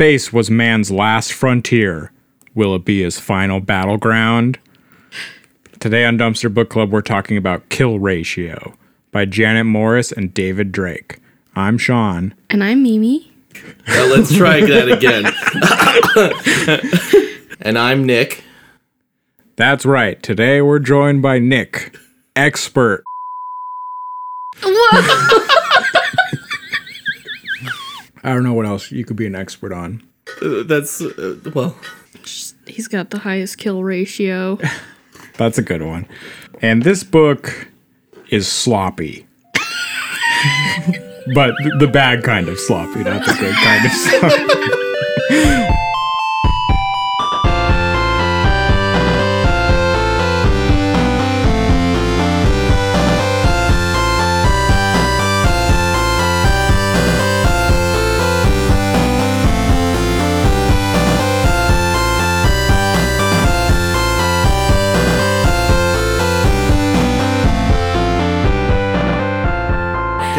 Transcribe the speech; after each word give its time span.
space 0.00 0.32
was 0.32 0.50
man's 0.50 0.90
last 0.90 1.30
frontier. 1.30 2.10
Will 2.54 2.74
it 2.74 2.86
be 2.86 3.02
his 3.02 3.20
final 3.20 3.60
battleground? 3.60 4.58
Today 5.78 6.06
on 6.06 6.16
Dumpster 6.16 6.52
Book 6.52 6.70
Club, 6.70 6.90
we're 6.90 7.02
talking 7.02 7.36
about 7.36 7.68
Kill 7.68 7.98
Ratio 7.98 8.72
by 9.12 9.26
Janet 9.26 9.66
Morris 9.66 10.10
and 10.10 10.32
David 10.32 10.72
Drake. 10.72 11.18
I'm 11.54 11.76
Sean. 11.76 12.32
And 12.48 12.64
I'm 12.64 12.82
Mimi. 12.82 13.30
Now 13.88 14.06
let's 14.06 14.34
try 14.34 14.62
that 14.62 14.88
again. 14.88 15.26
and 17.60 17.78
I'm 17.78 18.06
Nick. 18.06 18.42
That's 19.56 19.84
right. 19.84 20.22
Today 20.22 20.62
we're 20.62 20.78
joined 20.78 21.20
by 21.20 21.40
Nick, 21.40 21.94
expert. 22.34 23.04
I 28.22 28.32
don't 28.34 28.44
know 28.44 28.52
what 28.52 28.66
else 28.66 28.90
you 28.90 29.04
could 29.04 29.16
be 29.16 29.26
an 29.26 29.34
expert 29.34 29.72
on. 29.72 30.02
Uh, 30.42 30.62
that's 30.64 31.00
uh, 31.00 31.38
well. 31.54 31.76
He's 32.66 32.88
got 32.88 33.10
the 33.10 33.18
highest 33.18 33.58
kill 33.58 33.82
ratio. 33.82 34.58
That's 35.36 35.58
a 35.58 35.62
good 35.62 35.82
one. 35.82 36.06
And 36.60 36.82
this 36.82 37.02
book 37.02 37.68
is 38.28 38.46
sloppy. 38.46 39.26
but 41.34 41.54
the 41.78 41.88
bad 41.90 42.22
kind 42.22 42.48
of 42.48 42.58
sloppy, 42.58 43.02
not 43.04 43.24
the 43.24 43.32
good 43.40 43.54
kind 43.54 43.86
of 43.86 43.92
sloppy. 45.30 45.59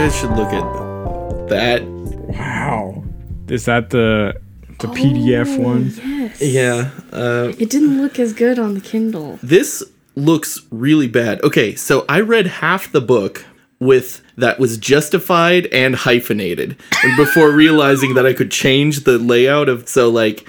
Guys 0.02 0.16
should 0.16 0.32
look 0.32 0.52
at 0.52 1.48
that. 1.50 1.84
Wow. 1.86 3.04
Is 3.50 3.66
that 3.66 3.92
the 3.92 4.34
the 4.80 4.88
PDF 4.88 5.60
one? 5.60 5.94
Yes. 5.96 6.42
Yeah. 6.42 6.90
Uh, 7.14 7.54
It 7.60 7.70
didn't 7.70 8.02
look 8.02 8.18
as 8.18 8.34
good 8.34 8.58
on 8.58 8.74
the 8.74 8.82
Kindle. 8.82 9.38
this 9.44 9.84
looks 10.16 10.60
really 10.72 11.08
bad. 11.08 11.40
Okay, 11.44 11.76
so 11.76 12.04
I 12.10 12.20
read 12.22 12.48
half 12.48 12.92
the 12.92 13.00
book 13.00 13.46
with 13.80 14.24
that 14.38 14.58
was 14.58 14.80
justified 14.80 15.68
and 15.68 15.96
hyphenated 15.96 16.78
and 17.04 17.16
before 17.16 17.52
realizing 17.66 18.16
that 18.16 18.26
I 18.26 18.34
could 18.34 18.50
change 18.50 19.02
the 19.04 19.20
layout 19.20 19.70
of 19.70 19.88
so 19.88 20.10
like 20.10 20.48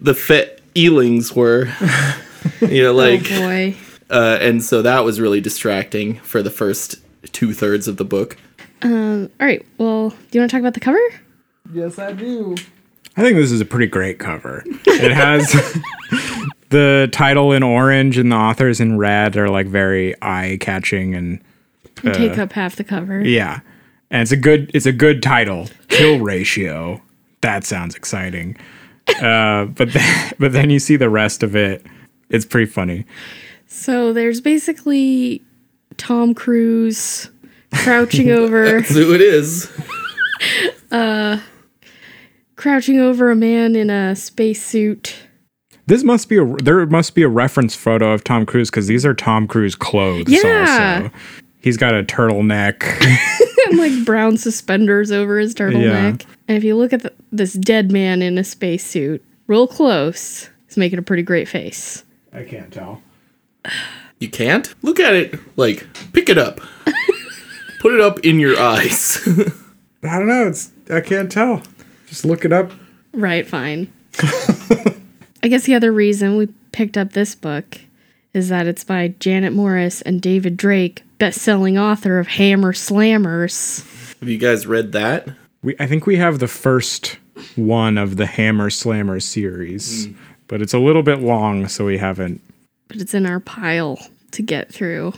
the 0.00 0.14
fet 0.14 0.60
eelings 0.76 1.34
were 1.34 1.66
you 2.60 2.82
know 2.84 2.92
like 3.06 3.26
oh 3.32 3.40
boy. 3.40 3.76
uh, 4.08 4.38
and 4.40 4.62
so 4.62 4.82
that 4.82 5.04
was 5.04 5.20
really 5.20 5.40
distracting 5.40 6.20
for 6.20 6.44
the 6.44 6.50
first 6.50 6.96
two 7.32 7.52
thirds 7.52 7.88
of 7.88 7.96
the 7.96 8.04
book. 8.04 8.36
Um, 8.84 9.30
all 9.40 9.46
right. 9.46 9.64
Well, 9.78 10.10
do 10.10 10.16
you 10.32 10.40
want 10.40 10.50
to 10.50 10.54
talk 10.56 10.60
about 10.60 10.74
the 10.74 10.80
cover? 10.80 10.98
Yes, 11.72 11.98
I 11.98 12.12
do. 12.12 12.54
I 13.16 13.22
think 13.22 13.36
this 13.36 13.50
is 13.50 13.60
a 13.60 13.64
pretty 13.64 13.86
great 13.86 14.18
cover. 14.18 14.62
It 14.86 15.10
has 15.12 15.50
the 16.70 17.08
title 17.12 17.52
in 17.52 17.62
orange 17.62 18.18
and 18.18 18.30
the 18.32 18.36
authors 18.36 18.80
in 18.80 18.98
red 18.98 19.36
are 19.36 19.48
like 19.48 19.66
very 19.66 20.14
eye 20.20 20.58
catching 20.60 21.14
and 21.14 21.40
You 22.02 22.12
take 22.12 22.38
up 22.38 22.52
half 22.52 22.76
the 22.76 22.84
cover. 22.84 23.20
yeah. 23.24 23.60
And 24.10 24.22
it's 24.22 24.32
a 24.32 24.36
good 24.36 24.70
it's 24.74 24.86
a 24.86 24.92
good 24.92 25.22
title. 25.22 25.68
Kill 25.88 26.18
ratio. 26.20 27.00
That 27.40 27.64
sounds 27.64 27.94
exciting. 27.94 28.56
Uh, 29.20 29.66
but 29.66 29.92
then, 29.92 30.32
but 30.38 30.52
then 30.52 30.70
you 30.70 30.78
see 30.78 30.96
the 30.96 31.10
rest 31.10 31.42
of 31.42 31.56
it. 31.56 31.84
It's 32.30 32.44
pretty 32.44 32.70
funny. 32.70 33.06
So 33.66 34.12
there's 34.12 34.40
basically 34.40 35.42
Tom 35.96 36.34
Cruise 36.34 37.30
crouching 37.74 38.30
over, 38.32 38.80
who 38.80 39.14
it 39.14 39.20
is. 39.20 39.70
uh, 40.90 41.40
crouching 42.56 43.00
over 43.00 43.30
a 43.30 43.36
man 43.36 43.76
in 43.76 43.90
a 43.90 44.14
spacesuit. 44.16 45.16
This 45.86 46.02
must 46.02 46.28
be 46.28 46.38
a 46.38 46.46
there 46.62 46.86
must 46.86 47.14
be 47.14 47.22
a 47.22 47.28
reference 47.28 47.74
photo 47.74 48.12
of 48.12 48.24
Tom 48.24 48.46
Cruise 48.46 48.70
because 48.70 48.86
these 48.86 49.04
are 49.04 49.14
Tom 49.14 49.46
Cruise 49.46 49.74
clothes. 49.74 50.24
Yeah. 50.28 51.02
Also, 51.02 51.16
he's 51.60 51.76
got 51.76 51.94
a 51.94 52.02
turtleneck. 52.02 52.82
and 53.66 53.78
like 53.78 54.04
brown 54.04 54.36
suspenders 54.36 55.12
over 55.12 55.38
his 55.38 55.54
turtleneck. 55.54 56.24
And 56.48 56.56
if 56.56 56.64
you 56.64 56.76
look 56.76 56.92
at 56.92 57.02
the, 57.02 57.12
this 57.32 57.52
dead 57.54 57.92
man 57.92 58.22
in 58.22 58.38
a 58.38 58.44
spacesuit 58.44 59.22
real 59.46 59.66
close, 59.66 60.48
he's 60.66 60.76
making 60.76 60.98
a 60.98 61.02
pretty 61.02 61.22
great 61.22 61.48
face. 61.48 62.04
I 62.32 62.44
can't 62.44 62.72
tell. 62.72 63.02
You 64.20 64.28
can't? 64.28 64.74
Look 64.82 65.00
at 65.00 65.14
it. 65.14 65.38
Like, 65.56 65.86
pick 66.12 66.28
it 66.28 66.38
up. 66.38 66.60
Put 67.84 67.92
it 67.92 68.00
up 68.00 68.20
in 68.20 68.40
your 68.40 68.58
eyes. 68.58 69.20
I 70.02 70.18
don't 70.18 70.26
know. 70.26 70.48
It's 70.48 70.72
I 70.88 71.02
can't 71.02 71.30
tell. 71.30 71.62
Just 72.06 72.24
look 72.24 72.46
it 72.46 72.52
up. 72.52 72.72
Right, 73.12 73.46
fine. 73.46 73.92
I 75.42 75.48
guess 75.48 75.64
the 75.64 75.74
other 75.74 75.92
reason 75.92 76.38
we 76.38 76.46
picked 76.72 76.96
up 76.96 77.12
this 77.12 77.34
book 77.34 77.78
is 78.32 78.48
that 78.48 78.66
it's 78.66 78.84
by 78.84 79.08
Janet 79.20 79.52
Morris 79.52 80.00
and 80.00 80.22
David 80.22 80.56
Drake, 80.56 81.02
best-selling 81.18 81.76
author 81.76 82.18
of 82.18 82.26
Hammer 82.26 82.72
Slammers. 82.72 83.84
Have 84.20 84.30
you 84.30 84.38
guys 84.38 84.66
read 84.66 84.92
that? 84.92 85.28
We 85.62 85.76
I 85.78 85.86
think 85.86 86.06
we 86.06 86.16
have 86.16 86.38
the 86.38 86.48
first 86.48 87.18
one 87.54 87.98
of 87.98 88.16
the 88.16 88.24
Hammer 88.24 88.70
Slammer 88.70 89.20
series, 89.20 90.06
hmm. 90.06 90.12
but 90.48 90.62
it's 90.62 90.72
a 90.72 90.78
little 90.78 91.02
bit 91.02 91.20
long, 91.20 91.68
so 91.68 91.84
we 91.84 91.98
haven't. 91.98 92.40
But 92.88 93.02
it's 93.02 93.12
in 93.12 93.26
our 93.26 93.40
pile 93.40 93.98
to 94.30 94.40
get 94.40 94.72
through. 94.72 95.12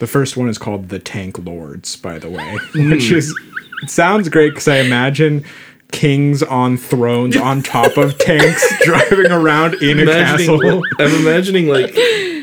The 0.00 0.06
first 0.06 0.36
one 0.36 0.48
is 0.48 0.56
called 0.56 0.88
The 0.88 0.98
Tank 0.98 1.38
Lords, 1.38 1.94
by 1.96 2.18
the 2.18 2.30
way, 2.30 2.58
which 2.90 3.12
is 3.12 3.34
it 3.82 3.90
sounds 3.90 4.28
great 4.28 4.50
because 4.50 4.66
I 4.66 4.78
imagine 4.78 5.44
kings 5.92 6.42
on 6.42 6.76
thrones 6.76 7.36
on 7.36 7.62
top 7.62 7.96
of 7.98 8.16
tanks 8.18 8.66
driving 8.84 9.30
around 9.30 9.74
in 9.82 10.00
a 10.00 10.06
castle. 10.06 10.82
I'm 10.98 11.14
imagining 11.20 11.68
like 11.68 11.94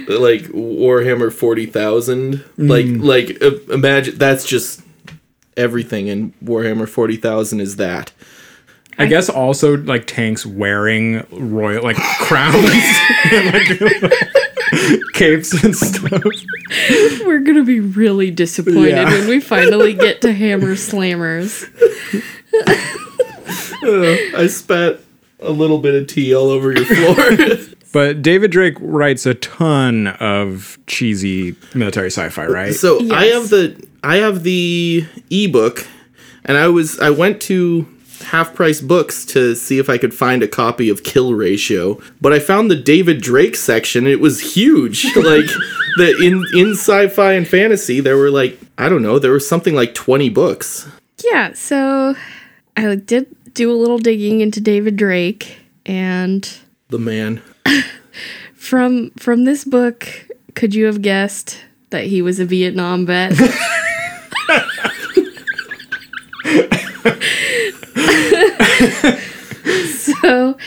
like 0.07 0.43
Warhammer 0.53 1.33
40,000. 1.33 2.43
Like 2.57 2.85
like 2.87 3.41
uh, 3.41 3.55
imagine 3.73 4.19
that's 4.19 4.45
just 4.45 4.81
everything 5.57 6.07
in 6.07 6.33
Warhammer 6.43 6.87
40,000 6.87 7.59
is 7.59 7.77
that. 7.77 8.11
I 8.99 9.05
guess 9.05 9.29
also 9.29 9.77
like 9.77 10.07
tanks 10.07 10.45
wearing 10.45 11.25
royal 11.31 11.83
like 11.83 11.97
crowns 11.97 12.55
and 13.31 13.53
like 13.53 14.13
capes 15.13 15.63
and 15.63 15.75
stuff. 15.75 16.23
We're 17.25 17.39
gonna 17.39 17.63
be 17.63 17.79
really 17.79 18.31
disappointed 18.31 18.89
Yeah. 18.89 19.09
when 19.09 19.27
we 19.27 19.39
finally 19.39 19.93
get 19.93 20.21
to 20.21 20.33
Hammer 20.33 20.75
Slammers. 20.75 21.63
Uh, 23.83 24.37
I 24.37 24.47
spat 24.47 24.99
a 25.39 25.51
little 25.51 25.77
bit 25.79 25.95
of 25.95 26.07
tea 26.07 26.33
all 26.35 26.49
over 26.49 26.71
your 26.73 26.85
floor. 26.85 27.57
But 27.93 28.21
David 28.21 28.51
Drake 28.51 28.75
writes 28.81 29.25
a 29.25 29.33
ton 29.33 30.07
of 30.07 30.77
cheesy 30.87 31.55
military 31.73 32.07
sci-fi, 32.11 32.45
right? 32.45 32.73
So 32.73 32.99
I 33.11 33.27
have 33.27 33.49
the 33.49 33.81
I 34.03 34.17
have 34.17 34.43
the 34.43 35.05
ebook, 35.31 35.87
and 36.43 36.57
I 36.57 36.67
was 36.67 36.99
I 36.99 37.11
went 37.11 37.41
to 37.43 37.87
half 38.21 38.53
price 38.53 38.81
books 38.81 39.25
to 39.25 39.55
see 39.55 39.79
if 39.79 39.89
I 39.89 39.97
could 39.97 40.13
find 40.13 40.43
a 40.43 40.47
copy 40.47 40.89
of 40.89 41.03
Kill 41.03 41.33
Ratio, 41.33 41.99
but 42.21 42.33
I 42.33 42.39
found 42.39 42.69
the 42.69 42.75
David 42.75 43.21
Drake 43.21 43.55
section. 43.55 44.07
It 44.07 44.19
was 44.19 44.55
huge, 44.55 45.05
like 45.15 45.45
the 45.97 46.17
in 46.21 46.43
in 46.59 46.73
sci-fi 46.73 47.33
and 47.33 47.47
fantasy. 47.47 47.99
There 47.99 48.17
were 48.17 48.31
like 48.31 48.59
I 48.77 48.89
don't 48.89 49.01
know, 49.01 49.19
there 49.19 49.31
was 49.31 49.47
something 49.47 49.75
like 49.75 49.93
twenty 49.93 50.29
books. 50.29 50.87
Yeah, 51.23 51.53
so 51.53 52.15
I 52.75 52.95
did 52.95 53.27
do 53.53 53.71
a 53.71 53.75
little 53.75 53.97
digging 53.97 54.41
into 54.41 54.61
David 54.61 54.95
Drake 54.97 55.57
and 55.85 56.47
The 56.89 56.99
man. 56.99 57.41
from 58.53 59.11
from 59.11 59.45
this 59.45 59.63
book, 59.63 60.07
could 60.53 60.75
you 60.75 60.85
have 60.85 61.01
guessed 61.01 61.63
that 61.89 62.05
he 62.05 62.21
was 62.21 62.39
a 62.39 62.45
Vietnam 62.45 63.05
vet? 63.05 63.33
so 69.87 70.57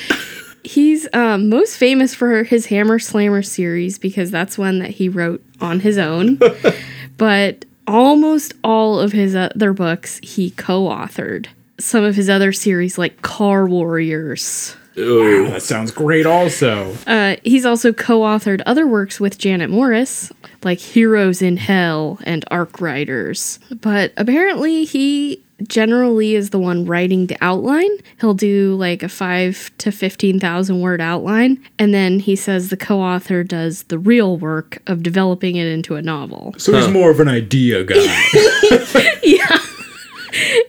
he's 0.64 1.08
um, 1.12 1.48
most 1.48 1.76
famous 1.76 2.14
for 2.14 2.44
his 2.44 2.66
Hammer 2.66 2.98
Slammer 2.98 3.42
series 3.42 3.98
because 3.98 4.30
that's 4.30 4.58
one 4.58 4.78
that 4.80 4.90
he 4.90 5.08
wrote 5.08 5.42
on 5.60 5.80
his 5.80 5.98
own. 5.98 6.38
but 7.16 7.64
almost 7.86 8.54
all 8.62 8.98
of 9.00 9.12
his 9.12 9.34
other 9.34 9.72
books 9.72 10.20
he 10.22 10.50
co-authored. 10.50 11.46
Some 11.78 12.04
of 12.04 12.14
his 12.14 12.28
other 12.28 12.52
series 12.52 12.98
like 12.98 13.22
Car 13.22 13.66
Warriors. 13.66 14.76
Oh, 14.96 15.44
that 15.50 15.62
sounds 15.62 15.90
great 15.90 16.26
also. 16.26 16.94
Uh, 17.06 17.36
he's 17.42 17.64
also 17.64 17.92
co-authored 17.92 18.60
other 18.66 18.86
works 18.86 19.18
with 19.18 19.38
Janet 19.38 19.70
Morris, 19.70 20.32
like 20.62 20.78
Heroes 20.78 21.40
in 21.40 21.56
Hell 21.56 22.18
and 22.24 22.44
Arc 22.50 22.80
Riders. 22.80 23.60
But 23.70 24.12
apparently, 24.16 24.84
he 24.84 25.42
generally 25.68 26.34
is 26.34 26.50
the 26.50 26.58
one 26.58 26.84
writing 26.84 27.26
the 27.26 27.36
outline. 27.40 27.90
He'll 28.20 28.34
do 28.34 28.74
like 28.76 29.02
a 29.02 29.08
five 29.08 29.70
to 29.78 29.92
15,000 29.92 30.80
word 30.80 31.00
outline. 31.00 31.62
And 31.78 31.94
then 31.94 32.20
he 32.20 32.36
says 32.36 32.68
the 32.70 32.76
co 32.76 33.00
author 33.00 33.42
does 33.44 33.84
the 33.84 33.98
real 33.98 34.36
work 34.36 34.82
of 34.86 35.02
developing 35.02 35.56
it 35.56 35.66
into 35.66 35.96
a 35.96 36.02
novel. 36.02 36.54
So 36.58 36.72
he's 36.72 36.88
more 36.88 37.10
of 37.10 37.20
an 37.20 37.28
idea 37.28 37.84
guy. 37.84 37.96
yeah. 39.22 39.58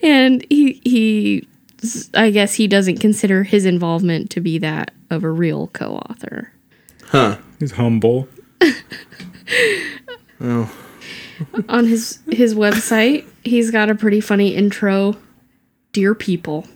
And 0.02 0.44
he, 0.50 0.80
he, 0.84 1.48
I 2.14 2.30
guess 2.30 2.54
he 2.54 2.66
doesn't 2.66 2.98
consider 2.98 3.44
his 3.44 3.64
involvement 3.64 4.30
to 4.30 4.40
be 4.40 4.58
that 4.58 4.92
of 5.10 5.24
a 5.24 5.30
real 5.30 5.68
co 5.68 5.96
author. 5.96 6.52
Huh. 7.04 7.38
he's 7.58 7.72
humble. 7.72 8.28
On 11.68 11.86
his, 11.86 12.18
his 12.30 12.54
website, 12.54 13.26
he's 13.44 13.70
got 13.70 13.90
a 13.90 13.94
pretty 13.94 14.20
funny 14.20 14.54
intro. 14.54 15.16
Dear 15.92 16.14
people, 16.14 16.66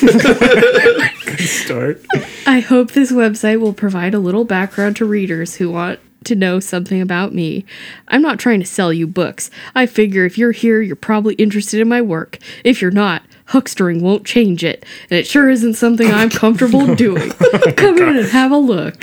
Good 0.00 1.40
Start. 1.40 2.04
I 2.46 2.60
hope 2.60 2.92
this 2.92 3.10
website 3.12 3.60
will 3.60 3.72
provide 3.72 4.14
a 4.14 4.18
little 4.18 4.44
background 4.44 4.96
to 4.96 5.04
readers 5.06 5.56
who 5.56 5.70
want 5.70 6.00
to 6.24 6.34
know 6.34 6.60
something 6.60 7.00
about 7.00 7.32
me. 7.34 7.64
I'm 8.08 8.20
not 8.22 8.38
trying 8.38 8.60
to 8.60 8.66
sell 8.66 8.92
you 8.92 9.06
books. 9.06 9.50
I 9.74 9.86
figure 9.86 10.24
if 10.24 10.36
you're 10.36 10.52
here, 10.52 10.80
you're 10.82 10.96
probably 10.96 11.34
interested 11.34 11.80
in 11.80 11.88
my 11.88 12.02
work. 12.02 12.38
If 12.64 12.82
you're 12.82 12.90
not, 12.90 13.22
huckstering 13.48 14.02
won't 14.02 14.26
change 14.26 14.64
it, 14.64 14.84
and 15.08 15.18
it 15.18 15.26
sure 15.26 15.48
isn't 15.48 15.74
something 15.74 16.10
I'm 16.10 16.30
comfortable 16.30 16.94
doing. 16.94 17.32
Oh 17.42 17.72
Come 17.76 17.98
in 17.98 18.16
and 18.16 18.28
have 18.28 18.50
a 18.50 18.56
look. 18.56 19.02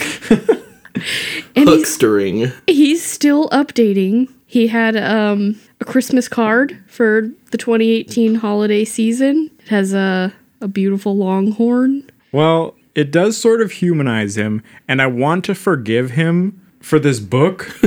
and 1.55 1.69
he's, 1.69 1.97
Hookstering. 1.97 2.53
he's 2.67 3.03
still 3.03 3.49
updating. 3.49 4.31
He 4.45 4.67
had 4.67 4.95
um, 4.95 5.59
a 5.81 5.85
Christmas 5.85 6.27
card 6.27 6.77
for 6.87 7.29
the 7.51 7.57
2018 7.57 8.35
holiday 8.35 8.85
season. 8.85 9.49
It 9.59 9.69
has 9.69 9.93
a, 9.93 10.31
a 10.61 10.67
beautiful 10.67 11.15
longhorn. 11.17 12.09
Well, 12.31 12.75
it 12.95 13.11
does 13.11 13.35
sort 13.37 13.61
of 13.61 13.71
humanize 13.71 14.37
him, 14.37 14.61
and 14.87 15.01
I 15.01 15.07
want 15.07 15.45
to 15.45 15.55
forgive 15.55 16.11
him 16.11 16.61
for 16.81 16.99
this 16.99 17.19
book. 17.19 17.71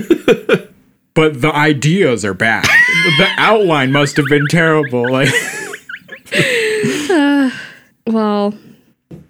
but 1.15 1.41
the 1.41 1.53
ideas 1.55 2.25
are 2.25 2.35
bad. 2.35 2.65
the 3.19 3.29
outline 3.39 3.93
must 3.93 4.17
have 4.17 4.27
been 4.27 4.47
terrible. 4.51 5.09
Like 5.11 5.29
Well, 8.07 8.55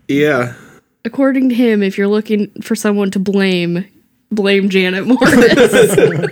Yeah. 0.08 0.55
According 1.06 1.49
to 1.50 1.55
him, 1.55 1.82
if 1.82 1.97
you're 1.97 2.08
looking 2.08 2.50
for 2.62 2.75
someone 2.75 3.11
to 3.12 3.19
blame, 3.19 3.87
blame 4.31 4.69
Janet 4.69 5.06
Morris. 5.06 5.97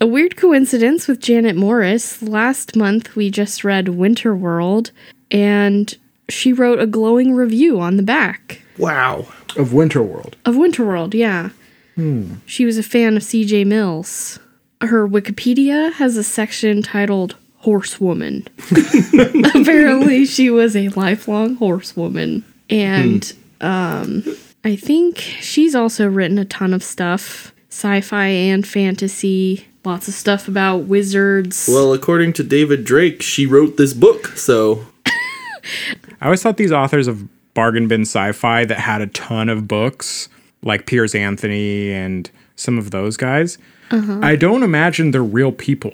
A 0.00 0.06
weird 0.06 0.36
coincidence 0.36 1.08
with 1.08 1.20
Janet 1.20 1.56
Morris. 1.56 2.20
Last 2.20 2.76
month, 2.76 3.16
we 3.16 3.30
just 3.30 3.64
read 3.64 3.88
Winter 3.88 4.34
World, 4.36 4.90
and 5.30 5.96
she 6.28 6.52
wrote 6.52 6.78
a 6.78 6.86
glowing 6.86 7.34
review 7.34 7.80
on 7.80 7.96
the 7.96 8.02
back 8.02 8.60
Wow. 8.76 9.26
of 9.56 9.72
Winter 9.72 10.02
World. 10.02 10.36
of 10.44 10.56
Winter 10.56 10.84
World. 10.84 11.14
Yeah. 11.14 11.50
Hmm. 11.94 12.34
She 12.44 12.66
was 12.66 12.76
a 12.76 12.82
fan 12.82 13.16
of 13.16 13.22
CJ 13.22 13.64
Mills. 13.66 14.38
Her 14.82 15.08
Wikipedia 15.08 15.92
has 15.94 16.16
a 16.18 16.24
section 16.24 16.82
titled 16.82 17.36
Horsewoman. 17.58 18.46
Apparently, 19.54 20.26
she 20.26 20.50
was 20.50 20.76
a 20.76 20.88
lifelong 20.90 21.54
horsewoman. 21.54 22.44
And 22.68 23.24
hmm. 23.24 23.40
Um, 23.64 24.24
I 24.64 24.76
think 24.76 25.18
she's 25.18 25.74
also 25.74 26.08
written 26.08 26.38
a 26.38 26.44
ton 26.44 26.74
of 26.74 26.82
stuff 26.82 27.52
sci 27.70 28.00
fi 28.02 28.26
and 28.26 28.66
fantasy, 28.66 29.66
lots 29.84 30.06
of 30.06 30.14
stuff 30.14 30.46
about 30.46 30.84
wizards. 30.84 31.68
Well, 31.68 31.92
according 31.92 32.34
to 32.34 32.44
David 32.44 32.84
Drake, 32.84 33.20
she 33.22 33.46
wrote 33.46 33.76
this 33.76 33.92
book, 33.92 34.28
so 34.36 34.86
I 35.06 36.26
always 36.26 36.42
thought 36.42 36.56
these 36.56 36.72
authors 36.72 37.08
of 37.08 37.28
bargain 37.54 37.88
bin 37.88 38.02
sci-fi 38.02 38.64
that 38.64 38.78
had 38.78 39.00
a 39.00 39.06
ton 39.08 39.48
of 39.48 39.66
books, 39.66 40.28
like 40.62 40.86
Piers 40.86 41.14
Anthony 41.14 41.92
and 41.92 42.30
some 42.56 42.78
of 42.78 42.90
those 42.90 43.16
guys, 43.16 43.58
I 43.90 44.36
don't 44.36 44.62
imagine 44.62 45.10
they're 45.12 45.22
real 45.22 45.52
people. 45.52 45.92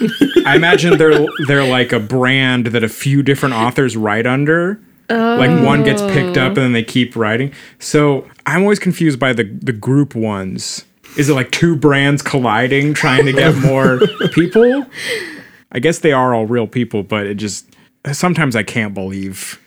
I 0.46 0.54
imagine 0.56 0.96
they're 0.96 1.26
they're 1.46 1.68
like 1.68 1.92
a 1.92 2.00
brand 2.00 2.66
that 2.68 2.84
a 2.84 2.88
few 2.88 3.22
different 3.22 3.54
authors 3.54 3.96
write 3.96 4.26
under. 4.26 4.80
Like 5.08 5.64
one 5.64 5.84
gets 5.84 6.02
picked 6.02 6.36
up 6.36 6.50
and 6.50 6.58
then 6.58 6.72
they 6.72 6.82
keep 6.82 7.14
writing. 7.16 7.52
So 7.78 8.26
I'm 8.44 8.62
always 8.62 8.78
confused 8.78 9.18
by 9.18 9.32
the 9.32 9.44
the 9.44 9.72
group 9.72 10.14
ones. 10.14 10.84
Is 11.16 11.28
it 11.28 11.34
like 11.34 11.50
two 11.50 11.76
brands 11.76 12.22
colliding 12.22 12.92
trying 12.94 13.24
to 13.26 13.32
get 13.32 13.56
more 13.56 14.00
people? 14.32 14.84
I 15.72 15.78
guess 15.78 16.00
they 16.00 16.12
are 16.12 16.34
all 16.34 16.46
real 16.46 16.66
people, 16.66 17.02
but 17.02 17.26
it 17.26 17.34
just 17.34 17.66
sometimes 18.12 18.54
I 18.56 18.62
can't 18.62 18.94
believe 18.94 19.60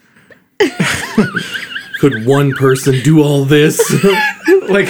could 2.00 2.26
one 2.26 2.54
person 2.54 3.02
do 3.04 3.22
all 3.22 3.46
this? 3.46 3.80
like 4.70 4.90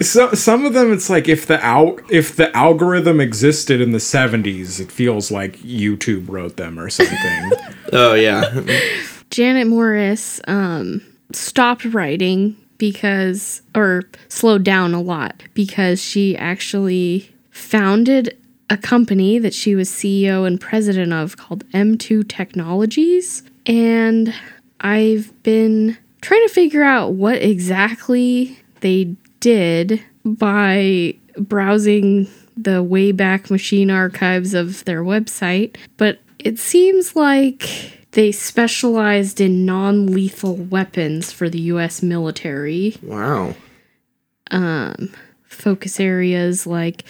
so, 0.00 0.32
some 0.32 0.66
of 0.66 0.72
them 0.72 0.92
it's 0.92 1.08
like 1.08 1.28
if 1.28 1.46
the 1.46 1.62
al- 1.64 1.98
if 2.10 2.36
the 2.36 2.54
algorithm 2.56 3.20
existed 3.20 3.80
in 3.80 3.92
the 3.92 3.98
70s 3.98 4.80
it 4.80 4.90
feels 4.90 5.30
like 5.30 5.58
youtube 5.58 6.28
wrote 6.28 6.56
them 6.56 6.80
or 6.80 6.90
something 6.90 7.52
oh 7.92 8.14
yeah. 8.14 8.60
Janet 9.34 9.66
Morris 9.66 10.40
um, 10.46 11.02
stopped 11.32 11.84
writing 11.86 12.56
because, 12.78 13.62
or 13.74 14.04
slowed 14.28 14.62
down 14.62 14.94
a 14.94 15.00
lot 15.00 15.42
because 15.54 16.00
she 16.00 16.36
actually 16.36 17.34
founded 17.50 18.38
a 18.70 18.76
company 18.76 19.40
that 19.40 19.52
she 19.52 19.74
was 19.74 19.90
CEO 19.90 20.46
and 20.46 20.60
president 20.60 21.12
of 21.12 21.36
called 21.36 21.68
M2 21.70 22.28
Technologies. 22.28 23.42
And 23.66 24.32
I've 24.78 25.32
been 25.42 25.98
trying 26.20 26.46
to 26.46 26.54
figure 26.54 26.84
out 26.84 27.14
what 27.14 27.42
exactly 27.42 28.56
they 28.82 29.16
did 29.40 30.00
by 30.24 31.16
browsing 31.38 32.28
the 32.56 32.84
Wayback 32.84 33.50
Machine 33.50 33.90
archives 33.90 34.54
of 34.54 34.84
their 34.84 35.02
website, 35.02 35.76
but 35.96 36.20
it 36.38 36.60
seems 36.60 37.16
like 37.16 38.03
they 38.14 38.32
specialized 38.32 39.40
in 39.40 39.64
non 39.66 40.06
lethal 40.06 40.56
weapons 40.56 41.30
for 41.30 41.48
the 41.48 41.60
US 41.60 42.02
military. 42.02 42.96
Wow. 43.02 43.54
Um, 44.50 45.12
Focus 45.46 46.00
areas 46.00 46.66
like 46.66 47.04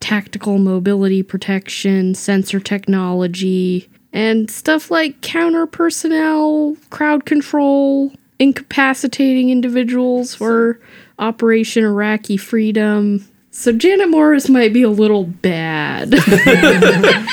tactical 0.00 0.58
mobility 0.58 1.22
protection, 1.22 2.14
sensor 2.14 2.58
technology, 2.58 3.88
and 4.12 4.50
stuff 4.50 4.90
like 4.90 5.20
counter 5.20 5.66
personnel, 5.66 6.76
crowd 6.90 7.24
control, 7.24 8.12
incapacitating 8.38 9.50
individuals 9.50 10.34
for 10.34 10.80
Operation 11.18 11.84
Iraqi 11.84 12.36
Freedom. 12.36 13.26
So 13.52 13.72
Janet 13.72 14.10
Morris 14.10 14.48
might 14.48 14.72
be 14.72 14.82
a 14.82 14.90
little 14.90 15.24
bad. 15.24 16.14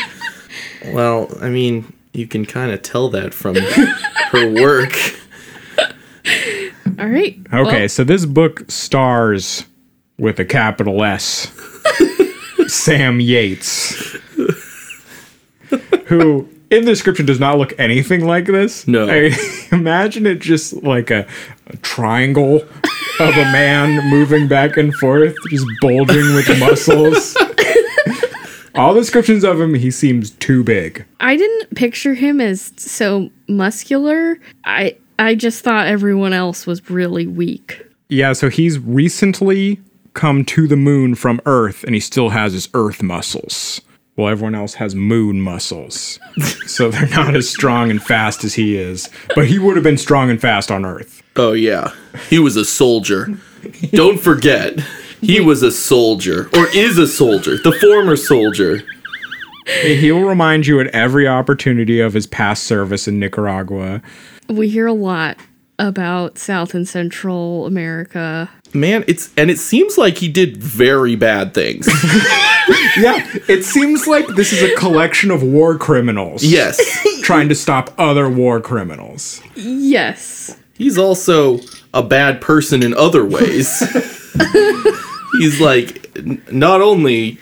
Well, 0.91 1.29
I 1.41 1.50
mean, 1.50 1.91
you 2.13 2.27
can 2.27 2.46
kind 2.46 2.72
of 2.72 2.82
tell 2.82 3.10
that 3.10 3.34
from 3.34 3.55
her 4.32 4.50
work. 4.53 4.93
All 7.00 7.08
right. 7.10 7.38
okay 7.51 7.79
Well, 7.82 7.89
so 7.89 8.03
this 8.03 8.25
book 8.25 8.70
stars 8.70 9.65
with 10.20 10.39
a 10.39 10.46
capital 10.46 11.03
s 11.03 11.51
sam 12.67 13.20
yates 13.20 14.15
who 16.05 16.48
in 16.70 16.86
the 16.86 16.91
description 16.91 17.25
does 17.25 17.39
not 17.39 17.58
look 17.58 17.74
anything 17.79 18.25
like 18.25 18.46
this 18.46 18.88
No. 18.88 19.08
I 19.10 19.32
imagine 19.72 20.27
it 20.27 20.39
just 20.39 20.84
like 20.84 21.10
a, 21.10 21.25
a 21.67 21.77
triangle 21.77 22.58
of 22.58 23.36
a 23.38 23.46
man 23.51 24.10
moving 24.10 24.48
back 24.48 24.77
and 24.77 24.93
forth 24.96 25.36
just 25.50 25.65
bulging 25.82 26.36
with 26.36 26.60
muscles 26.60 27.36
all 28.75 28.94
descriptions 28.94 29.44
of 29.44 29.60
him 29.60 29.74
he 29.74 29.92
seems 29.92 30.32
too 30.32 30.63
big 30.63 31.06
I 31.20 31.36
didn't 31.38 31.75
picture 31.75 32.13
him 32.13 32.42
as 32.42 32.74
so 32.77 33.30
muscular. 33.48 34.39
I 34.65 34.98
I 35.20 35.36
just 35.36 35.63
thought 35.63 35.88
everyone 35.88 36.34
else 36.34 36.68
was 36.68 36.89
really 36.89 37.27
weak. 37.27 37.82
Yeah, 38.10 38.34
so 38.34 38.50
he's 38.50 38.80
recently 38.80 39.80
come 40.13 40.44
to 40.46 40.68
the 40.68 40.75
moon 40.75 41.15
from 41.15 41.39
Earth 41.46 41.84
and 41.84 41.94
he 41.94 42.00
still 42.00 42.30
has 42.30 42.53
his 42.53 42.70
Earth 42.74 43.01
muscles. 43.01 43.82
While 44.15 44.32
everyone 44.32 44.53
else 44.53 44.75
has 44.75 44.94
moon 44.94 45.42
muscles. 45.42 46.20
so 46.68 46.92
they're 46.92 47.08
not 47.10 47.36
as 47.36 47.50
strong 47.50 47.89
and 47.89 48.03
fast 48.03 48.44
as 48.44 48.53
he 48.53 48.77
is. 48.77 49.10
But 49.34 49.48
he 49.48 49.58
would 49.58 49.75
have 49.75 49.84
been 49.84 49.98
strong 49.98 50.30
and 50.30 50.39
fast 50.39 50.70
on 50.70 50.86
Earth. 50.86 51.24
Oh 51.36 51.53
yeah. 51.53 51.94
He 52.30 52.38
was 52.38 52.56
a 52.56 52.65
soldier. 52.65 53.30
Don't 53.92 54.20
forget. 54.20 54.77
He 55.24 55.39
was 55.39 55.63
a 55.63 55.72
soldier 55.72 56.50
or 56.56 56.68
is 56.75 56.98
a 56.98 57.08
soldier, 57.08 57.58
the 57.58 57.72
former 57.72 58.15
soldier. 58.15 58.84
He'll 59.84 60.24
remind 60.24 60.68
you 60.68 60.80
at 60.82 60.88
every 60.88 61.27
opportunity 61.27 62.00
of 62.01 62.13
his 62.13 62.27
past 62.27 62.63
service 62.63 63.08
in 63.08 63.20
Nicaragua. 63.20 64.01
We 64.50 64.70
hear 64.70 64.88
a 64.88 64.94
lot 64.94 65.38
about 65.80 66.38
South 66.38 66.74
and 66.74 66.88
Central 66.88 67.65
America. 67.65 68.50
Man, 68.74 69.06
it's 69.08 69.32
and 69.38 69.50
it 69.50 69.60
seems 69.60 69.98
like 69.98 70.18
he 70.18 70.27
did 70.27 70.58
very 70.58 71.15
bad 71.15 71.53
things. 71.53 71.88
Yeah, 72.98 73.27
it 73.48 73.65
seems 73.65 74.08
like 74.08 74.27
this 74.27 74.53
is 74.53 74.62
a 74.62 74.75
collection 74.75 75.32
of 75.32 75.42
war 75.42 75.77
criminals. 75.77 76.44
Yes. 76.44 76.80
Trying 77.24 77.50
to 77.50 77.56
stop 77.56 77.94
other 77.98 78.30
war 78.30 78.62
criminals. 78.62 79.42
Yes. 79.56 80.56
He's 80.74 80.98
also 80.98 81.60
a 81.94 82.03
bad 82.03 82.39
person 82.39 82.84
in 82.84 82.94
other 82.94 83.25
ways. 83.25 83.82
He's 85.39 85.59
like 85.59 86.11
n- 86.15 86.41
not 86.51 86.81
only 86.81 87.37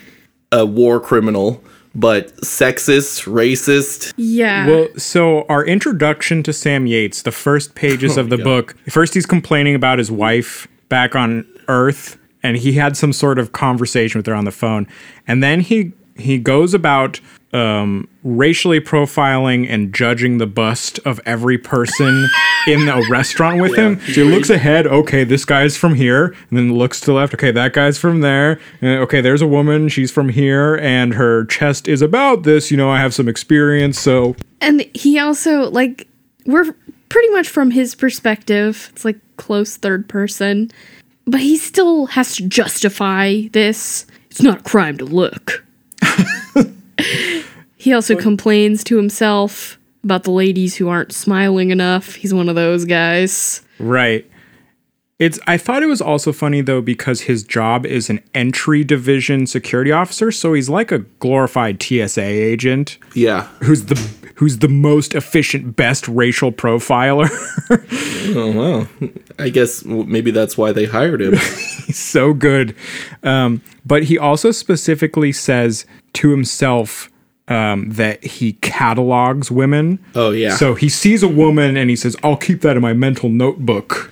a 0.50 0.64
war 0.66 1.00
criminal, 1.00 1.62
but 1.94 2.34
sexist, 2.36 3.24
racist. 3.26 4.12
Yeah. 4.16 4.66
Well, 4.66 4.88
so 4.96 5.42
our 5.48 5.64
introduction 5.64 6.42
to 6.44 6.52
Sam 6.52 6.86
Yates, 6.86 7.22
the 7.22 7.32
first 7.32 7.74
pages 7.74 8.16
oh 8.18 8.22
of 8.22 8.30
the 8.30 8.38
book, 8.38 8.76
first 8.88 9.14
he's 9.14 9.26
complaining 9.26 9.74
about 9.74 9.98
his 9.98 10.10
wife 10.10 10.68
back 10.88 11.14
on 11.14 11.46
Earth, 11.68 12.18
and 12.42 12.56
he 12.56 12.72
had 12.72 12.96
some 12.96 13.12
sort 13.12 13.38
of 13.38 13.52
conversation 13.52 14.18
with 14.18 14.26
her 14.26 14.34
on 14.34 14.44
the 14.44 14.50
phone, 14.52 14.86
and 15.26 15.42
then 15.42 15.60
he 15.60 15.92
he 16.16 16.38
goes 16.38 16.74
about 16.74 17.20
um, 17.52 18.08
racially 18.22 18.80
profiling 18.80 19.68
and 19.68 19.92
judging 19.92 20.38
the 20.38 20.46
bust 20.46 20.98
of 21.04 21.20
every 21.26 21.58
person 21.58 22.28
in 22.66 22.88
a 22.88 23.02
restaurant 23.10 23.60
with 23.60 23.76
him. 23.76 24.00
So 24.00 24.12
he 24.12 24.22
looks 24.24 24.48
ahead, 24.48 24.86
okay, 24.86 25.24
this 25.24 25.44
guy's 25.44 25.76
from 25.76 25.94
here, 25.94 26.34
and 26.48 26.58
then 26.58 26.74
looks 26.74 27.00
to 27.00 27.06
the 27.06 27.12
left, 27.12 27.34
okay, 27.34 27.50
that 27.50 27.72
guy's 27.72 27.98
from 27.98 28.20
there. 28.20 28.60
And, 28.80 29.00
okay, 29.00 29.20
there's 29.20 29.42
a 29.42 29.46
woman, 29.46 29.88
she's 29.88 30.10
from 30.10 30.30
here, 30.30 30.76
and 30.76 31.14
her 31.14 31.44
chest 31.46 31.88
is 31.88 32.00
about 32.00 32.44
this. 32.44 32.70
You 32.70 32.76
know, 32.76 32.90
I 32.90 32.98
have 32.98 33.12
some 33.12 33.28
experience, 33.28 33.98
so 33.98 34.36
and 34.60 34.88
he 34.94 35.18
also 35.18 35.70
like 35.70 36.08
we're 36.46 36.74
pretty 37.08 37.28
much 37.30 37.48
from 37.48 37.70
his 37.70 37.94
perspective. 37.94 38.88
It's 38.92 39.04
like 39.04 39.18
close 39.36 39.76
third 39.76 40.08
person. 40.08 40.70
But 41.24 41.40
he 41.40 41.56
still 41.56 42.06
has 42.06 42.34
to 42.36 42.48
justify 42.48 43.42
this. 43.52 44.06
It's 44.30 44.42
not 44.42 44.60
a 44.60 44.62
crime 44.62 44.98
to 44.98 45.04
look. 45.04 45.64
He 47.76 47.92
also 47.92 48.16
complains 48.16 48.84
to 48.84 48.96
himself 48.96 49.78
about 50.04 50.24
the 50.24 50.30
ladies 50.30 50.76
who 50.76 50.88
aren't 50.88 51.12
smiling 51.12 51.70
enough. 51.70 52.14
He's 52.14 52.34
one 52.34 52.48
of 52.48 52.54
those 52.54 52.84
guys. 52.84 53.62
Right. 53.78 54.28
It's 55.22 55.38
I 55.46 55.56
thought 55.56 55.84
it 55.84 55.86
was 55.86 56.00
also 56.00 56.32
funny 56.32 56.62
though 56.62 56.80
because 56.82 57.20
his 57.22 57.44
job 57.44 57.86
is 57.86 58.10
an 58.10 58.18
entry 58.34 58.82
division 58.82 59.46
security 59.46 59.92
officer, 59.92 60.32
so 60.32 60.52
he's 60.52 60.68
like 60.68 60.90
a 60.90 60.98
glorified 61.20 61.80
TSA 61.80 62.22
agent 62.24 62.98
Yeah. 63.14 63.46
who's 63.62 63.84
the 63.84 63.94
who's 64.34 64.58
the 64.58 64.68
most 64.68 65.14
efficient 65.14 65.76
best 65.76 66.08
racial 66.08 66.50
profiler. 66.50 67.28
Oh 68.34 68.50
wow. 68.52 69.10
I 69.38 69.48
guess 69.50 69.84
maybe 69.84 70.30
that's 70.32 70.58
why 70.58 70.72
they 70.72 70.86
hired 70.86 71.20
him. 71.22 71.32
he's 71.86 71.98
so 71.98 72.32
good. 72.32 72.74
Um, 73.22 73.62
but 73.86 74.04
he 74.04 74.18
also 74.18 74.50
specifically 74.50 75.30
says 75.32 75.86
to 76.14 76.30
himself 76.30 77.10
um, 77.48 77.90
that 77.90 78.24
he 78.24 78.54
catalogs 78.54 79.50
women. 79.50 79.98
Oh 80.14 80.30
yeah. 80.30 80.56
So 80.56 80.74
he 80.74 80.88
sees 80.88 81.22
a 81.22 81.28
woman 81.28 81.76
and 81.76 81.90
he 81.90 81.96
says, 81.96 82.16
"I'll 82.24 82.36
keep 82.36 82.60
that 82.62 82.76
in 82.76 82.82
my 82.82 82.92
mental 82.92 83.28
notebook." 83.28 84.11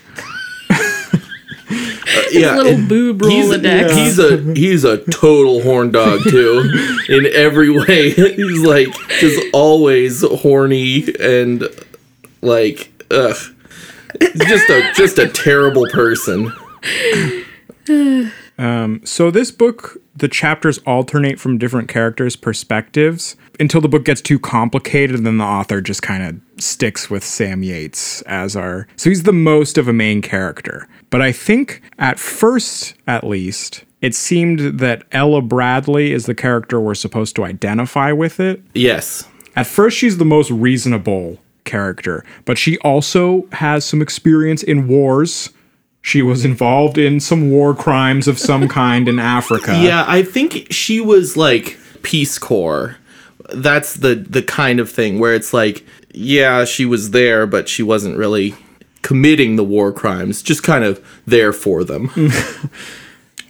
Yeah, 2.31 2.57
little 2.57 2.73
and 2.75 2.89
boob 2.89 3.23
he's, 3.25 3.47
Rolodex. 3.47 3.91
he's 3.97 4.19
a 4.19 4.37
he's 4.55 4.85
a 4.85 4.99
total 5.11 5.63
horn 5.63 5.91
dog 5.91 6.21
too, 6.25 6.71
in 7.09 7.27
every 7.27 7.71
way. 7.71 8.11
He's 8.41 8.63
like 8.63 8.89
just 9.21 9.41
always 9.53 10.23
horny 10.23 11.05
and 11.21 11.65
like 12.43 12.91
ugh, 13.11 13.37
He's 14.21 14.47
just 14.47 14.69
a 14.71 14.93
just 14.95 15.19
a 15.19 15.29
terrible 15.29 15.87
person. 15.93 16.53
um. 18.59 19.01
So 19.05 19.31
this 19.31 19.51
book, 19.51 19.99
the 20.17 20.29
chapters 20.29 20.79
alternate 20.79 21.39
from 21.41 21.59
different 21.59 21.89
characters' 21.89 22.37
perspectives 22.37 23.37
until 23.61 23.81
the 23.81 23.89
book 23.89 24.05
gets 24.05 24.21
too 24.21 24.39
complicated, 24.39 25.17
and 25.17 25.27
then 25.27 25.39
the 25.39 25.45
author 25.45 25.81
just 25.81 26.03
kind 26.03 26.23
of 26.23 26.63
sticks 26.63 27.11
with 27.11 27.23
Sam 27.23 27.63
Yates 27.63 28.23
as 28.23 28.57
our. 28.57 28.89
So 28.97 29.11
he's 29.11 29.23
the 29.25 29.33
most 29.33 29.79
of 29.79 29.87
a 29.87 29.93
main 29.93 30.23
character. 30.23 30.89
But 31.11 31.23
I 31.23 31.33
think 31.33 31.83
at 31.99 32.19
first, 32.19 32.95
at 33.07 33.25
least, 33.25 33.85
it 34.01 34.15
seemed 34.15 34.79
that 34.79 35.05
Ella 35.13 35.43
Bradley 35.43 36.13
is 36.13 36.27
the 36.27 36.35
character 36.35 36.81
we're 36.81 36.95
supposed 36.95 37.37
to 37.37 37.45
identify 37.45 38.13
with 38.13 38.41
it. 38.41 38.63
Yes. 38.75 39.29
At 39.57 39.67
first, 39.67 39.99
she's 39.99 40.19
the 40.19 40.25
most 40.25 40.51
reasonable 40.51 41.39
character, 41.65 42.25
but 42.45 42.57
she 42.57 42.79
also 42.79 43.47
has 43.53 43.85
some 43.85 44.01
experience 44.01 44.63
in 44.63 44.89
wars. 44.89 45.51
She 46.03 46.23
was 46.23 46.45
involved 46.45 46.97
in 46.97 47.21
some 47.21 47.51
war 47.51 47.75
crimes 47.75 48.27
of 48.27 48.39
some 48.39 48.69
kind 48.69 49.07
in 49.07 49.19
Africa. 49.19 49.79
Yeah, 49.83 50.05
I 50.09 50.23
think 50.23 50.69
she 50.71 51.01
was 51.01 51.37
like 51.37 51.79
Peace 52.03 52.39
Corps. 52.39 52.97
That's 53.55 53.95
the 53.95 54.15
the 54.15 54.43
kind 54.43 54.81
of 54.81 54.91
thing 54.91 55.19
where 55.19 55.35
it's 55.35 55.53
like, 55.53 55.85
yeah, 56.13 56.65
she 56.65 56.85
was 56.85 57.11
there, 57.11 57.47
but 57.47 57.69
she 57.69 57.83
wasn't 57.83 58.17
really 58.17 58.55
committing 59.03 59.57
the 59.57 59.65
war 59.65 59.93
crimes, 59.93 60.43
just 60.43 60.63
kind 60.63 60.85
of 60.85 61.05
there 61.27 61.53
for 61.53 61.85
them. 61.85 62.11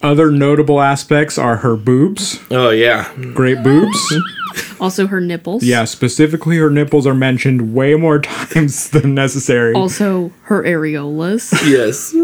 Other 0.02 0.30
notable 0.30 0.80
aspects 0.80 1.36
are 1.36 1.56
her 1.58 1.76
boobs. 1.76 2.40
oh 2.50 2.70
yeah. 2.70 3.12
Great 3.34 3.62
boobs. 3.62 3.98
Also 4.80 5.06
her 5.06 5.20
nipples. 5.20 5.62
yeah, 5.62 5.84
specifically 5.84 6.56
her 6.56 6.70
nipples 6.70 7.06
are 7.06 7.14
mentioned 7.14 7.74
way 7.74 7.94
more 7.94 8.18
times 8.22 8.88
than 8.90 9.14
necessary. 9.14 9.74
Also 9.74 10.32
her 10.44 10.62
areolas. 10.64 11.52
Yes. 11.68 12.14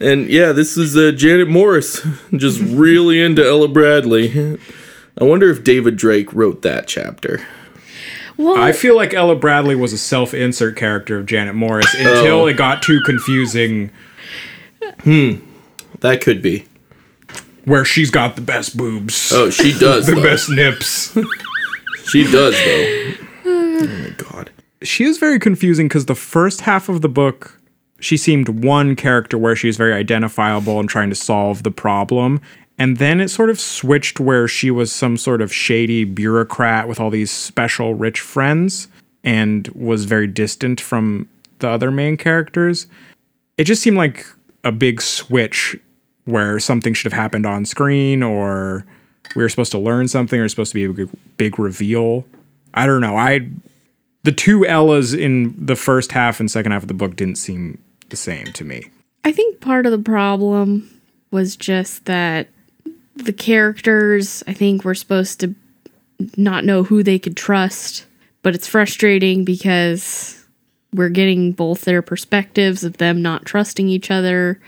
And 0.00 0.28
yeah, 0.28 0.52
this 0.52 0.76
is 0.76 0.96
uh, 0.96 1.12
Janet 1.12 1.48
Morris, 1.48 2.06
just 2.36 2.60
really 2.60 3.20
into 3.20 3.44
Ella 3.46 3.68
Bradley. 3.68 4.58
I 5.18 5.24
wonder 5.24 5.48
if 5.50 5.64
David 5.64 5.96
Drake 5.96 6.32
wrote 6.32 6.62
that 6.62 6.86
chapter. 6.86 7.46
Well, 8.36 8.56
I 8.60 8.72
feel 8.72 8.94
like 8.96 9.14
Ella 9.14 9.34
Bradley 9.34 9.74
was 9.74 9.94
a 9.94 9.98
self-insert 9.98 10.76
character 10.76 11.18
of 11.18 11.24
Janet 11.26 11.54
Morris 11.54 11.92
until 11.94 12.40
Oh. 12.42 12.46
it 12.46 12.56
got 12.58 12.82
too 12.82 13.00
confusing 13.06 13.90
Hmm, 15.04 15.36
That 16.00 16.20
could 16.20 16.42
be. 16.42 16.66
where 17.64 17.84
she's 17.84 18.10
got 18.10 18.36
the 18.36 18.42
best 18.42 18.76
boobs. 18.76 19.32
Oh, 19.32 19.48
she 19.50 19.72
does. 19.78 20.06
the 20.08 20.14
though. 20.16 20.22
best 20.22 20.50
nips. 20.50 21.16
She 22.08 22.22
does 22.30 22.54
though. 22.54 23.12
oh 23.46 23.86
my 23.88 24.10
god. 24.16 24.50
she 24.82 25.02
is 25.04 25.18
very 25.18 25.40
confusing 25.40 25.88
because 25.88 26.06
the 26.06 26.14
first 26.14 26.60
half 26.60 26.88
of 26.88 27.00
the 27.00 27.08
book 27.08 27.55
she 28.00 28.16
seemed 28.16 28.48
one 28.48 28.96
character 28.96 29.38
where 29.38 29.56
she 29.56 29.66
was 29.66 29.76
very 29.76 29.92
identifiable 29.92 30.78
and 30.80 30.88
trying 30.88 31.10
to 31.10 31.16
solve 31.16 31.62
the 31.62 31.70
problem. 31.70 32.40
And 32.78 32.98
then 32.98 33.20
it 33.20 33.28
sort 33.28 33.48
of 33.48 33.58
switched 33.58 34.20
where 34.20 34.46
she 34.46 34.70
was 34.70 34.92
some 34.92 35.16
sort 35.16 35.40
of 35.40 35.52
shady 35.52 36.04
bureaucrat 36.04 36.88
with 36.88 37.00
all 37.00 37.10
these 37.10 37.30
special 37.30 37.94
rich 37.94 38.20
friends 38.20 38.88
and 39.24 39.68
was 39.68 40.04
very 40.04 40.26
distant 40.26 40.80
from 40.80 41.28
the 41.60 41.68
other 41.68 41.90
main 41.90 42.16
characters. 42.16 42.86
It 43.56 43.64
just 43.64 43.82
seemed 43.82 43.96
like 43.96 44.26
a 44.62 44.72
big 44.72 45.00
switch 45.00 45.78
where 46.26 46.60
something 46.60 46.92
should 46.92 47.10
have 47.10 47.18
happened 47.18 47.46
on 47.46 47.64
screen 47.64 48.22
or 48.22 48.84
we 49.34 49.42
were 49.42 49.48
supposed 49.48 49.72
to 49.72 49.78
learn 49.78 50.08
something 50.08 50.38
or 50.38 50.48
supposed 50.48 50.72
to 50.72 50.74
be 50.74 50.84
a 50.84 50.92
big, 50.92 51.08
big 51.36 51.58
reveal. 51.58 52.26
I 52.74 52.86
don't 52.86 53.00
know. 53.00 53.16
I 53.16 53.48
the 54.22 54.32
two 54.32 54.66
Ellas 54.66 55.14
in 55.14 55.54
the 55.56 55.76
first 55.76 56.12
half 56.12 56.40
and 56.40 56.50
second 56.50 56.72
half 56.72 56.82
of 56.82 56.88
the 56.88 56.94
book 56.94 57.14
didn't 57.14 57.36
seem 57.36 57.78
the 58.10 58.16
same 58.16 58.46
to 58.52 58.64
me. 58.64 58.90
I 59.24 59.32
think 59.32 59.60
part 59.60 59.86
of 59.86 59.92
the 59.92 59.98
problem 59.98 61.00
was 61.30 61.56
just 61.56 62.04
that 62.04 62.48
the 63.16 63.32
characters, 63.32 64.42
I 64.46 64.52
think, 64.52 64.84
were 64.84 64.94
supposed 64.94 65.40
to 65.40 65.54
not 66.36 66.64
know 66.64 66.82
who 66.84 67.02
they 67.02 67.18
could 67.18 67.36
trust. 67.36 68.06
But 68.42 68.54
it's 68.54 68.68
frustrating 68.68 69.44
because 69.44 70.46
we're 70.94 71.08
getting 71.08 71.50
both 71.50 71.80
their 71.80 72.00
perspectives 72.00 72.84
of 72.84 72.98
them 72.98 73.20
not 73.20 73.44
trusting 73.44 73.88
each 73.88 74.10
other. 74.10 74.60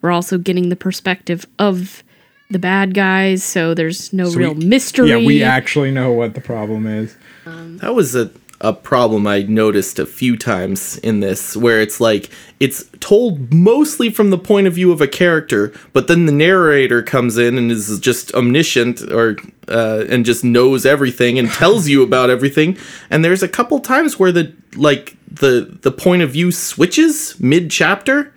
We're 0.00 0.10
also 0.10 0.38
getting 0.38 0.70
the 0.70 0.76
perspective 0.76 1.46
of 1.58 2.02
the 2.48 2.58
bad 2.58 2.94
guys, 2.94 3.44
so 3.44 3.74
there's 3.74 4.12
no 4.12 4.30
real 4.30 4.54
we- 4.54 4.64
mystery. 4.64 5.10
Yeah, 5.10 5.18
we 5.18 5.42
actually 5.42 5.90
know 5.90 6.12
what 6.12 6.34
the 6.34 6.40
problem 6.40 6.86
is. 6.86 7.14
That 7.44 7.94
was 7.94 8.14
a 8.14 8.30
a 8.60 8.72
problem 8.72 9.26
I 9.26 9.42
noticed 9.42 9.98
a 9.98 10.06
few 10.06 10.36
times 10.36 10.98
in 10.98 11.20
this, 11.20 11.56
where 11.56 11.80
it's 11.80 12.00
like 12.00 12.30
it's 12.58 12.84
told 13.00 13.52
mostly 13.52 14.08
from 14.08 14.30
the 14.30 14.38
point 14.38 14.66
of 14.66 14.74
view 14.74 14.92
of 14.92 15.00
a 15.00 15.08
character, 15.08 15.72
but 15.92 16.08
then 16.08 16.26
the 16.26 16.32
narrator 16.32 17.02
comes 17.02 17.36
in 17.36 17.58
and 17.58 17.70
is 17.70 18.00
just 18.00 18.32
omniscient 18.34 19.02
or 19.12 19.36
uh, 19.68 20.04
and 20.08 20.24
just 20.24 20.42
knows 20.44 20.86
everything 20.86 21.38
and 21.38 21.50
tells 21.50 21.88
you 21.88 22.02
about 22.02 22.30
everything. 22.30 22.78
And 23.10 23.24
there's 23.24 23.42
a 23.42 23.48
couple 23.48 23.78
times 23.80 24.18
where 24.18 24.32
the 24.32 24.54
like 24.74 25.16
the 25.30 25.78
the 25.82 25.92
point 25.92 26.22
of 26.22 26.30
view 26.30 26.50
switches 26.50 27.38
mid 27.38 27.70
chapter, 27.70 28.32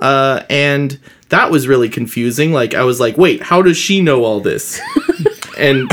uh, 0.00 0.42
and 0.50 1.00
that 1.30 1.50
was 1.50 1.66
really 1.66 1.88
confusing. 1.88 2.52
Like 2.52 2.74
I 2.74 2.84
was 2.84 3.00
like, 3.00 3.16
wait, 3.16 3.42
how 3.42 3.62
does 3.62 3.78
she 3.78 4.02
know 4.02 4.24
all 4.24 4.40
this? 4.40 4.80
And 5.58 5.90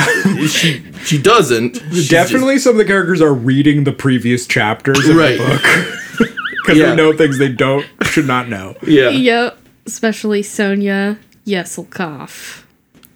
she 0.49 0.83
she 1.03 1.21
doesn't. 1.21 1.75
She's 1.77 2.07
just- 2.07 2.09
Definitely 2.09 2.59
some 2.59 2.71
of 2.73 2.77
the 2.77 2.85
characters 2.85 3.21
are 3.21 3.33
reading 3.33 3.83
the 3.83 3.91
previous 3.91 4.45
chapters 4.47 5.07
of 5.07 5.15
Right. 5.15 5.37
the 5.37 5.45
book. 5.45 6.29
Because 6.65 6.77
Yeah. 6.77 6.89
they 6.91 6.95
know 6.97 7.13
things 7.13 7.39
they 7.39 7.49
don't 7.49 7.85
should 8.03 8.27
not 8.27 8.47
know. 8.49 8.75
yeah. 8.85 9.09
Yep. 9.09 9.57
Especially 9.87 10.43
Sonia. 10.43 11.17
Yeselkov. 11.47 12.63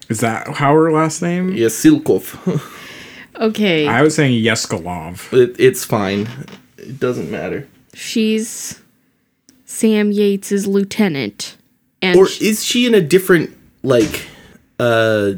Is 0.08 0.18
that 0.20 0.48
how 0.56 0.72
her 0.74 0.90
last 0.90 1.22
name? 1.22 1.52
Yeah, 1.52 1.68
Silkov. 1.68 2.60
Okay, 3.40 3.86
I 3.86 4.02
was 4.02 4.14
saying 4.16 4.42
Yeskalov. 4.42 5.32
it, 5.32 5.54
it's 5.58 5.84
fine. 5.84 6.26
It 6.78 6.98
doesn't 6.98 7.30
matter. 7.30 7.68
she's 7.92 8.80
Sam 9.66 10.10
Yates's 10.12 10.66
lieutenant, 10.66 11.56
and 12.02 12.16
Or 12.18 12.26
sh- 12.26 12.40
is 12.40 12.64
she 12.64 12.86
in 12.86 12.94
a 12.94 13.00
different 13.00 13.56
like 13.84 14.26
uh 14.80 15.32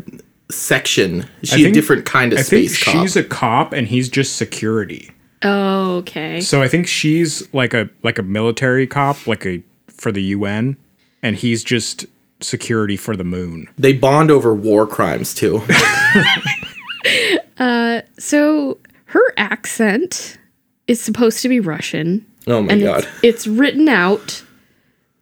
section? 0.50 1.28
Is 1.42 1.52
I 1.52 1.56
she 1.56 1.64
a 1.66 1.72
different 1.72 2.04
kind 2.06 2.32
of 2.32 2.38
I 2.38 2.42
think 2.42 2.68
space 2.70 2.84
cop? 2.84 2.94
she's 3.02 3.16
a 3.16 3.24
cop 3.24 3.72
and 3.72 3.86
he's 3.88 4.08
just 4.08 4.36
security. 4.36 5.10
oh, 5.42 5.96
okay, 5.96 6.40
So 6.40 6.62
I 6.62 6.68
think 6.68 6.86
she's 6.86 7.52
like 7.52 7.74
a 7.74 7.88
like 8.02 8.18
a 8.18 8.22
military 8.22 8.86
cop, 8.86 9.26
like 9.26 9.44
a 9.46 9.62
for 9.88 10.12
the 10.12 10.22
UN, 10.22 10.76
and 11.22 11.36
he's 11.36 11.64
just 11.64 12.06
security 12.40 12.96
for 12.96 13.16
the 13.16 13.24
moon. 13.24 13.68
they 13.78 13.92
bond 13.94 14.30
over 14.30 14.54
war 14.54 14.86
crimes 14.86 15.32
too. 15.34 15.62
uh, 17.58 18.02
so 18.18 18.78
her 19.06 19.32
accent 19.36 20.38
is 20.86 21.00
supposed 21.00 21.40
to 21.42 21.48
be 21.48 21.60
Russian, 21.60 22.24
Oh 22.46 22.62
my 22.62 22.72
and 22.74 22.82
god. 22.82 22.98
it's, 23.22 23.24
it's 23.24 23.46
written 23.46 23.88
out. 23.88 24.42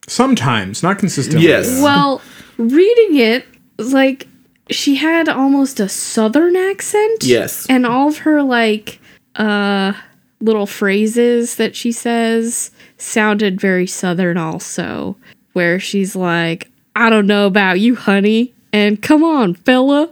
Sometimes, 0.06 0.82
not 0.82 0.98
consistently. 0.98 1.46
Yes. 1.48 1.80
Well, 1.82 2.20
reading 2.58 3.16
it, 3.16 3.46
like 3.78 4.28
she 4.70 4.96
had 4.96 5.28
almost 5.28 5.80
a 5.80 5.88
southern 5.88 6.56
accent. 6.56 7.24
Yes. 7.24 7.66
And 7.68 7.86
all 7.86 8.08
of 8.08 8.18
her 8.18 8.42
like 8.42 9.00
uh 9.36 9.92
little 10.40 10.66
phrases 10.66 11.56
that 11.56 11.74
she 11.74 11.90
says 11.92 12.70
sounded 12.98 13.60
very 13.60 13.86
southern 13.86 14.36
also, 14.36 15.16
where 15.52 15.78
she's 15.80 16.14
like, 16.16 16.70
"I 16.96 17.10
don't 17.10 17.26
know 17.26 17.46
about 17.46 17.80
you, 17.80 17.96
honey." 17.96 18.52
And 18.72 19.00
come 19.00 19.22
on, 19.22 19.54
fella. 19.54 20.10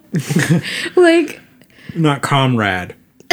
like, 0.96 1.40
Not 1.96 2.22
comrade. 2.22 2.94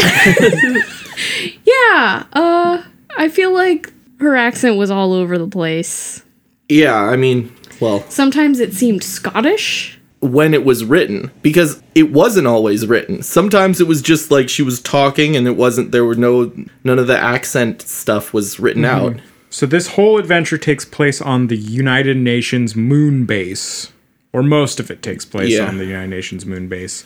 yeah, 1.64 2.24
uh 2.34 2.84
I 3.18 3.30
feel 3.30 3.54
like 3.54 3.92
her 4.20 4.36
accent 4.36 4.78
was 4.78 4.92
all 4.92 5.14
over 5.14 5.38
the 5.38 5.48
place. 5.48 6.24
Yeah, 6.68 6.96
I 6.96 7.16
mean, 7.16 7.54
well, 7.80 8.04
Sometimes 8.10 8.60
it 8.60 8.74
seemed 8.74 9.04
Scottish. 9.04 9.99
When 10.22 10.54
it 10.54 10.66
was 10.66 10.84
written 10.84 11.32
because 11.42 11.82
it 11.96 12.12
wasn't 12.12 12.46
always 12.48 12.86
written. 12.86 13.24
Sometimes 13.24 13.80
it 13.80 13.88
was 13.88 14.02
just 14.02 14.32
like 14.32 14.50
she 14.50 14.62
was 14.64 14.82
talking 14.82 15.36
and 15.38 15.48
it 15.48 15.56
wasn't 15.56 15.92
there 15.92 16.04
were 16.06 16.16
no 16.16 16.52
none 16.84 17.00
of 17.00 17.08
the 17.08 17.18
accent 17.18 17.82
stuff 17.82 18.34
was 18.34 18.60
written 18.60 18.84
out. 18.86 19.16
So 19.50 19.66
this 19.66 19.88
whole 19.90 20.18
adventure 20.20 20.58
takes 20.58 20.84
place 20.86 21.22
on 21.22 21.48
the 21.48 21.56
United 21.58 22.18
Nations 22.18 22.76
moon 22.76 23.26
base, 23.26 23.92
or 24.34 24.44
most 24.44 24.80
of 24.80 24.92
it 24.92 25.02
takes 25.02 25.26
place 25.26 25.54
Yeah. 25.54 25.68
on 25.68 25.78
the 25.78 25.86
United 25.86 26.10
Nations 26.10 26.46
moon 26.46 26.68
base, 26.68 27.04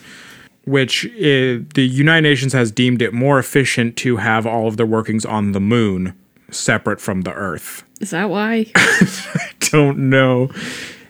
which 0.64 1.06
uh 1.06 1.62
the 1.74 1.88
United 1.88 2.28
Nations 2.28 2.52
has 2.52 2.70
deemed 2.72 3.00
it 3.00 3.12
more 3.14 3.38
efficient 3.38 3.96
to 3.98 4.16
have 4.16 4.44
all 4.46 4.66
of 4.66 4.76
their 4.76 4.86
workings 4.86 5.24
on 5.24 5.52
the 5.52 5.60
moon 5.60 6.14
separate 6.50 7.00
from 7.00 7.22
the 7.22 7.32
Earth. 7.32 7.84
Is 8.00 8.10
that 8.10 8.28
why? 8.28 8.66
I 8.74 9.50
Don't 9.60 10.10
know. 10.10 10.50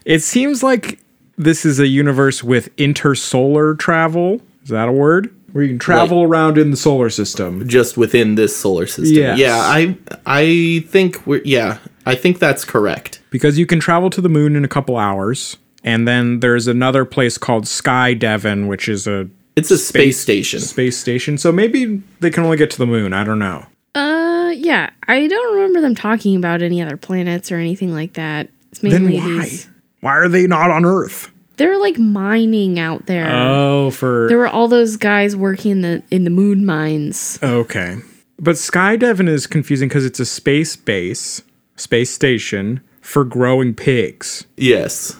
It 0.04 0.20
seems 0.22 0.62
like 0.62 0.98
this 1.36 1.64
is 1.64 1.78
a 1.80 1.86
universe 1.86 2.42
with 2.44 2.74
intersolar 2.76 3.78
travel. 3.78 4.40
Is 4.62 4.70
that 4.70 4.88
a 4.88 4.92
word? 4.92 5.34
Where 5.52 5.62
you 5.62 5.70
can 5.70 5.78
travel 5.78 6.22
around 6.24 6.58
in 6.58 6.70
the 6.72 6.76
solar 6.76 7.10
system. 7.10 7.68
Just 7.68 7.96
within 7.96 8.34
this 8.34 8.56
solar 8.56 8.86
system. 8.86 9.14
Yes. 9.16 9.38
Yeah, 9.38 9.56
I 9.58 9.96
I 10.26 10.84
think 10.88 11.24
we're 11.26 11.42
yeah, 11.44 11.78
I 12.06 12.14
think 12.16 12.38
that's 12.40 12.64
correct. 12.64 13.20
because 13.30 13.56
you 13.58 13.66
can 13.66 13.78
travel 13.78 14.10
to 14.10 14.20
the 14.20 14.28
moon 14.28 14.56
in 14.56 14.64
a 14.64 14.68
couple 14.68 14.96
hours. 14.96 15.56
And 15.84 16.08
then 16.08 16.40
there's 16.40 16.66
another 16.66 17.04
place 17.04 17.36
called 17.36 17.68
Sky 17.68 18.14
Devon, 18.14 18.68
which 18.68 18.88
is 18.88 19.06
a 19.06 19.28
It's 19.54 19.70
a 19.70 19.76
space, 19.78 20.18
station. 20.18 20.60
space 20.60 20.96
station. 20.96 21.36
So 21.38 21.52
maybe 21.52 22.02
they 22.20 22.30
can 22.30 22.42
only 22.42 22.56
get 22.56 22.70
to 22.70 22.78
the 22.78 22.86
moon. 22.86 23.12
I 23.12 23.22
don't 23.22 23.38
know. 23.38 23.66
uh, 23.94 24.50
yeah. 24.56 24.90
I 25.06 25.26
don't 25.26 25.54
remember 25.54 25.82
them 25.82 25.94
talking 25.94 26.36
about 26.36 26.62
any 26.62 26.80
other 26.80 26.96
planets 26.96 27.52
or 27.52 27.56
anything 27.56 27.92
like 27.92 28.14
that. 28.14 28.48
It's 28.72 28.80
Then 28.80 29.04
mainly 29.04 29.18
why? 29.18 29.42
these. 29.44 29.68
Why 30.04 30.18
are 30.18 30.28
they 30.28 30.46
not 30.46 30.70
on 30.70 30.84
Earth? 30.84 31.30
They're 31.56 31.78
like 31.78 31.98
mining 31.98 32.78
out 32.78 33.06
there. 33.06 33.26
Oh, 33.26 33.90
for 33.90 34.26
there 34.28 34.36
were 34.36 34.48
all 34.48 34.68
those 34.68 34.98
guys 34.98 35.34
working 35.34 35.70
in 35.72 35.80
the 35.80 36.02
in 36.10 36.24
the 36.24 36.30
moon 36.30 36.66
mines. 36.66 37.38
okay. 37.42 37.96
But 38.38 38.58
Sky 38.58 38.96
Devon 38.96 39.28
is 39.28 39.46
confusing 39.46 39.88
because 39.88 40.04
it's 40.04 40.20
a 40.20 40.26
space 40.26 40.76
base, 40.76 41.40
space 41.76 42.10
station 42.10 42.82
for 43.00 43.24
growing 43.24 43.72
pigs. 43.72 44.44
Yes. 44.58 45.16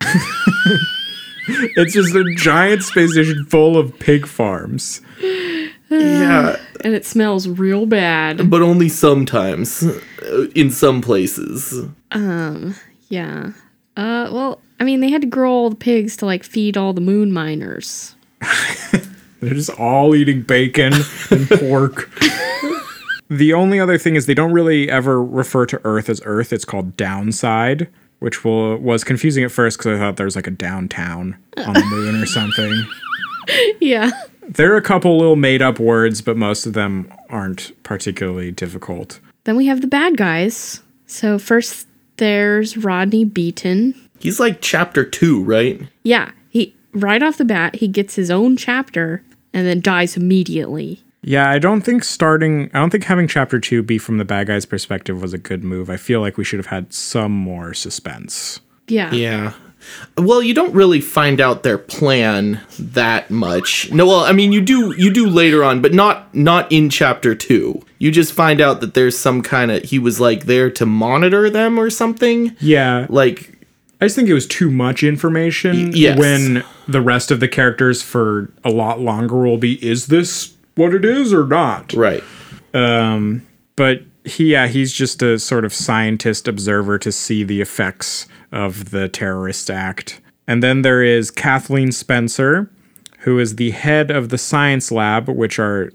It's 1.50 1.94
just 1.94 2.14
a 2.14 2.24
giant 2.36 2.82
space 2.82 3.12
station 3.12 3.44
full 3.46 3.76
of 3.78 3.98
pig 3.98 4.26
farms. 4.26 5.00
Yeah, 5.90 6.56
And 6.82 6.94
it 6.94 7.06
smells 7.06 7.48
real 7.48 7.86
bad. 7.86 8.50
but 8.50 8.60
only 8.62 8.88
sometimes 8.90 9.82
uh, 9.82 10.46
in 10.54 10.70
some 10.70 11.00
places. 11.00 11.86
Um, 12.12 12.74
yeah. 13.08 13.52
Uh 13.98 14.30
well, 14.32 14.60
I 14.80 14.84
mean 14.84 15.00
they 15.00 15.10
had 15.10 15.20
to 15.22 15.26
grow 15.26 15.52
all 15.52 15.70
the 15.70 15.76
pigs 15.76 16.16
to 16.18 16.24
like 16.26 16.44
feed 16.44 16.76
all 16.76 16.92
the 16.94 17.00
moon 17.00 17.32
miners. 17.32 18.14
They're 19.40 19.54
just 19.54 19.70
all 19.70 20.14
eating 20.14 20.42
bacon 20.42 20.92
and 21.30 21.48
pork. 21.60 22.08
the 23.28 23.52
only 23.54 23.80
other 23.80 23.98
thing 23.98 24.14
is 24.14 24.26
they 24.26 24.34
don't 24.34 24.52
really 24.52 24.88
ever 24.90 25.22
refer 25.22 25.66
to 25.66 25.80
Earth 25.84 26.08
as 26.08 26.20
Earth. 26.24 26.52
It's 26.52 26.64
called 26.64 26.96
Downside, 26.96 27.88
which 28.20 28.44
will, 28.44 28.76
was 28.78 29.04
confusing 29.04 29.44
at 29.44 29.50
first 29.52 29.78
because 29.78 29.96
I 29.96 29.98
thought 30.02 30.16
there 30.16 30.26
was 30.26 30.36
like 30.36 30.46
a 30.46 30.52
downtown 30.52 31.36
on 31.56 31.74
the 31.74 31.84
moon 31.86 32.22
or 32.22 32.26
something. 32.26 32.72
Yeah. 33.80 34.10
There 34.46 34.74
are 34.74 34.76
a 34.76 34.82
couple 34.82 35.16
little 35.16 35.34
made 35.34 35.62
up 35.62 35.78
words, 35.78 36.20
but 36.20 36.36
most 36.36 36.66
of 36.66 36.74
them 36.74 37.10
aren't 37.30 37.72
particularly 37.82 38.50
difficult. 38.50 39.20
Then 39.44 39.56
we 39.56 39.64
have 39.66 39.80
the 39.80 39.86
bad 39.86 40.18
guys. 40.18 40.82
So 41.06 41.38
first 41.38 41.87
there's 42.18 42.76
Rodney 42.76 43.24
Beaton. 43.24 43.94
He's 44.20 44.38
like 44.38 44.60
chapter 44.60 45.04
2, 45.04 45.42
right? 45.42 45.80
Yeah, 46.02 46.30
he 46.50 46.74
right 46.92 47.22
off 47.22 47.38
the 47.38 47.44
bat 47.44 47.76
he 47.76 47.88
gets 47.88 48.14
his 48.14 48.30
own 48.30 48.56
chapter 48.56 49.22
and 49.52 49.66
then 49.66 49.80
dies 49.80 50.16
immediately. 50.16 51.02
Yeah, 51.22 51.50
I 51.50 51.58
don't 51.58 51.82
think 51.82 52.04
starting, 52.04 52.70
I 52.72 52.78
don't 52.78 52.90
think 52.90 53.04
having 53.04 53.26
chapter 53.26 53.58
two 53.58 53.82
be 53.82 53.98
from 53.98 54.18
the 54.18 54.24
bad 54.24 54.46
guy's 54.46 54.64
perspective 54.64 55.20
was 55.20 55.32
a 55.32 55.38
good 55.38 55.64
move. 55.64 55.90
I 55.90 55.96
feel 55.96 56.20
like 56.20 56.36
we 56.36 56.44
should 56.44 56.58
have 56.58 56.66
had 56.66 56.92
some 56.92 57.32
more 57.32 57.74
suspense. 57.74 58.60
Yeah. 58.86 59.12
Yeah. 59.12 59.52
Well, 60.16 60.42
you 60.42 60.54
don't 60.54 60.74
really 60.74 61.00
find 61.00 61.40
out 61.40 61.62
their 61.62 61.78
plan 61.78 62.60
that 62.78 63.30
much. 63.30 63.90
No, 63.92 64.06
well, 64.06 64.20
I 64.20 64.32
mean 64.32 64.52
you 64.52 64.60
do 64.60 64.94
you 64.96 65.12
do 65.12 65.28
later 65.28 65.62
on, 65.64 65.80
but 65.82 65.92
not 65.94 66.34
not 66.34 66.70
in 66.72 66.90
chapter 66.90 67.34
2. 67.34 67.80
You 67.98 68.10
just 68.10 68.32
find 68.32 68.60
out 68.60 68.80
that 68.80 68.94
there's 68.94 69.16
some 69.18 69.42
kind 69.42 69.70
of 69.70 69.82
he 69.84 69.98
was 69.98 70.20
like 70.20 70.44
there 70.44 70.70
to 70.72 70.86
monitor 70.86 71.50
them 71.50 71.78
or 71.78 71.90
something. 71.90 72.56
Yeah, 72.60 73.06
Like 73.08 73.54
I 74.00 74.04
just 74.04 74.14
think 74.16 74.28
it 74.28 74.34
was 74.34 74.46
too 74.46 74.70
much 74.70 75.02
information 75.02 75.90
yes. 75.92 76.16
when 76.18 76.62
the 76.86 77.00
rest 77.00 77.32
of 77.32 77.40
the 77.40 77.48
characters 77.48 78.00
for 78.00 78.52
a 78.64 78.70
lot 78.70 79.00
longer 79.00 79.36
will 79.38 79.58
be 79.58 79.84
is 79.84 80.06
this 80.06 80.54
what 80.76 80.94
it 80.94 81.04
is 81.04 81.32
or 81.32 81.46
not? 81.46 81.92
right. 81.94 82.22
Um 82.74 83.42
But 83.76 84.02
he 84.28 84.52
yeah, 84.52 84.66
he's 84.68 84.92
just 84.92 85.22
a 85.22 85.38
sort 85.38 85.64
of 85.64 85.74
scientist 85.74 86.46
observer 86.48 86.98
to 86.98 87.10
see 87.12 87.42
the 87.44 87.60
effects 87.60 88.26
of 88.52 88.90
the 88.90 89.08
terrorist 89.08 89.70
act. 89.70 90.20
And 90.46 90.62
then 90.62 90.82
there 90.82 91.02
is 91.02 91.30
Kathleen 91.30 91.92
Spencer, 91.92 92.70
who 93.20 93.38
is 93.38 93.56
the 93.56 93.70
head 93.72 94.10
of 94.10 94.30
the 94.30 94.38
science 94.38 94.90
lab 94.90 95.28
which 95.28 95.58
are 95.58 95.92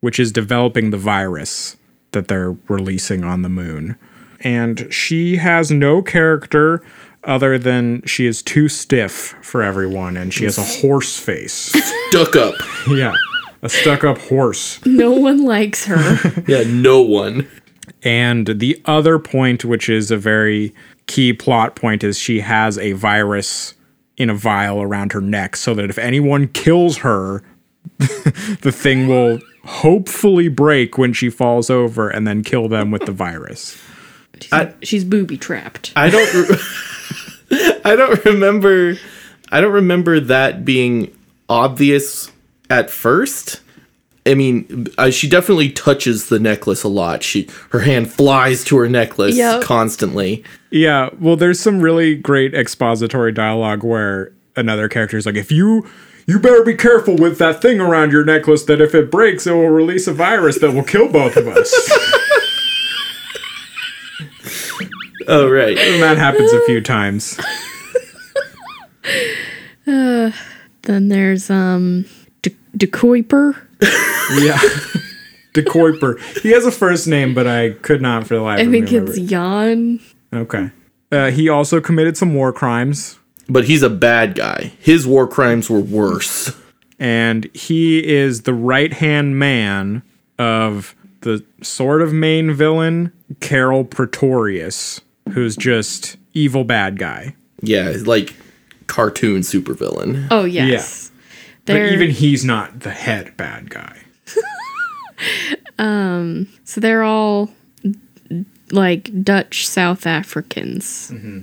which 0.00 0.18
is 0.18 0.32
developing 0.32 0.90
the 0.90 0.96
virus 0.96 1.76
that 2.12 2.28
they're 2.28 2.56
releasing 2.68 3.22
on 3.24 3.42
the 3.42 3.48
moon. 3.48 3.96
And 4.40 4.92
she 4.92 5.36
has 5.36 5.70
no 5.70 6.00
character 6.00 6.82
other 7.24 7.58
than 7.58 8.02
she 8.06 8.26
is 8.26 8.42
too 8.42 8.68
stiff 8.68 9.36
for 9.42 9.62
everyone 9.62 10.16
and 10.16 10.32
she 10.32 10.44
has 10.44 10.56
a 10.56 10.62
horse 10.62 11.18
face. 11.18 11.72
stuck 12.08 12.34
up. 12.36 12.54
yeah. 12.88 13.14
A 13.62 13.68
stuck 13.68 14.04
up 14.04 14.16
horse. 14.16 14.80
No 14.86 15.10
one 15.10 15.44
likes 15.44 15.84
her. 15.84 16.42
Yeah, 16.48 16.64
no 16.66 17.02
one. 17.02 17.46
And 18.02 18.46
the 18.46 18.80
other 18.86 19.18
point, 19.18 19.64
which 19.64 19.88
is 19.88 20.10
a 20.10 20.16
very 20.16 20.74
key 21.06 21.32
plot 21.32 21.76
point, 21.76 22.02
is 22.04 22.18
she 22.18 22.40
has 22.40 22.78
a 22.78 22.92
virus 22.92 23.74
in 24.16 24.30
a 24.30 24.34
vial 24.34 24.80
around 24.82 25.12
her 25.12 25.20
neck 25.20 25.56
so 25.56 25.74
that 25.74 25.90
if 25.90 25.98
anyone 25.98 26.48
kills 26.48 26.98
her, 26.98 27.42
the 27.98 28.72
thing 28.74 29.06
will 29.08 29.40
hopefully 29.64 30.48
break 30.48 30.96
when 30.98 31.12
she 31.12 31.28
falls 31.30 31.68
over 31.70 32.08
and 32.08 32.26
then 32.26 32.42
kill 32.42 32.68
them 32.68 32.90
with 32.90 33.04
the 33.06 33.12
virus. 33.12 33.80
She's, 34.40 34.52
I- 34.52 34.74
she's 34.82 35.04
booby 35.04 35.36
trapped. 35.36 35.92
I 35.96 36.08
don't 36.10 36.32
re- 36.34 36.56
I 37.84 37.96
don't 37.96 38.24
remember 38.24 38.96
I 39.52 39.60
don't 39.60 39.72
remember 39.72 40.20
that 40.20 40.64
being 40.64 41.14
obvious 41.48 42.30
at 42.70 42.88
first. 42.90 43.60
I 44.26 44.34
mean, 44.34 44.86
uh, 44.98 45.10
she 45.10 45.28
definitely 45.28 45.70
touches 45.70 46.28
the 46.28 46.38
necklace 46.38 46.82
a 46.82 46.88
lot. 46.88 47.22
She 47.22 47.48
her 47.70 47.80
hand 47.80 48.12
flies 48.12 48.62
to 48.64 48.76
her 48.76 48.88
necklace 48.88 49.36
Yep. 49.36 49.62
constantly. 49.62 50.44
Yeah, 50.70 51.08
well, 51.18 51.36
there's 51.36 51.58
some 51.58 51.80
really 51.80 52.14
great 52.14 52.54
expository 52.54 53.32
dialogue 53.32 53.82
where 53.82 54.32
another 54.56 54.88
character 54.88 55.16
is 55.16 55.26
like, 55.26 55.36
if 55.36 55.50
you. 55.50 55.88
You 56.26 56.38
better 56.38 56.62
be 56.62 56.74
careful 56.76 57.16
with 57.16 57.38
that 57.38 57.60
thing 57.60 57.80
around 57.80 58.12
your 58.12 58.24
necklace 58.24 58.62
that 58.64 58.80
if 58.80 58.94
it 58.94 59.10
breaks, 59.10 59.48
it 59.48 59.52
will 59.52 59.68
release 59.70 60.06
a 60.06 60.12
virus 60.12 60.60
that 60.60 60.72
will 60.72 60.84
kill 60.84 61.08
both 61.08 61.36
of 61.36 61.48
us. 61.48 61.74
Oh 65.28 65.48
right. 65.48 65.76
and 65.78 66.02
that 66.02 66.18
happens 66.18 66.52
a 66.52 66.60
few 66.66 66.80
times. 66.80 67.38
Then 69.84 70.32
there's 71.08 71.50
um 71.50 72.04
De, 72.42 72.50
De 72.76 72.86
Kuiper. 72.86 73.56
Yeah. 74.38 74.58
De 75.52 75.62
Kuiper. 75.62 76.18
He 76.42 76.50
has 76.52 76.64
a 76.64 76.70
first 76.70 77.08
name, 77.08 77.34
but 77.34 77.46
I 77.46 77.70
could 77.70 78.00
not 78.00 78.26
for 78.26 78.34
the 78.36 78.40
life 78.42 78.58
I 78.60 78.62
of 78.62 78.68
me 78.68 78.78
I 78.78 78.80
think 78.82 78.90
remember. 78.92 79.10
it's 79.12 79.20
Jan. 79.30 80.00
Okay. 80.32 80.70
Uh, 81.10 81.30
he 81.32 81.48
also 81.48 81.80
committed 81.80 82.16
some 82.16 82.34
war 82.34 82.52
crimes, 82.52 83.18
But 83.48 83.64
he's 83.64 83.82
a 83.82 83.90
bad 83.90 84.36
guy. 84.36 84.72
His 84.78 85.06
war 85.08 85.26
crimes 85.26 85.68
were 85.68 85.80
worse. 85.80 86.52
and 87.00 87.48
he 87.52 88.06
is 88.06 88.42
the 88.42 88.54
right 88.54 88.92
hand 88.92 89.38
man 89.40 90.02
of 90.38 90.94
the 91.22 91.44
sort 91.62 92.00
of 92.00 92.12
main 92.12 92.52
villain, 92.52 93.12
Carol 93.40 93.84
Pretorius, 93.84 95.00
who's 95.32 95.56
just 95.56 96.16
evil 96.32 96.62
bad 96.62 96.96
guy. 96.98 97.34
Yeah, 97.60 97.92
like 98.04 98.34
cartoon 98.86 99.40
supervillain. 99.40 100.28
Oh 100.30 100.44
yes. 100.44 101.10
But 101.66 101.74
They're, 101.74 101.92
even 101.92 102.10
he's 102.10 102.44
not 102.44 102.80
the 102.80 102.90
head 102.90 103.36
bad 103.36 103.68
guy. 103.68 103.98
Um, 105.78 106.48
so 106.64 106.80
they're 106.80 107.02
all 107.02 107.50
like 108.70 109.22
Dutch 109.24 109.66
South 109.66 110.06
Africans. 110.06 111.10
Mm-hmm. 111.10 111.40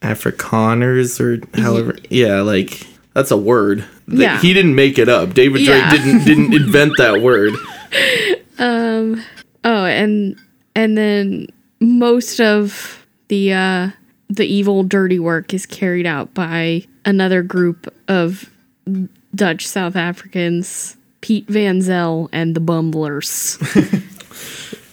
Afrikaners 0.00 1.20
or 1.20 1.60
however. 1.60 1.96
Yeah, 2.08 2.40
like 2.42 2.86
that's 3.14 3.30
a 3.30 3.36
word. 3.36 3.84
Yeah. 4.08 4.40
He 4.40 4.52
didn't 4.52 4.74
make 4.74 4.98
it 4.98 5.08
up. 5.08 5.34
David 5.34 5.62
Yeah. 5.62 5.90
Drake 5.90 6.02
didn't 6.02 6.24
didn't 6.24 6.54
invent 6.54 6.92
that 6.98 7.20
word. 7.22 7.54
Um, 8.58 9.22
oh, 9.64 9.84
and 9.86 10.38
and 10.76 10.96
then 10.96 11.48
most 11.80 12.40
of 12.40 13.04
the 13.28 13.52
uh 13.54 13.90
the 14.28 14.46
evil 14.46 14.82
dirty 14.84 15.18
work 15.18 15.52
is 15.52 15.66
carried 15.66 16.06
out 16.06 16.32
by 16.32 16.84
another 17.04 17.42
group 17.42 17.92
of 18.08 18.48
Dutch 19.34 19.66
South 19.66 19.96
Africans, 19.96 20.96
Pete 21.22 21.48
Van 21.48 21.80
Zel 21.80 22.28
and 22.32 22.54
the 22.54 22.60
Bumblers. 22.60 23.58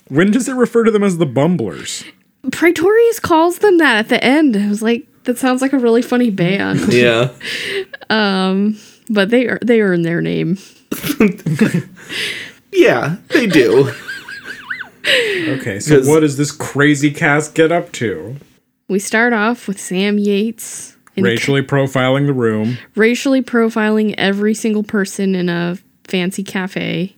When 0.09 0.31
does 0.31 0.49
it 0.49 0.55
refer 0.55 0.83
to 0.83 0.91
them 0.91 1.03
as 1.03 1.19
the 1.19 1.25
Bumblers? 1.27 2.03
Pretorius 2.51 3.19
calls 3.19 3.59
them 3.59 3.77
that 3.77 3.97
at 3.97 4.09
the 4.09 4.23
end. 4.23 4.57
I 4.57 4.67
was 4.67 4.81
like, 4.81 5.05
that 5.25 5.37
sounds 5.37 5.61
like 5.61 5.71
a 5.71 5.77
really 5.77 6.01
funny 6.01 6.31
band. 6.31 6.93
Yeah. 6.93 7.29
Um, 8.11 8.75
but 9.07 9.29
they 9.29 9.45
are 9.45 9.59
they 9.63 9.81
earn 9.81 10.01
their 10.01 10.19
name. 10.19 10.57
Yeah, 12.71 13.17
they 13.27 13.45
do. 13.45 13.91
Okay, 15.05 15.79
so 15.79 16.01
what 16.05 16.21
does 16.21 16.37
this 16.37 16.51
crazy 16.51 17.11
cast 17.11 17.53
get 17.53 17.71
up 17.71 17.91
to? 17.93 18.35
We 18.87 18.97
start 18.97 19.33
off 19.33 19.67
with 19.67 19.79
Sam 19.79 20.17
Yates 20.17 20.97
Racially 21.15 21.61
profiling 21.61 22.25
the 22.25 22.33
room 22.33 22.79
racially 22.95 23.43
profiling 23.43 24.15
every 24.17 24.55
single 24.55 24.81
person 24.83 25.35
in 25.35 25.49
a 25.49 25.77
fancy 26.09 26.43
cafe. 26.43 27.15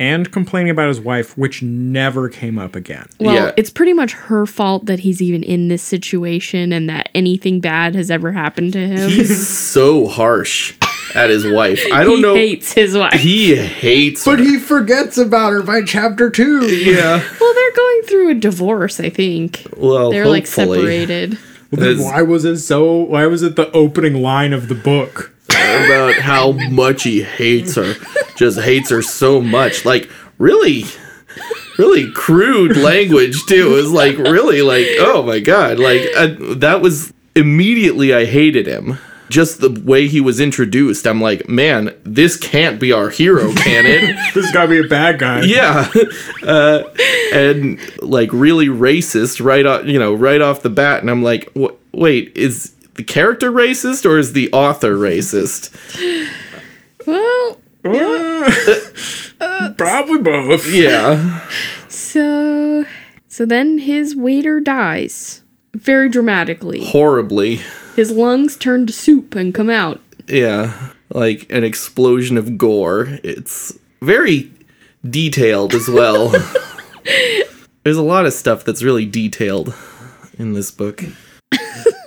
and 0.00 0.32
complaining 0.32 0.70
about 0.70 0.88
his 0.88 0.98
wife, 0.98 1.38
which 1.38 1.62
never 1.62 2.28
came 2.28 2.58
up 2.58 2.74
again. 2.74 3.06
Well, 3.20 3.34
Yeah. 3.34 3.52
it's 3.56 3.70
pretty 3.70 3.92
much 3.92 4.12
her 4.14 4.46
fault 4.46 4.86
that 4.86 4.98
he's 5.00 5.22
even 5.22 5.44
in 5.44 5.68
this 5.68 5.82
situation 5.82 6.72
and 6.72 6.88
that 6.90 7.08
anything 7.14 7.60
bad 7.60 7.94
has 7.94 8.10
ever 8.10 8.32
happened 8.32 8.72
to 8.72 8.80
him. 8.88 9.08
He's 9.10 9.46
so 9.56 10.08
harsh 10.08 10.74
at 11.14 11.30
his 11.30 11.46
wife. 11.46 11.80
I 11.92 12.02
don't 12.02 12.16
he 12.16 12.22
know. 12.22 12.34
hates 12.34 12.72
his 12.72 12.96
wife. 12.96 13.12
He 13.20 13.54
hates 13.54 14.24
her. 14.24 14.36
he 14.36 14.58
forgets 14.58 15.18
about 15.18 15.52
her 15.52 15.62
by 15.62 15.82
chapter 15.82 16.30
two. 16.30 16.66
yeah. 16.66 17.22
well, 17.40 17.54
they're 17.54 17.72
going 17.76 18.02
through 18.02 18.30
a 18.30 18.34
divorce, 18.34 18.98
I 18.98 19.08
think. 19.08 19.64
Well, 19.76 20.10
They're 20.10 20.26
like 20.26 20.46
hopefully. 20.46 20.78
separated. 20.78 21.38
Then 21.70 22.00
why 22.02 22.22
was 22.22 22.44
it 22.44 22.58
so? 22.58 22.92
Why 22.96 23.26
was 23.26 23.42
it 23.44 23.54
the 23.56 23.70
opening 23.70 24.20
line 24.20 24.52
of 24.52 24.66
the 24.68 24.74
book? 24.74 25.31
About 25.84 26.14
how 26.14 26.52
much 26.52 27.02
he 27.04 27.22
hates 27.22 27.74
her. 27.76 27.94
Just 28.36 28.60
hates 28.60 28.90
her 28.90 29.02
so 29.02 29.40
much. 29.40 29.84
Like 29.84 30.10
really 30.38 30.84
really 31.78 32.10
crude 32.12 32.76
language 32.76 33.44
too. 33.46 33.72
It 33.72 33.76
was 33.76 33.90
like 33.90 34.18
really 34.18 34.62
like 34.62 34.86
oh 34.98 35.22
my 35.22 35.40
god. 35.40 35.78
Like 35.78 36.02
uh, 36.16 36.28
that 36.56 36.80
was 36.82 37.12
immediately 37.34 38.14
I 38.14 38.24
hated 38.24 38.66
him. 38.66 38.98
Just 39.30 39.62
the 39.62 39.70
way 39.70 40.08
he 40.08 40.20
was 40.20 40.40
introduced. 40.40 41.06
I'm 41.06 41.22
like, 41.22 41.48
man, 41.48 41.94
this 42.04 42.36
can't 42.36 42.78
be 42.78 42.92
our 42.92 43.08
hero, 43.08 43.50
can 43.54 43.86
it? 43.86 44.14
This 44.34 44.52
got 44.52 44.64
to 44.64 44.68
be 44.68 44.80
a 44.80 44.86
bad 44.88 45.18
guy. 45.18 45.42
yeah. 45.42 45.90
Uh, 46.46 46.82
and 47.32 47.78
like 48.02 48.28
really 48.32 48.66
racist 48.66 49.42
right 49.42 49.64
off, 49.64 49.86
you 49.86 49.98
know, 49.98 50.12
right 50.12 50.42
off 50.42 50.60
the 50.60 50.68
bat. 50.68 51.00
And 51.00 51.10
I'm 51.10 51.22
like, 51.22 51.50
wait, 51.92 52.36
is 52.36 52.74
the 52.94 53.04
character 53.04 53.50
racist 53.50 54.04
or 54.08 54.18
is 54.18 54.32
the 54.32 54.52
author 54.52 54.94
racist? 54.96 55.70
Well, 57.06 57.58
uh, 57.84 59.72
Probably 59.76 60.18
both. 60.18 60.66
Yeah. 60.72 61.48
so 61.88 62.84
so 63.28 63.46
then 63.46 63.78
his 63.78 64.14
waiter 64.14 64.60
dies 64.60 65.42
very 65.74 66.08
dramatically. 66.08 66.84
Horribly. 66.84 67.60
His 67.96 68.10
lungs 68.10 68.56
turn 68.56 68.86
to 68.86 68.92
soup 68.92 69.34
and 69.34 69.54
come 69.54 69.70
out. 69.70 70.00
Yeah. 70.28 70.90
Like 71.10 71.50
an 71.50 71.64
explosion 71.64 72.36
of 72.36 72.56
gore. 72.56 73.18
It's 73.24 73.78
very 74.00 74.50
detailed 75.08 75.74
as 75.74 75.88
well. 75.88 76.28
There's 77.84 77.96
a 77.96 78.02
lot 78.02 78.26
of 78.26 78.32
stuff 78.32 78.64
that's 78.64 78.82
really 78.82 79.06
detailed 79.06 79.74
in 80.38 80.52
this 80.52 80.70
book. 80.70 81.02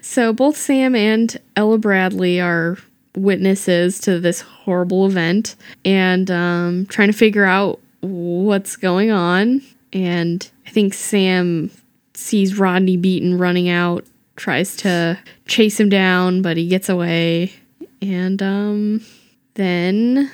So 0.00 0.32
both 0.32 0.56
Sam 0.56 0.94
and 0.94 1.36
Ella 1.56 1.78
Bradley 1.78 2.40
are 2.40 2.78
witnesses 3.16 4.00
to 4.00 4.18
this 4.18 4.40
horrible 4.40 5.06
event 5.06 5.54
and 5.84 6.30
um, 6.30 6.86
trying 6.86 7.10
to 7.10 7.16
figure 7.16 7.44
out 7.44 7.80
what's 8.00 8.76
going 8.76 9.10
on. 9.10 9.62
And 9.92 10.48
I 10.66 10.70
think 10.70 10.94
Sam 10.94 11.70
sees 12.14 12.58
Rodney 12.58 12.96
Beaton 12.96 13.38
running 13.38 13.68
out, 13.68 14.04
tries 14.36 14.76
to 14.76 15.18
chase 15.46 15.78
him 15.78 15.88
down, 15.88 16.42
but 16.42 16.56
he 16.56 16.66
gets 16.68 16.88
away. 16.88 17.52
And 18.00 18.42
um, 18.42 19.04
then 19.54 20.30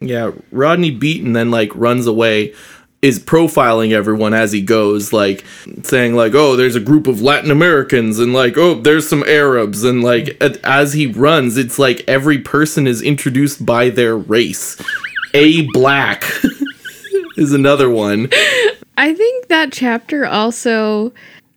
Yeah, 0.00 0.32
Rodney 0.50 0.90
Beaton 0.90 1.34
then 1.34 1.50
like 1.50 1.70
runs 1.74 2.06
away, 2.06 2.54
is 3.02 3.18
profiling 3.18 3.90
everyone 3.90 4.32
as 4.32 4.52
he 4.52 4.62
goes, 4.62 5.12
like 5.12 5.44
saying 5.82 6.14
like, 6.14 6.34
"Oh, 6.34 6.54
there's 6.54 6.76
a 6.76 6.80
group 6.80 7.08
of 7.08 7.20
Latin 7.20 7.50
Americans," 7.50 8.20
and 8.20 8.32
like, 8.32 8.56
"Oh, 8.56 8.80
there's 8.80 9.08
some 9.08 9.24
Arabs," 9.24 9.82
and 9.82 10.02
like 10.02 10.40
as 10.64 10.92
he 10.92 11.08
runs, 11.08 11.58
it's 11.58 11.78
like 11.78 12.04
every 12.08 12.38
person 12.38 12.86
is 12.86 13.02
introduced 13.02 13.66
by 13.66 13.90
their 13.90 14.16
race. 14.16 14.80
A 15.34 15.62
black 15.72 16.24
is 17.36 17.52
another 17.52 17.90
one. 17.90 18.30
I 18.96 19.14
think 19.14 19.48
that 19.48 19.72
chapter 19.72 20.24
also, 20.24 21.12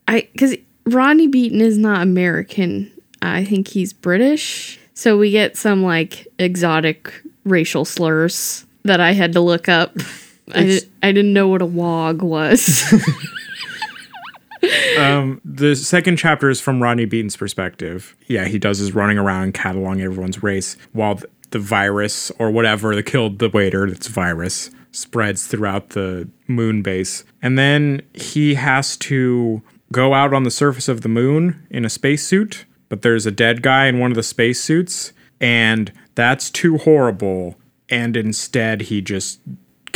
I 0.08 0.28
because 0.32 0.56
Rodney 0.84 1.28
Beaton 1.28 1.60
is 1.60 1.78
not 1.78 2.02
American. 2.02 2.90
I 3.22 3.44
think 3.44 3.68
he's 3.68 3.92
British. 3.92 4.80
So 4.94 5.16
we 5.16 5.30
get 5.30 5.56
some 5.56 5.82
like 5.82 6.26
exotic 6.38 7.22
racial 7.44 7.84
slurs 7.84 8.66
that 8.84 9.00
I 9.00 9.12
had 9.12 9.32
to 9.34 9.40
look 9.40 9.68
up. 9.68 9.96
I, 10.54 10.60
It's- 10.62 10.82
di- 10.82 10.88
I 11.02 11.12
didn't 11.12 11.32
know 11.32 11.48
what 11.48 11.62
a 11.62 11.66
wog 11.66 12.22
was. 12.22 12.82
Um, 14.98 15.40
the 15.44 15.76
second 15.76 16.16
chapter 16.16 16.48
is 16.48 16.60
from 16.60 16.82
Rodney 16.82 17.04
Beaton's 17.04 17.36
perspective. 17.36 18.16
Yeah, 18.26 18.46
he 18.46 18.58
does 18.58 18.78
his 18.78 18.94
running 18.94 19.18
around 19.18 19.54
cataloging 19.54 20.00
everyone's 20.02 20.42
race 20.42 20.76
while 20.92 21.16
th- 21.16 21.30
the 21.50 21.58
virus 21.60 22.32
or 22.38 22.50
whatever 22.50 22.96
that 22.96 23.04
killed 23.04 23.38
the 23.38 23.48
waiter, 23.50 23.88
that's 23.88 24.08
virus, 24.08 24.70
spreads 24.92 25.46
throughout 25.46 25.90
the 25.90 26.28
moon 26.48 26.82
base. 26.82 27.22
And 27.42 27.56
then 27.58 28.02
he 28.14 28.54
has 28.54 28.96
to 28.98 29.62
go 29.92 30.14
out 30.14 30.32
on 30.34 30.42
the 30.42 30.50
surface 30.50 30.88
of 30.88 31.02
the 31.02 31.08
moon 31.10 31.64
in 31.70 31.84
a 31.84 31.90
spacesuit, 31.90 32.64
but 32.88 33.02
there's 33.02 33.26
a 33.26 33.30
dead 33.30 33.62
guy 33.62 33.86
in 33.86 34.00
one 34.00 34.10
of 34.10 34.16
the 34.16 34.22
spacesuits, 34.22 35.12
and 35.40 35.92
that's 36.16 36.50
too 36.50 36.78
horrible. 36.78 37.56
And 37.88 38.16
instead, 38.16 38.80
he 38.82 39.00
just 39.02 39.38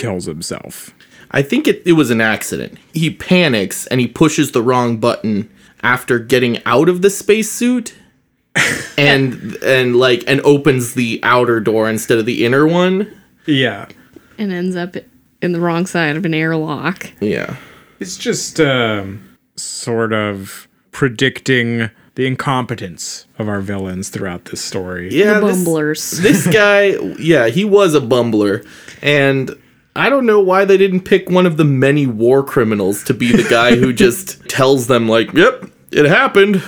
kills 0.01 0.25
himself. 0.27 0.91
I 1.31 1.43
think 1.43 1.69
it, 1.69 1.83
it 1.87 1.93
was 1.93 2.11
an 2.11 2.21
accident. 2.21 2.77
He 2.93 3.11
panics 3.11 3.87
and 3.87 4.01
he 4.01 4.09
pushes 4.09 4.51
the 4.51 4.63
wrong 4.63 4.97
button 4.99 5.49
after 5.83 6.19
getting 6.19 6.61
out 6.67 6.89
of 6.89 7.03
the 7.03 7.11
spacesuit 7.11 7.95
and 8.99 9.55
and 9.63 9.95
like 9.97 10.25
and 10.27 10.41
opens 10.41 10.95
the 10.95 11.21
outer 11.23 11.61
door 11.61 11.89
instead 11.89 12.19
of 12.19 12.27
the 12.27 12.45
inner 12.45 12.67
one. 12.67 13.07
Yeah. 13.47 13.87
and 14.39 14.53
ends 14.53 14.75
up 14.77 14.97
in 15.43 15.53
the 15.53 15.61
wrong 15.61 15.87
side 15.87 16.17
of 16.17 16.25
an 16.25 16.35
airlock. 16.35 17.13
Yeah. 17.21 17.57
It's 18.01 18.17
just 18.17 18.61
um, 18.61 19.37
sort 19.57 20.13
of 20.13 20.67
predicting 20.91 21.91
the 22.17 22.27
incompetence 22.27 23.27
of 23.39 23.49
our 23.49 23.61
villains 23.61 24.09
throughout 24.09 24.47
this 24.47 24.61
story. 24.61 25.09
Yeah. 25.15 25.39
the 25.41 25.47
this- 25.47 25.57
bumblers. 25.57 26.11
this 26.19 26.47
guy, 26.53 26.97
yeah, 27.19 27.47
he 27.49 27.65
was 27.65 27.95
a 27.95 28.01
bumbler. 28.01 28.67
And 29.01 29.57
I 29.97 30.09
don't 30.09 30.27
know 30.27 30.41
why 30.41 30.65
they 30.65 30.77
didn't 30.77 31.01
pick 31.01 31.29
one 31.29 31.47
of 31.47 31.57
the 31.57 31.65
many 31.65 32.07
war 32.07 32.45
criminals 32.45 33.03
to 33.05 33.15
be 33.15 33.33
the 33.33 33.49
guy 33.49 33.77
who 33.77 33.93
just 33.95 34.49
tells 34.49 34.87
them, 34.87 35.09
like, 35.09 35.33
yep, 35.33 35.65
it 35.91 36.07
happened. 36.07 36.63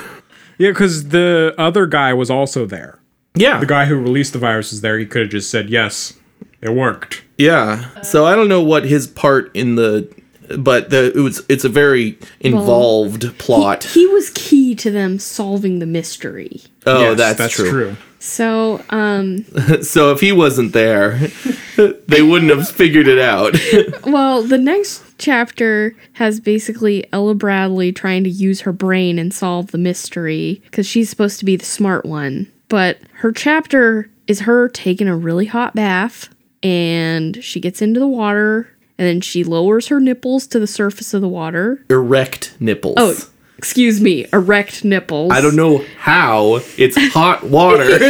Yeah, 0.58 0.70
because 0.70 1.08
the 1.08 1.54
other 1.58 1.86
guy 1.86 2.12
was 2.12 2.30
also 2.30 2.66
there. 2.66 3.00
Yeah. 3.34 3.58
The 3.58 3.66
guy 3.66 3.86
who 3.86 3.96
released 3.96 4.32
the 4.32 4.38
virus 4.38 4.70
was 4.70 4.80
there. 4.80 4.98
He 4.98 5.06
could 5.06 5.22
have 5.22 5.30
just 5.30 5.50
said, 5.50 5.70
yes, 5.70 6.14
it 6.60 6.70
worked. 6.70 7.22
Yeah. 7.38 8.00
So 8.02 8.26
I 8.26 8.34
don't 8.34 8.48
know 8.48 8.62
what 8.62 8.84
his 8.84 9.06
part 9.06 9.50
in 9.54 9.76
the 9.76 10.12
but 10.58 10.90
the 10.90 11.12
it 11.16 11.20
was 11.20 11.44
it's 11.48 11.64
a 11.64 11.68
very 11.68 12.18
involved 12.40 13.38
plot. 13.38 13.84
He 13.84 14.06
was 14.06 14.30
key 14.30 14.74
to 14.76 14.90
them 14.90 15.18
solving 15.18 15.78
the 15.78 15.86
mystery. 15.86 16.62
oh, 16.86 17.14
Yes, 17.14 17.38
that's, 17.38 17.54
true. 17.54 17.96
So, 18.18 18.84
um, 18.90 19.44
So 19.82 20.12
if 20.12 20.20
he 20.20 20.30
wasn't 20.30 20.72
there, 20.72 21.18
they 22.06 22.22
wouldn't 22.22 22.50
have 22.50 22.68
figured 22.68 23.08
it 23.08 23.18
out. 23.18 23.56
well, 24.06 24.42
the 24.42 24.58
next 24.58 25.02
chapter 25.18 25.96
has 26.14 26.38
basically 26.38 27.04
Ella 27.12 27.34
Bradley 27.34 27.92
trying 27.92 28.22
to 28.24 28.30
use 28.30 28.60
her 28.60 28.72
brain 28.72 29.18
and 29.18 29.34
solve 29.34 29.72
the 29.72 29.78
mystery 29.78 30.62
because 30.64 30.86
she's 30.86 31.10
supposed 31.10 31.40
to 31.40 31.44
be 31.44 31.56
the 31.56 31.64
smart 31.64 32.06
one. 32.06 32.50
But 32.68 32.98
her 33.14 33.32
chapter 33.32 34.08
is 34.28 34.40
her 34.40 34.68
taking 34.68 35.08
a 35.08 35.16
really 35.16 35.46
hot 35.46 35.74
bath 35.74 36.28
and 36.62 37.42
she 37.42 37.58
gets 37.60 37.82
into 37.82 37.98
the 37.98 38.06
water 38.06 38.68
and 38.98 39.06
then 39.08 39.20
she 39.20 39.44
lowers 39.44 39.88
her 39.88 40.00
nipples 40.00 40.46
to 40.48 40.58
the 40.58 40.66
surface 40.66 41.14
of 41.14 41.20
the 41.20 41.28
water. 41.28 41.84
Erect 41.90 42.56
nipples. 42.60 42.94
Oh, 42.96 43.14
excuse 43.58 44.00
me, 44.00 44.26
erect 44.32 44.84
nipples. 44.84 45.32
I 45.32 45.40
don't 45.40 45.56
know 45.56 45.84
how. 45.98 46.60
It's 46.76 46.96
hot 47.12 47.44
water. 47.44 47.98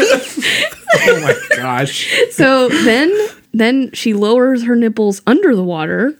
Oh 1.05 1.21
my 1.23 1.57
gosh. 1.57 2.07
So 2.33 2.68
then 2.68 3.11
then 3.53 3.90
she 3.92 4.12
lowers 4.12 4.64
her 4.64 4.77
nipples 4.77 5.23
under 5.27 5.57
the 5.57 5.64
water. 5.64 6.14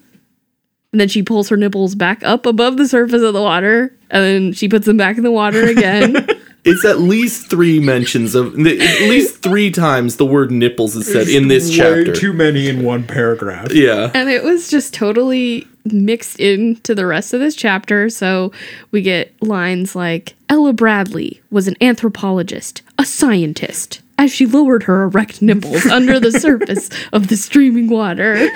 And 0.93 1.01
then 1.01 1.09
she 1.09 1.23
pulls 1.23 1.49
her 1.51 1.57
nipples 1.57 1.95
back 1.95 2.23
up 2.25 2.47
above 2.47 2.79
the 2.79 2.89
surface 2.89 3.23
of 3.23 3.35
the 3.35 3.43
water. 3.43 3.95
And 4.11 4.25
then 4.25 4.53
she 4.55 4.69
puts 4.69 4.87
them 4.87 4.97
back 4.97 5.19
in 5.19 5.25
the 5.25 5.31
water 5.31 5.63
again. 5.65 6.27
it's 6.65 6.85
at 6.85 7.01
least 7.01 7.49
three 7.51 7.81
mentions 7.81 8.35
of 8.35 8.55
at 8.55 8.57
least 9.09 9.43
three 9.43 9.71
times 9.71 10.17
the 10.17 10.27
word 10.27 10.51
nipples 10.51 10.95
is 10.97 11.11
said 11.11 11.29
in 11.29 11.49
this 11.49 11.71
Way 11.71 11.77
chapter. 11.77 12.13
too 12.15 12.33
many 12.33 12.69
in 12.69 12.83
one 12.85 13.05
paragraph. 13.05 13.73
yeah. 13.73 14.11
and 14.15 14.29
it 14.29 14.45
was 14.45 14.71
just 14.71 14.95
totally 14.95 15.67
mixed 15.85 16.39
into 16.39 16.95
the 16.95 17.05
rest 17.07 17.35
of 17.35 17.41
this 17.41 17.57
chapter. 17.57 18.09
So 18.09 18.53
we 18.93 19.03
get 19.03 19.35
lines 19.43 19.97
like 19.97 20.35
Ella 20.49 20.73
Bradley 20.73 21.41
was 21.51 21.67
an 21.67 21.75
anthropologist, 21.81 22.83
a 22.99 23.05
scientist, 23.05 24.01
as 24.17 24.33
she 24.33 24.47
lowered 24.47 24.85
her 24.85 25.03
erect 25.03 25.43
nipples 25.43 25.85
under 25.87 26.21
the 26.21 26.31
surface 26.39 26.89
of 27.13 27.27
the 27.27 27.37
streaming 27.37 27.89
water. 27.89 28.49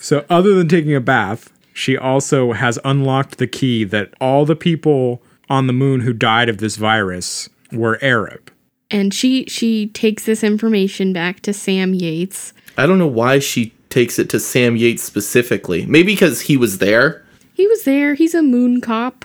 So, 0.00 0.24
other 0.30 0.54
than 0.54 0.68
taking 0.68 0.94
a 0.94 1.00
bath, 1.00 1.52
she 1.78 1.96
also 1.96 2.52
has 2.52 2.78
unlocked 2.84 3.38
the 3.38 3.46
key 3.46 3.84
that 3.84 4.12
all 4.20 4.44
the 4.44 4.56
people 4.56 5.22
on 5.48 5.66
the 5.68 5.72
moon 5.72 6.00
who 6.00 6.12
died 6.12 6.48
of 6.48 6.58
this 6.58 6.76
virus 6.76 7.48
were 7.72 7.98
Arab. 8.02 8.50
and 8.90 9.12
she 9.14 9.44
she 9.46 9.88
takes 9.88 10.24
this 10.24 10.42
information 10.42 11.12
back 11.12 11.40
to 11.40 11.52
Sam 11.52 11.94
Yates. 11.94 12.52
I 12.76 12.86
don't 12.86 12.98
know 12.98 13.06
why 13.22 13.38
she 13.38 13.72
takes 13.90 14.18
it 14.18 14.28
to 14.30 14.40
Sam 14.40 14.76
Yates 14.76 15.02
specifically. 15.02 15.86
Maybe 15.86 16.12
because 16.14 16.42
he 16.42 16.56
was 16.56 16.78
there. 16.78 17.24
He 17.54 17.66
was 17.66 17.84
there. 17.84 18.14
He's 18.14 18.34
a 18.34 18.42
moon 18.42 18.80
cop. 18.80 19.24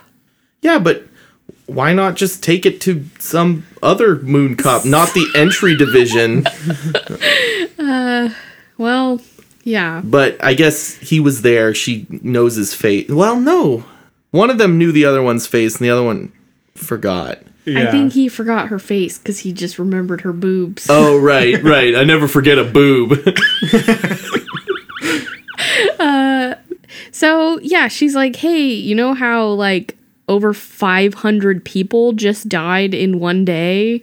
Yeah, 0.62 0.78
but 0.78 1.04
why 1.66 1.92
not 1.92 2.14
just 2.14 2.42
take 2.42 2.64
it 2.66 2.80
to 2.82 3.04
some 3.18 3.66
other 3.82 4.16
moon 4.16 4.54
cop, 4.56 4.84
not 4.84 5.12
the 5.14 5.26
entry 5.34 5.76
division? 5.76 6.44
Uh, 7.78 8.30
well, 8.78 9.20
yeah. 9.64 10.00
But 10.04 10.42
I 10.42 10.54
guess 10.54 10.94
he 10.96 11.20
was 11.20 11.42
there. 11.42 11.74
She 11.74 12.06
knows 12.08 12.54
his 12.54 12.74
face. 12.74 13.08
Well, 13.08 13.40
no. 13.40 13.84
One 14.30 14.50
of 14.50 14.58
them 14.58 14.78
knew 14.78 14.92
the 14.92 15.04
other 15.04 15.22
one's 15.22 15.46
face, 15.46 15.76
and 15.76 15.84
the 15.84 15.90
other 15.90 16.02
one 16.02 16.32
forgot. 16.74 17.38
Yeah. 17.64 17.88
I 17.88 17.90
think 17.90 18.12
he 18.12 18.28
forgot 18.28 18.68
her 18.68 18.78
face 18.78 19.16
because 19.16 19.38
he 19.38 19.52
just 19.52 19.78
remembered 19.78 20.20
her 20.20 20.32
boobs. 20.32 20.86
Oh, 20.90 21.18
right, 21.18 21.62
right. 21.62 21.94
I 21.94 22.04
never 22.04 22.28
forget 22.28 22.58
a 22.58 22.64
boob. 22.64 23.18
Uh, 25.98 26.54
so 27.10 27.58
yeah, 27.60 27.88
she's 27.88 28.14
like, 28.14 28.36
hey, 28.36 28.66
you 28.66 28.94
know 28.94 29.14
how 29.14 29.46
like 29.48 29.96
over 30.28 30.52
500 30.52 31.64
people 31.64 32.12
just 32.12 32.48
died 32.48 32.94
in 32.94 33.20
one 33.20 33.44
day, 33.44 34.02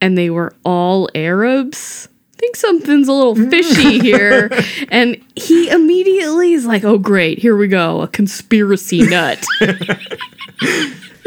and 0.00 0.16
they 0.16 0.30
were 0.30 0.54
all 0.64 1.08
Arabs. 1.14 2.08
I 2.34 2.40
think 2.40 2.56
something's 2.56 3.06
a 3.06 3.12
little 3.12 3.36
fishy 3.36 4.00
here. 4.00 4.50
And 4.90 5.20
he 5.34 5.68
immediately 5.70 6.52
is 6.52 6.66
like, 6.66 6.84
oh 6.84 6.98
great, 6.98 7.38
here 7.38 7.56
we 7.56 7.68
go, 7.68 8.02
a 8.02 8.08
conspiracy 8.08 9.02
nut. 9.02 9.44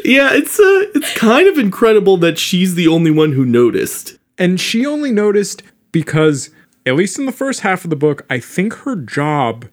yeah, 0.04 0.34
it's 0.34 0.60
uh, 0.60 0.86
it's 0.96 1.13
kind 1.15 1.48
of 1.48 1.58
incredible 1.58 2.17
that 2.17 2.38
she's 2.38 2.76
the 2.76 2.88
only 2.88 3.12
one 3.12 3.34
who 3.34 3.46
noticed. 3.46 4.17
And 4.38 4.60
she 4.60 4.86
only 4.86 5.12
noticed 5.12 5.63
because, 5.91 6.50
at 6.86 6.96
least 6.96 7.20
in 7.20 7.26
the 7.26 7.32
first 7.32 7.62
half 7.62 7.84
of 7.84 7.89
the 7.89 7.96
book, 7.96 8.26
I 8.30 8.39
think 8.39 8.74
her 8.74 8.96
job 8.96 9.65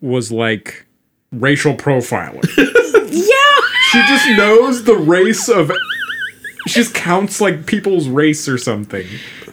was 0.00 0.32
like 0.32 0.86
racial 1.32 1.74
profiling. 1.74 2.44
yeah. 2.56 3.60
she 3.90 3.98
just 4.06 4.28
knows 4.36 4.84
the 4.84 4.96
race 4.96 5.48
of. 5.48 5.70
She 6.68 6.80
just 6.80 6.94
counts 6.94 7.40
like 7.40 7.66
people's 7.66 8.08
race 8.08 8.48
or 8.48 8.58
something. 8.58 9.06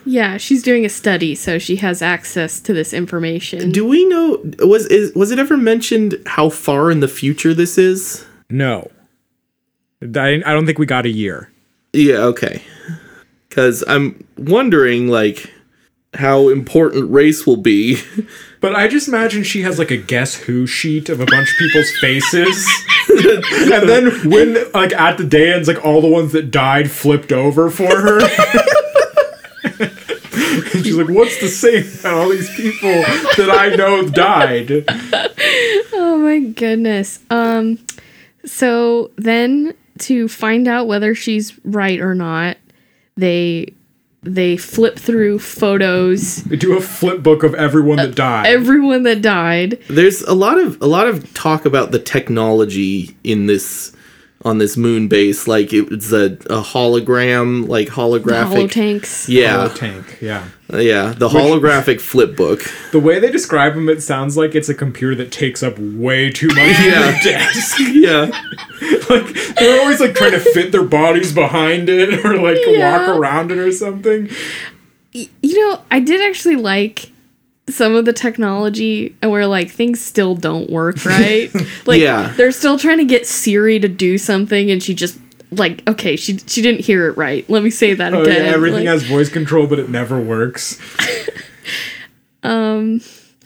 Yeah, 0.06 0.38
she's 0.38 0.62
doing 0.62 0.86
a 0.86 0.90
study, 0.90 1.34
so 1.34 1.58
she 1.58 1.78
has 1.78 2.02
access 2.02 2.60
to 2.62 2.74
this 2.74 2.94
information. 2.94 3.72
Do 3.72 3.86
we 3.88 4.06
know 4.06 4.40
was 4.60 4.86
is 4.88 5.14
was 5.16 5.32
it 5.32 5.40
ever 5.40 5.58
mentioned 5.58 6.22
how 6.28 6.50
far 6.50 6.92
in 6.92 7.00
the 7.00 7.08
future 7.08 7.54
this 7.54 7.78
is? 7.78 8.26
No. 8.50 8.92
I, 10.02 10.44
I 10.46 10.54
don't 10.54 10.66
think 10.66 10.78
we 10.78 10.86
got 10.86 11.06
a 11.06 11.10
year. 11.10 11.52
Yeah, 11.94 12.18
okay. 12.18 12.62
Cuz 13.50 13.84
I'm 13.88 14.24
wondering 14.38 15.08
like 15.08 15.52
how 16.18 16.50
important 16.50 17.12
race 17.12 17.46
will 17.46 17.58
be. 17.58 18.02
But 18.62 18.76
I 18.76 18.88
just 18.88 19.08
imagine 19.08 19.44
she 19.44 19.62
has 19.62 19.78
like 19.78 19.92
a 19.92 19.98
guess 19.98 20.34
who 20.34 20.66
sheet 20.66 21.08
of 21.10 21.20
a 21.20 21.26
bunch 21.28 21.52
of 21.52 21.56
people's 21.60 21.92
faces. 22.02 22.68
and 23.10 23.88
then 23.88 24.28
when 24.28 24.72
like 24.72 24.92
at 24.92 25.20
the 25.20 25.24
dance, 25.24 25.68
like 25.68 25.86
all 25.86 26.02
the 26.02 26.08
ones 26.08 26.32
that 26.32 26.50
died 26.50 26.90
flipped 26.90 27.32
over 27.32 27.70
for 27.70 27.96
her. 28.02 28.22
and 28.24 29.92
she's 30.84 30.96
like, 30.96 31.10
what's 31.10 31.40
the 31.42 31.48
same 31.48 31.86
about 32.00 32.16
all 32.16 32.30
these 32.30 32.50
people 32.56 32.90
that 32.90 33.52
I 33.52 33.76
know 33.76 34.08
died? 34.10 34.84
Oh 35.94 36.18
my 36.18 36.40
goodness. 36.40 37.20
Um 37.30 37.78
so 38.46 39.12
then 39.16 39.76
to 40.00 40.28
find 40.28 40.68
out 40.68 40.88
whether 40.88 41.14
she's 41.14 41.54
right 41.64 42.00
or 42.00 42.16
not, 42.16 42.58
they 43.16 43.76
they 44.26 44.58
flip 44.58 44.98
through 44.98 45.40
photos 45.40 46.44
They 46.44 46.56
do 46.58 46.78
a 46.78 46.82
flip 46.82 47.22
book 47.24 47.44
of 47.44 47.54
everyone 47.56 47.98
that 47.98 48.10
uh, 48.10 48.14
died. 48.14 48.46
everyone 48.48 49.04
that 49.04 49.22
died. 49.22 49.80
There's 49.90 50.22
a 50.24 50.34
lot 50.34 50.58
of 50.58 50.82
a 50.82 50.88
lot 50.88 51.08
of 51.08 51.34
talk 51.34 51.66
about 51.66 51.92
the 51.92 52.00
technology 52.00 53.16
in 53.24 53.46
this 53.46 53.95
on 54.46 54.60
this 54.60 54.78
moon 54.78 55.08
base 55.08 55.48
like 55.48 55.74
it's 55.74 56.12
a, 56.14 56.26
a 56.26 56.62
hologram 56.62 57.68
like 57.68 57.88
holographic 57.90 58.72
tanks. 58.72 59.28
yeah 59.28 59.68
tank, 59.76 60.20
yeah. 60.22 60.48
Uh, 60.72 60.78
yeah 60.78 61.14
the 61.18 61.28
holographic 61.28 62.00
flip 62.00 62.36
book 62.38 62.62
The 62.92 63.00
way 63.00 63.20
they 63.20 63.32
describe 63.32 63.74
them, 63.74 63.90
it 63.90 64.02
sounds 64.04 64.38
like 64.38 64.54
it's 64.56 64.70
a 64.70 64.74
computer 64.76 65.16
that 65.16 65.32
takes 65.32 65.64
up 65.64 65.78
way 65.80 66.30
too 66.30 66.48
much 66.48 66.58
Yeah. 66.58 67.10
of 67.10 67.24
your 67.26 67.34
desk. 67.34 67.78
yeah 67.92 68.26
like 69.10 69.56
they're 69.56 69.82
always 69.82 70.00
like 70.00 70.14
trying 70.14 70.32
to 70.32 70.40
fit 70.40 70.72
their 70.72 70.86
bodies 70.86 71.34
behind 71.34 71.90
it 71.90 72.24
or 72.26 72.38
like 72.38 72.60
Yeah. 72.68 73.00
walk 73.08 73.18
around 73.18 73.52
it 73.52 73.58
or 73.58 73.72
something. 73.72 74.30
You 75.12 75.30
know, 75.44 75.82
I 75.90 76.00
did 76.02 76.22
actually 76.22 76.58
like 76.58 77.12
some 77.68 77.96
of 77.96 78.06
the 78.06 78.14
technology 78.14 79.16
and 79.22 79.32
where 79.32 79.48
like 79.48 79.72
things 79.72 80.00
still 80.00 80.36
don't 80.36 80.70
work 80.70 81.04
right. 81.06 81.50
like 81.88 82.00
Yeah. 82.02 82.34
they're 82.38 82.52
still 82.52 82.78
trying 82.78 83.00
to 83.00 83.06
get 83.06 83.26
Siri 83.26 83.80
to 83.80 83.88
do 83.88 84.18
something 84.18 84.70
and 84.70 84.82
she 84.84 84.94
just 84.94 85.18
like 85.52 85.88
okay, 85.88 86.16
she 86.16 86.38
she 86.46 86.62
didn't 86.62 86.82
hear 86.82 87.08
it 87.08 87.18
right. 87.18 87.50
Let 87.50 87.64
me 87.64 87.70
say 87.70 87.94
that 87.94 88.14
Oh, 88.14 88.24
yeah, 88.24 88.32
again. 88.34 88.54
everything 88.54 88.86
Like- 88.86 88.88
has 88.88 89.04
voice 89.04 89.30
control, 89.30 89.68
but 89.68 89.80
it 89.80 89.90
never 89.90 90.20
works. 90.20 90.80
Um 92.44 93.02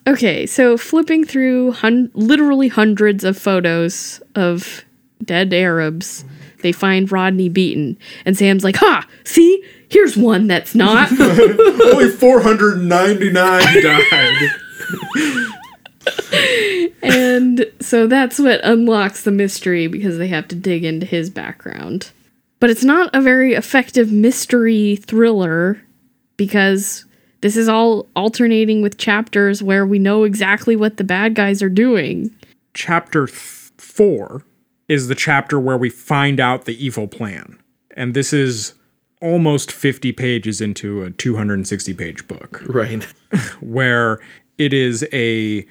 Okay, 0.07 0.45
so 0.47 0.75
flipping 0.77 1.23
through 1.23 1.73
hun- 1.73 2.09
literally 2.15 2.67
hundreds 2.67 3.23
of 3.23 3.37
photos 3.37 4.21
of 4.33 4.83
dead 5.23 5.53
Arabs, 5.53 6.25
they 6.63 6.71
find 6.71 7.11
Rodney 7.11 7.47
Beaton, 7.47 7.95
and 8.25 8.35
Sam's 8.35 8.63
like, 8.63 8.77
"Ha! 8.77 9.05
See, 9.25 9.63
here's 9.89 10.15
one 10.15 10.47
that's 10.47 10.75
not. 10.75 11.11
Only 11.19 12.09
499 12.09 13.83
died. 13.83 14.49
and 17.03 17.65
so 17.79 18.07
that's 18.07 18.39
what 18.39 18.63
unlocks 18.63 19.23
the 19.23 19.31
mystery 19.31 19.87
because 19.87 20.17
they 20.17 20.27
have 20.27 20.47
to 20.49 20.55
dig 20.55 20.83
into 20.83 21.05
his 21.05 21.29
background. 21.29 22.11
But 22.59 22.69
it's 22.69 22.83
not 22.83 23.09
a 23.13 23.21
very 23.21 23.53
effective 23.53 24.11
mystery 24.11 24.97
thriller 24.97 25.81
because 26.37 27.05
this 27.41 27.55
is 27.55 27.69
all 27.69 28.07
alternating 28.15 28.81
with 28.81 28.97
chapters 28.97 29.63
where 29.63 29.85
we 29.85 29.99
know 29.99 30.23
exactly 30.23 30.75
what 30.75 30.97
the 30.97 31.03
bad 31.03 31.35
guys 31.35 31.63
are 31.63 31.69
doing. 31.69 32.31
Chapter 32.73 33.27
th- 33.27 33.37
4 33.77 34.43
is 34.89 35.07
the 35.07 35.15
chapter 35.15 35.59
where 35.59 35.77
we 35.77 35.89
find 35.89 36.39
out 36.39 36.65
the 36.65 36.83
evil 36.83 37.07
plan. 37.07 37.57
And 37.95 38.13
this 38.13 38.33
is 38.33 38.73
almost 39.21 39.71
50 39.71 40.11
pages 40.13 40.61
into 40.61 41.03
a 41.03 41.11
260 41.11 41.93
page 41.93 42.27
book 42.27 42.61
Right. 42.67 43.03
where 43.59 44.19
it 44.57 44.73
is 44.73 45.05
a 45.11 45.65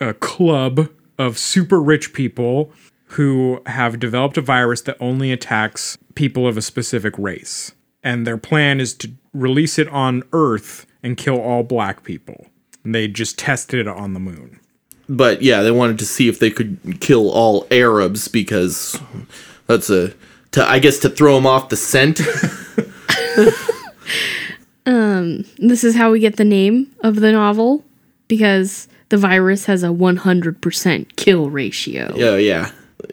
a 0.00 0.14
club 0.14 0.88
of 1.18 1.38
super 1.38 1.80
rich 1.80 2.12
people 2.12 2.72
who 3.08 3.60
have 3.66 4.00
developed 4.00 4.36
a 4.36 4.40
virus 4.40 4.80
that 4.82 4.96
only 5.00 5.30
attacks 5.30 5.96
people 6.14 6.46
of 6.48 6.56
a 6.56 6.62
specific 6.62 7.16
race. 7.16 7.72
And 8.02 8.26
their 8.26 8.36
plan 8.36 8.80
is 8.80 8.92
to 8.94 9.12
release 9.32 9.78
it 9.78 9.88
on 9.88 10.24
Earth 10.32 10.84
and 11.02 11.16
kill 11.16 11.40
all 11.40 11.62
black 11.62 12.02
people. 12.02 12.46
And 12.82 12.94
they 12.94 13.06
just 13.08 13.38
tested 13.38 13.80
it 13.80 13.88
on 13.88 14.14
the 14.14 14.20
moon. 14.20 14.58
But 15.08 15.42
yeah, 15.42 15.62
they 15.62 15.70
wanted 15.70 15.98
to 16.00 16.06
see 16.06 16.28
if 16.28 16.38
they 16.40 16.50
could 16.50 16.98
kill 17.00 17.30
all 17.30 17.66
Arabs 17.70 18.26
because 18.26 18.98
that's 19.66 19.90
a 19.90 20.12
to 20.54 20.68
I 20.68 20.78
guess 20.78 20.98
to 21.00 21.10
throw 21.10 21.34
them 21.34 21.46
off 21.46 21.68
the 21.68 21.76
scent. 21.76 22.20
um, 24.86 25.44
This 25.58 25.84
is 25.84 25.94
how 25.94 26.10
we 26.10 26.20
get 26.20 26.36
the 26.36 26.44
name 26.44 26.90
of 27.00 27.16
the 27.16 27.32
novel 27.32 27.84
because 28.28 28.88
the 29.08 29.16
virus 29.16 29.66
has 29.66 29.82
a 29.82 29.88
100% 29.88 31.16
kill 31.16 31.50
ratio. 31.50 32.12
Oh 32.16 32.36
yeah. 32.36 32.70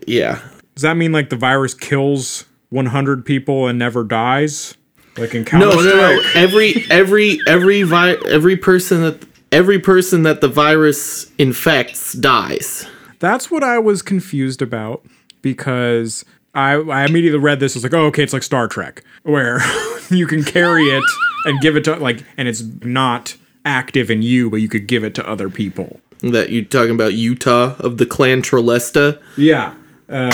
Yeah. 0.08 0.42
Does 0.76 0.84
that 0.84 0.98
mean 0.98 1.12
like 1.12 1.30
the 1.30 1.36
virus 1.36 1.74
kills 1.74 2.46
100 2.70 3.26
people 3.26 3.68
and 3.68 3.78
never 3.78 4.04
dies? 4.04 4.76
Like 5.18 5.36
in 5.36 5.44
Counter 5.44 5.68
No, 5.68 5.76
no, 5.76 5.84
no. 5.84 6.22
Every 6.36 6.86
every 6.90 7.40
every 7.46 7.84
vi- 7.84 8.16
every 8.30 8.56
person 8.56 9.02
that 9.02 9.26
every 9.52 9.80
person 9.80 10.24
that 10.24 10.42
the 10.42 10.48
virus 10.48 11.30
infects 11.38 12.14
dies. 12.14 12.88
That's 13.20 13.52
what 13.52 13.64
I 13.64 13.78
was 13.78 14.02
confused 14.02 14.62
about 14.62 15.06
because 15.42 16.24
I, 16.54 16.74
I 16.74 17.06
immediately 17.06 17.40
read 17.40 17.60
this. 17.60 17.76
I 17.76 17.78
was 17.78 17.84
like, 17.84 17.94
oh, 17.94 18.06
okay, 18.08 18.24
it's 18.24 18.34
like 18.34 18.44
Star 18.44 18.68
Trek, 18.68 19.04
where 19.24 19.60
you 20.10 20.28
can 20.28 20.44
carry 20.44 20.84
it 20.86 21.04
and 21.46 21.60
give 21.62 21.76
it 21.76 21.84
to, 21.86 21.96
like, 21.96 22.24
and 22.38 22.48
it's 22.48 22.62
not 22.84 23.36
active 23.66 24.12
in 24.12 24.22
you, 24.22 24.50
but 24.50 24.58
you 24.58 24.68
could 24.68 24.88
give 24.88 25.04
it 25.04 25.16
to 25.16 25.28
other 25.30 25.50
people. 25.50 26.00
That 26.22 26.52
you're 26.52 26.66
talking 26.66 26.92
about 26.94 27.14
Yuta 27.14 27.80
of 27.80 27.98
the 27.98 28.06
clan 28.06 28.42
Tralesta? 28.42 29.20
Yeah. 29.38 29.74
Uh, 30.10 30.30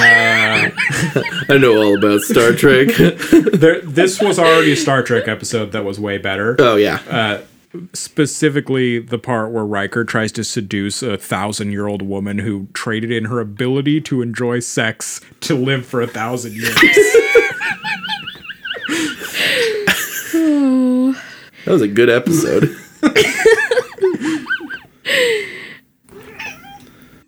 I 1.49 1.57
know 1.59 1.81
all 1.81 1.97
about 1.97 2.21
Star 2.21 2.51
Trek. 2.53 2.87
There, 3.57 3.81
this 3.81 4.21
was 4.21 4.37
already 4.37 4.71
a 4.73 4.75
Star 4.75 5.01
Trek 5.03 5.27
episode 5.27 5.71
that 5.71 5.83
was 5.83 5.99
way 5.99 6.17
better. 6.19 6.55
oh 6.59 6.75
yeah. 6.75 7.01
Uh, 7.09 7.41
Specifically, 7.93 8.99
the 8.99 9.19
part 9.19 9.51
where 9.51 9.65
Riker 9.65 10.03
tries 10.03 10.31
to 10.33 10.43
seduce 10.43 11.01
a 11.01 11.17
thousand 11.17 11.71
year 11.71 11.87
old 11.87 12.01
woman 12.01 12.39
who 12.39 12.67
traded 12.73 13.11
in 13.11 13.25
her 13.25 13.39
ability 13.39 14.01
to 14.01 14.21
enjoy 14.21 14.59
sex 14.59 15.21
to 15.41 15.55
live 15.55 15.85
for 15.85 16.01
a 16.01 16.07
thousand 16.07 16.53
years. 16.53 16.75
That 21.67 21.73
was 21.73 21.81
a 21.81 21.87
good 21.89 22.09
episode. 22.09 22.73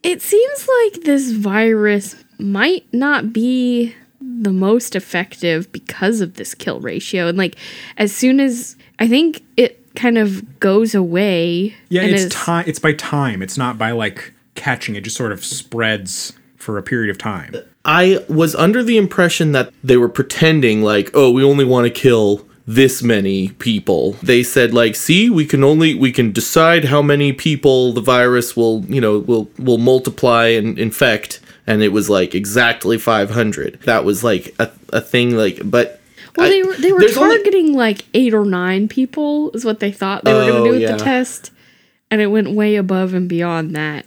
It 0.01 0.21
seems 0.21 0.67
like 0.67 1.03
this 1.03 1.31
virus 1.31 2.15
might 2.37 2.85
not 2.93 3.33
be 3.33 3.93
the 4.21 4.53
most 4.53 4.95
effective 4.95 5.69
because 5.73 6.21
of 6.21 6.35
this 6.35 6.55
kill 6.55 6.79
ratio. 6.79 7.27
And 7.27 7.37
like 7.37 7.57
as 7.97 8.15
soon 8.15 8.39
as 8.39 8.77
I 8.99 9.09
think 9.09 9.43
it 9.57 9.78
kind 9.99 10.17
of 10.17 10.59
goes 10.59 10.95
away. 10.95 11.75
Yeah, 11.89 12.01
and 12.01 12.11
it's 12.11 12.23
is- 12.23 12.33
time. 12.33 12.63
It's 12.67 12.79
by 12.79 12.93
time. 12.93 13.41
It's 13.41 13.57
not 13.57 13.77
by 13.77 13.91
like 13.91 14.33
catching. 14.55 14.95
It 14.95 15.03
just 15.03 15.17
sort 15.17 15.31
of 15.31 15.43
spreads 15.43 16.33
for 16.55 16.77
a 16.77 16.83
period 16.83 17.09
of 17.09 17.17
time. 17.17 17.53
I 17.85 18.23
was 18.27 18.55
under 18.55 18.83
the 18.83 18.97
impression 18.97 19.51
that 19.53 19.73
they 19.83 19.97
were 19.97 20.09
pretending 20.09 20.81
like, 20.81 21.09
oh, 21.13 21.31
we 21.31 21.43
only 21.43 21.65
want 21.65 21.85
to 21.85 21.89
kill 21.89 22.45
this 22.67 23.01
many 23.01 23.49
people. 23.49 24.13
They 24.21 24.43
said 24.43 24.73
like, 24.73 24.95
see, 24.95 25.29
we 25.29 25.45
can 25.45 25.63
only 25.63 25.95
we 25.95 26.11
can 26.11 26.31
decide 26.31 26.85
how 26.85 27.01
many 27.01 27.33
people 27.33 27.93
the 27.93 28.01
virus 28.01 28.55
will, 28.55 28.85
you 28.85 29.01
know, 29.01 29.19
will 29.19 29.49
will 29.57 29.79
multiply 29.79 30.47
and 30.47 30.77
infect 30.77 31.41
and 31.65 31.81
it 31.83 31.89
was 31.89 32.09
like 32.09 32.35
exactly 32.35 32.97
500. 32.97 33.81
That 33.81 34.03
was 34.03 34.23
like 34.23 34.55
a, 34.59 34.71
a 34.93 35.01
thing 35.01 35.35
like 35.35 35.59
but 35.63 35.98
Well, 36.37 36.47
I- 36.47 36.49
they 36.49 36.63
were 36.63 36.73
they 36.75 36.91
were 36.91 36.99
there's 36.99 37.17
only- 37.17 37.35
targeting 37.37 37.73
like 37.73 38.05
eight 38.13 38.33
or 38.33 38.45
nine 38.45 38.87
people 38.87 39.51
is 39.51 39.65
what 39.65 39.79
they 39.79 39.91
thought 39.91 40.23
they 40.23 40.33
were 40.33 40.45
going 40.45 40.51
Oh, 40.61 40.63
to 40.65 40.69
do 40.69 40.71
with 40.73 40.81
yeah. 40.81 40.95
the 40.97 41.03
test, 41.03 41.51
and 42.11 42.21
it 42.21 42.27
went 42.27 42.51
way 42.51 42.75
above 42.75 43.13
and 43.13 43.27
beyond 43.29 43.75
that. 43.75 44.05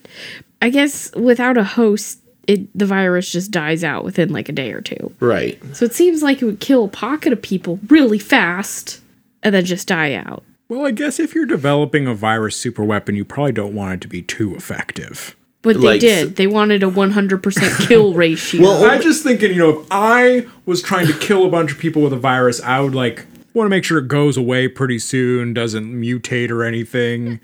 I 0.61 0.71
guess 0.71 1.11
without 1.17 1.57
a 1.59 1.65
host, 1.65 2.21
it 2.47 2.77
the 2.79 2.87
virus 2.87 3.31
just 3.31 3.51
dies 3.51 3.83
out 3.85 4.05
within 4.05 4.33
like 4.33 4.49
a 4.49 4.53
day 4.53 4.73
or 4.73 4.81
two. 4.81 5.13
right. 5.21 5.59
So 5.75 5.85
it 5.85 5.95
seems 5.95 6.23
like 6.23 6.41
it 6.43 6.45
would 6.45 6.61
kill 6.61 6.85
a 6.85 6.89
pocket 6.89 7.33
of 7.33 7.43
people 7.43 7.79
really 7.89 8.19
fast 8.19 9.01
and 9.43 9.55
then 9.55 9.65
just 9.65 9.89
die 9.89 10.15
out. 10.15 10.43
Well, 10.69 10.87
I 10.87 10.91
guess 10.93 11.21
if 11.21 11.35
you're 11.35 11.47
developing 11.47 12.07
a 12.07 12.15
virus 12.15 12.57
super 12.57 12.83
weapon, 12.85 13.15
you 13.15 13.25
probably 13.25 13.53
don't 13.53 13.75
want 13.75 13.95
it 13.95 14.01
to 14.03 14.09
be 14.09 14.23
too 14.23 14.55
effective. 14.55 15.37
But 15.63 15.77
they 15.81 15.87
Like- 15.87 16.01
did. 16.01 16.37
They 16.37 16.47
wanted 16.49 16.83
a 16.83 16.91
100% 16.91 17.79
kill 17.89 18.15
ratio. 18.15 18.63
Well, 18.63 18.85
I'm 18.85 19.01
just 19.01 19.23
thinking, 19.23 19.53
you 19.53 19.59
know, 19.59 19.81
if 19.81 19.87
I 19.91 20.47
was 20.67 20.83
trying 20.83 21.07
to 21.07 21.13
kill 21.15 21.45
a 21.47 21.49
bunch 21.49 21.71
of 21.73 21.79
people 21.79 22.03
with 22.03 22.13
a 22.13 22.17
virus, 22.19 22.61
I 22.63 22.81
would 22.81 22.95
like 22.95 23.25
want 23.55 23.67
to 23.67 23.71
make 23.71 23.85
sure 23.85 23.99
it 23.99 24.09
goes 24.09 24.37
away 24.37 24.67
pretty 24.67 24.99
soon, 24.99 25.53
doesn't 25.55 25.85
mutate 25.87 26.51
or 26.51 26.65
anything. 26.65 27.39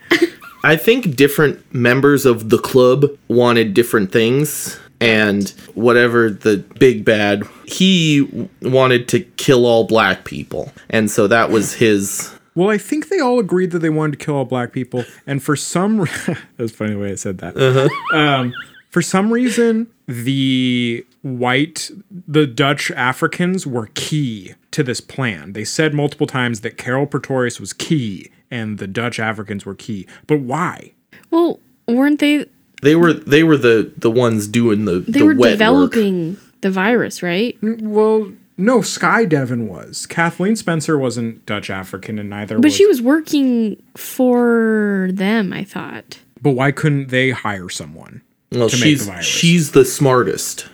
I 0.64 0.74
think 0.76 1.14
different 1.16 1.60
members 1.72 2.24
of 2.26 2.48
the 2.50 2.58
club 2.58 3.06
wanted 3.28 3.74
different 3.74 4.10
things, 4.10 4.78
and 5.00 5.48
whatever 5.74 6.30
the 6.30 6.56
big 6.78 7.04
bad, 7.04 7.44
he 7.66 8.48
wanted 8.62 9.06
to 9.08 9.20
kill 9.20 9.66
all 9.66 9.84
black 9.84 10.24
people, 10.24 10.72
and 10.90 11.10
so 11.10 11.26
that 11.28 11.50
was 11.50 11.74
his. 11.74 12.30
Well, 12.54 12.70
I 12.70 12.78
think 12.78 13.08
they 13.08 13.20
all 13.20 13.38
agreed 13.38 13.70
that 13.70 13.78
they 13.80 13.90
wanted 13.90 14.18
to 14.18 14.24
kill 14.24 14.34
all 14.36 14.44
black 14.44 14.72
people, 14.72 15.04
and 15.26 15.42
for 15.42 15.54
some, 15.56 16.00
re- 16.00 16.10
that's 16.56 16.72
funny 16.72 16.92
the 16.94 16.98
way 16.98 17.12
I 17.12 17.14
said 17.14 17.38
that. 17.38 17.56
Um, 18.12 18.52
for 18.90 19.02
some 19.02 19.32
reason, 19.32 19.86
the 20.06 21.04
white, 21.22 21.90
the 22.26 22.46
Dutch 22.46 22.90
Africans 22.92 23.66
were 23.66 23.88
key 23.94 24.54
to 24.72 24.82
this 24.82 25.00
plan. 25.00 25.52
They 25.52 25.64
said 25.64 25.94
multiple 25.94 26.26
times 26.26 26.60
that 26.62 26.78
Carol 26.78 27.06
Pretorius 27.06 27.60
was 27.60 27.72
key, 27.72 28.30
and 28.50 28.78
the 28.78 28.86
Dutch 28.86 29.20
Africans 29.20 29.64
were 29.66 29.74
key. 29.74 30.06
But 30.26 30.40
why? 30.40 30.92
well, 31.30 31.60
weren't 31.86 32.18
they 32.20 32.46
They 32.82 32.96
were 32.96 33.12
they 33.12 33.42
were 33.44 33.56
the 33.58 33.92
the 33.96 34.10
ones 34.10 34.48
doing 34.48 34.84
the 34.86 35.00
they 35.00 35.20
the 35.20 35.24
were 35.26 35.34
wet 35.34 35.38
work. 35.40 35.50
developing 35.52 36.36
the 36.62 36.70
virus, 36.70 37.22
right? 37.22 37.56
Well, 37.62 38.32
no, 38.58 38.82
Sky 38.82 39.24
Devon 39.24 39.68
was. 39.68 40.04
Kathleen 40.06 40.56
Spencer 40.56 40.98
wasn't 40.98 41.46
Dutch 41.46 41.70
African, 41.70 42.18
and 42.18 42.28
neither 42.28 42.56
was 42.56 42.60
But 42.62 42.66
was. 42.66 42.74
she 42.76 42.86
was 42.86 43.00
working 43.00 43.82
for 43.96 45.08
them, 45.12 45.52
I 45.52 45.64
thought. 45.64 46.18
but 46.42 46.50
why 46.52 46.72
couldn't 46.72 47.08
they 47.08 47.30
hire 47.30 47.68
someone? 47.68 48.22
Well, 48.52 48.68
to 48.68 48.76
make 48.76 48.82
she's 48.84 49.06
the 49.06 49.12
virus. 49.12 49.26
she's 49.26 49.70
the 49.72 49.84
smartest. 49.84 50.68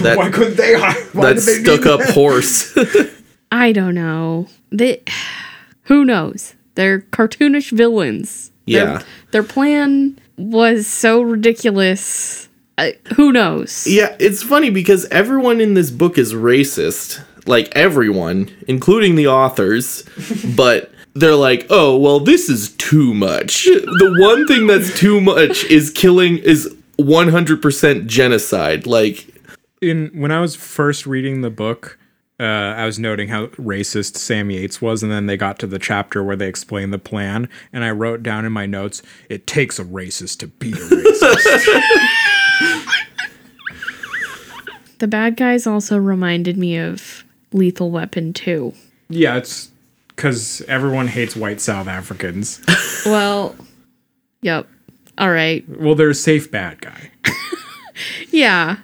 That 0.00 0.16
Why 0.18 0.30
couldn't 0.30 0.56
they 0.56 0.74
hire? 0.78 0.94
Why 1.12 1.32
that 1.34 1.40
they 1.42 1.62
stuck 1.62 1.86
up 1.86 2.00
that? 2.00 2.10
horse. 2.14 2.76
I 3.52 3.72
don't 3.72 3.94
know. 3.94 4.48
They 4.70 5.02
who 5.84 6.04
knows? 6.04 6.54
They're 6.74 7.00
cartoonish 7.00 7.70
villains. 7.70 8.50
Their- 8.66 8.84
Yeah. 8.84 9.02
Their, 9.32 9.42
plan 9.42 10.18
was 10.38 10.86
so 10.86 11.20
ridiculous. 11.20 12.48
Uh, 12.78 12.90
who 13.16 13.32
knows? 13.32 13.86
Yeah, 13.86 14.16
it's 14.18 14.42
funny 14.42 14.70
because 14.70 15.04
everyone 15.06 15.60
in 15.60 15.74
this 15.74 15.90
book 15.90 16.18
is 16.18 16.32
racist. 16.32 17.22
Like 17.46 17.74
everyone, 17.76 18.50
including 18.68 19.16
the 19.16 19.26
authors, 19.26 20.04
but 20.56 20.92
they're 21.14 21.34
like, 21.34 21.66
"Oh, 21.70 21.96
well, 21.96 22.20
this 22.20 22.48
is 22.48 22.70
too 22.76 23.14
much." 23.14 23.64
The 23.64 24.16
one 24.20 24.46
thing 24.46 24.66
that's 24.66 24.98
too 24.98 25.20
much 25.20 25.64
is 25.64 25.90
killing 25.90 26.38
is 26.38 26.74
100% 26.98 28.06
genocide. 28.06 28.86
Like 28.86 29.26
in 29.80 30.10
when 30.14 30.30
I 30.30 30.40
was 30.40 30.54
first 30.54 31.06
reading 31.06 31.40
the 31.40 31.50
book, 31.50 31.98
uh, 32.40 32.44
I 32.44 32.86
was 32.86 32.98
noting 32.98 33.28
how 33.28 33.46
racist 33.48 34.16
Sam 34.16 34.50
Yates 34.50 34.80
was, 34.80 35.02
and 35.02 35.12
then 35.12 35.26
they 35.26 35.36
got 35.36 35.58
to 35.60 35.66
the 35.66 35.78
chapter 35.78 36.22
where 36.24 36.36
they 36.36 36.48
explained 36.48 36.92
the 36.92 36.98
plan, 36.98 37.48
and 37.72 37.84
I 37.84 37.90
wrote 37.90 38.22
down 38.22 38.44
in 38.44 38.52
my 38.52 38.66
notes, 38.66 39.02
"It 39.28 39.46
takes 39.46 39.78
a 39.78 39.84
racist 39.84 40.38
to 40.38 40.46
beat 40.46 40.76
a 40.76 40.78
racist." 40.78 41.82
The 44.98 45.08
bad 45.08 45.36
guys 45.36 45.66
also 45.66 45.96
reminded 45.96 46.56
me 46.56 46.78
of 46.78 47.24
Lethal 47.52 47.90
Weapon 47.90 48.32
2. 48.32 48.72
yeah, 49.08 49.36
it's 49.36 49.70
because 50.08 50.60
everyone 50.68 51.08
hates 51.08 51.34
white 51.34 51.60
South 51.60 51.88
Africans. 51.88 52.60
Well, 53.04 53.56
yep. 54.42 54.68
All 55.18 55.30
right. 55.32 55.64
well, 55.68 55.96
they're 55.96 56.10
a 56.10 56.14
safe 56.14 56.50
bad 56.50 56.80
guy. 56.80 57.10
Yeah. 58.30 58.78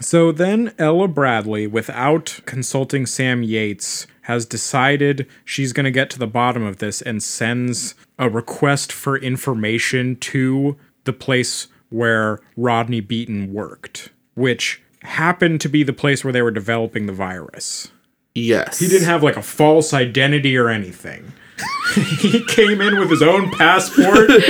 So 0.00 0.30
then 0.30 0.72
Ella 0.78 1.08
Bradley, 1.08 1.66
without 1.66 2.38
consulting 2.46 3.04
Sam 3.06 3.42
Yates, 3.42 4.06
has 4.22 4.46
decided 4.46 5.26
she's 5.44 5.72
going 5.72 5.84
to 5.84 5.90
get 5.90 6.08
to 6.10 6.18
the 6.18 6.26
bottom 6.28 6.62
of 6.62 6.78
this 6.78 7.02
and 7.02 7.20
sends 7.22 7.94
a 8.18 8.28
request 8.30 8.92
for 8.92 9.16
information 9.16 10.16
to 10.16 10.76
the 11.04 11.12
place 11.12 11.66
where 11.90 12.40
Rodney 12.56 13.00
Beaton 13.00 13.52
worked, 13.52 14.10
which 14.34 14.82
happened 15.02 15.60
to 15.62 15.68
be 15.68 15.82
the 15.82 15.92
place 15.92 16.24
where 16.24 16.32
they 16.32 16.42
were 16.42 16.50
developing 16.50 17.06
the 17.06 17.12
virus. 17.12 17.90
Yes. 18.34 18.78
He 18.78 18.88
didn't 18.88 19.06
have 19.06 19.22
like 19.22 19.36
a 19.36 19.42
false 19.42 19.92
identity 19.94 20.56
or 20.56 20.68
anything. 20.68 21.32
he 22.20 22.44
came 22.44 22.80
in 22.80 22.98
with 22.98 23.10
his 23.10 23.22
own 23.22 23.50
passport. 23.50 24.30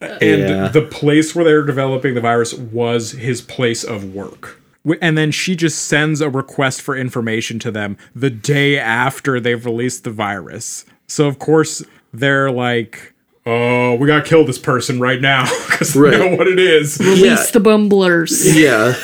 and 0.00 0.20
Yeah. 0.20 0.68
the 0.68 0.86
place 0.90 1.34
where 1.34 1.44
they 1.44 1.52
were 1.54 1.64
developing 1.64 2.14
the 2.14 2.20
virus 2.20 2.54
was 2.54 3.12
his 3.12 3.40
place 3.40 3.84
of 3.84 4.14
work. 4.14 4.60
And 5.02 5.18
then 5.18 5.30
she 5.32 5.54
just 5.56 5.86
sends 5.86 6.20
a 6.20 6.30
request 6.30 6.80
for 6.80 6.96
information 6.96 7.58
to 7.60 7.70
them 7.70 7.98
the 8.14 8.30
day 8.30 8.78
after 8.78 9.40
they've 9.40 9.64
released 9.64 10.04
the 10.04 10.10
virus. 10.10 10.84
So, 11.06 11.26
of 11.26 11.38
course, 11.38 11.84
they're 12.14 12.50
like, 12.50 13.12
oh, 13.48 13.94
we 13.96 14.06
gotta 14.06 14.26
kill 14.28 14.44
this 14.44 14.58
person 14.58 15.00
right 15.00 15.20
now 15.20 15.44
because 15.70 15.96
Right. 15.96 16.12
they 16.12 16.18
know 16.30 16.36
what 16.36 16.46
it 16.46 16.58
is. 16.58 17.00
Yeah. 17.00 17.08
Release 17.10 17.50
the 17.50 17.60
bumblers. 17.60 18.56
Yeah. 18.56 18.92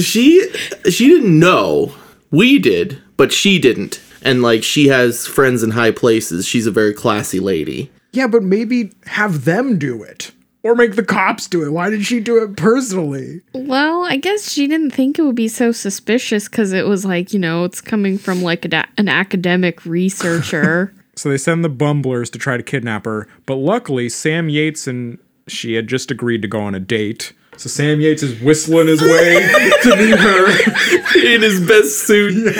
she 0.00 0.48
she 0.90 1.08
didn't 1.08 1.38
know. 1.38 1.94
We 2.30 2.58
did, 2.58 3.00
but 3.16 3.32
she 3.32 3.58
didn't. 3.58 4.00
And 4.22 4.42
like 4.42 4.64
she 4.64 4.88
has 4.88 5.26
friends 5.26 5.62
in 5.62 5.70
high 5.72 5.90
places. 5.92 6.46
She's 6.46 6.66
a 6.66 6.70
very 6.70 6.94
classy 6.94 7.40
lady. 7.40 7.90
Yeah, 8.12 8.26
but 8.26 8.42
maybe 8.42 8.92
have 9.06 9.44
them 9.44 9.78
do 9.78 10.02
it. 10.02 10.30
Or 10.62 10.74
make 10.74 10.96
the 10.96 11.04
cops 11.04 11.46
do 11.46 11.62
it. 11.62 11.70
Why 11.72 11.90
did 11.90 12.06
she 12.06 12.20
do 12.20 12.42
it 12.42 12.56
personally? 12.56 13.42
Well, 13.52 14.04
I 14.04 14.16
guess 14.16 14.50
she 14.50 14.66
didn't 14.66 14.92
think 14.92 15.18
it 15.18 15.22
would 15.22 15.34
be 15.34 15.48
so 15.48 15.72
suspicious 15.72 16.48
because 16.48 16.72
it 16.72 16.86
was 16.86 17.04
like, 17.04 17.34
you 17.34 17.38
know, 17.38 17.64
it's 17.64 17.82
coming 17.82 18.16
from 18.16 18.40
like 18.40 18.64
a 18.64 18.68
da- 18.68 18.86
an 18.96 19.10
academic 19.10 19.84
researcher. 19.84 20.94
So 21.16 21.28
they 21.28 21.38
send 21.38 21.64
the 21.64 21.68
bumblers 21.68 22.28
to 22.30 22.38
try 22.38 22.56
to 22.56 22.62
kidnap 22.62 23.04
her, 23.04 23.28
but 23.46 23.56
luckily 23.56 24.08
Sam 24.08 24.48
Yates 24.48 24.86
and 24.86 25.18
she 25.46 25.74
had 25.74 25.86
just 25.86 26.10
agreed 26.10 26.42
to 26.42 26.48
go 26.48 26.60
on 26.60 26.74
a 26.74 26.80
date. 26.80 27.32
So 27.56 27.68
Sam 27.68 28.00
Yates 28.00 28.22
is 28.22 28.40
whistling 28.42 28.88
his 28.88 29.00
way 29.00 29.40
to 29.82 29.96
meet 29.96 30.18
her. 30.18 31.26
In 31.34 31.42
his 31.42 31.60
best 31.66 32.06
suit. 32.06 32.56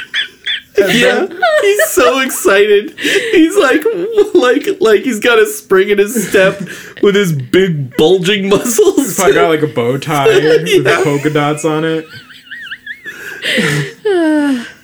Yeah. 0.78 1.26
He's 1.60 1.90
so 1.90 2.20
excited. 2.20 2.98
He's 2.98 3.54
like 3.54 3.84
like 4.32 4.66
like 4.80 5.02
he's 5.02 5.20
got 5.20 5.38
a 5.38 5.44
spring 5.44 5.90
in 5.90 5.98
his 5.98 6.26
step 6.30 6.58
with 7.02 7.14
his 7.14 7.34
big 7.34 7.94
bulging 7.98 8.48
muscles. 8.48 9.16
So 9.16 9.24
I 9.24 9.32
got 9.32 9.48
like 9.50 9.60
a 9.60 9.66
bow 9.66 9.98
tie 9.98 10.26
with 10.28 10.66
Yeah. 10.68 10.78
the 10.82 11.00
polka 11.04 11.28
dots 11.28 11.66
on 11.66 11.84
it. 11.84 12.06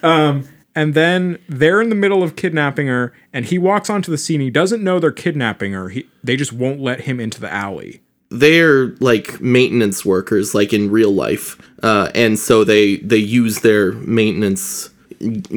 um, 0.03 0.47
and 0.77 0.95
then 0.95 1.39
they're 1.49 1.81
in 1.83 1.89
the 1.89 1.95
middle 1.97 2.23
of 2.23 2.37
kidnapping 2.37 2.87
her, 2.87 3.13
and 3.33 3.47
he 3.47 3.59
walks 3.59 3.91
onto 3.91 4.11
the 4.13 4.19
scene. 4.19 4.41
He 4.41 4.51
doesn't 4.51 4.85
know 4.85 5.01
they're 5.01 5.11
kidnapping 5.11 5.73
her. 5.73 5.89
He, 5.89 6.07
they 6.23 6.37
just 6.37 6.53
won't 6.53 6.79
let 6.81 7.01
him 7.01 7.19
into 7.19 7.41
the 7.41 7.53
alley. 7.53 8.01
they're 8.31 8.89
like 9.01 9.41
maintenance 9.41 10.05
workers 10.05 10.53
like 10.55 10.73
in 10.73 10.91
real 10.91 11.13
life 11.13 11.57
uh, 11.85 12.11
and 12.15 12.37
so 12.39 12.65
they 12.65 12.97
they 12.97 13.17
use 13.17 13.61
their 13.61 13.93
maintenance 13.93 14.91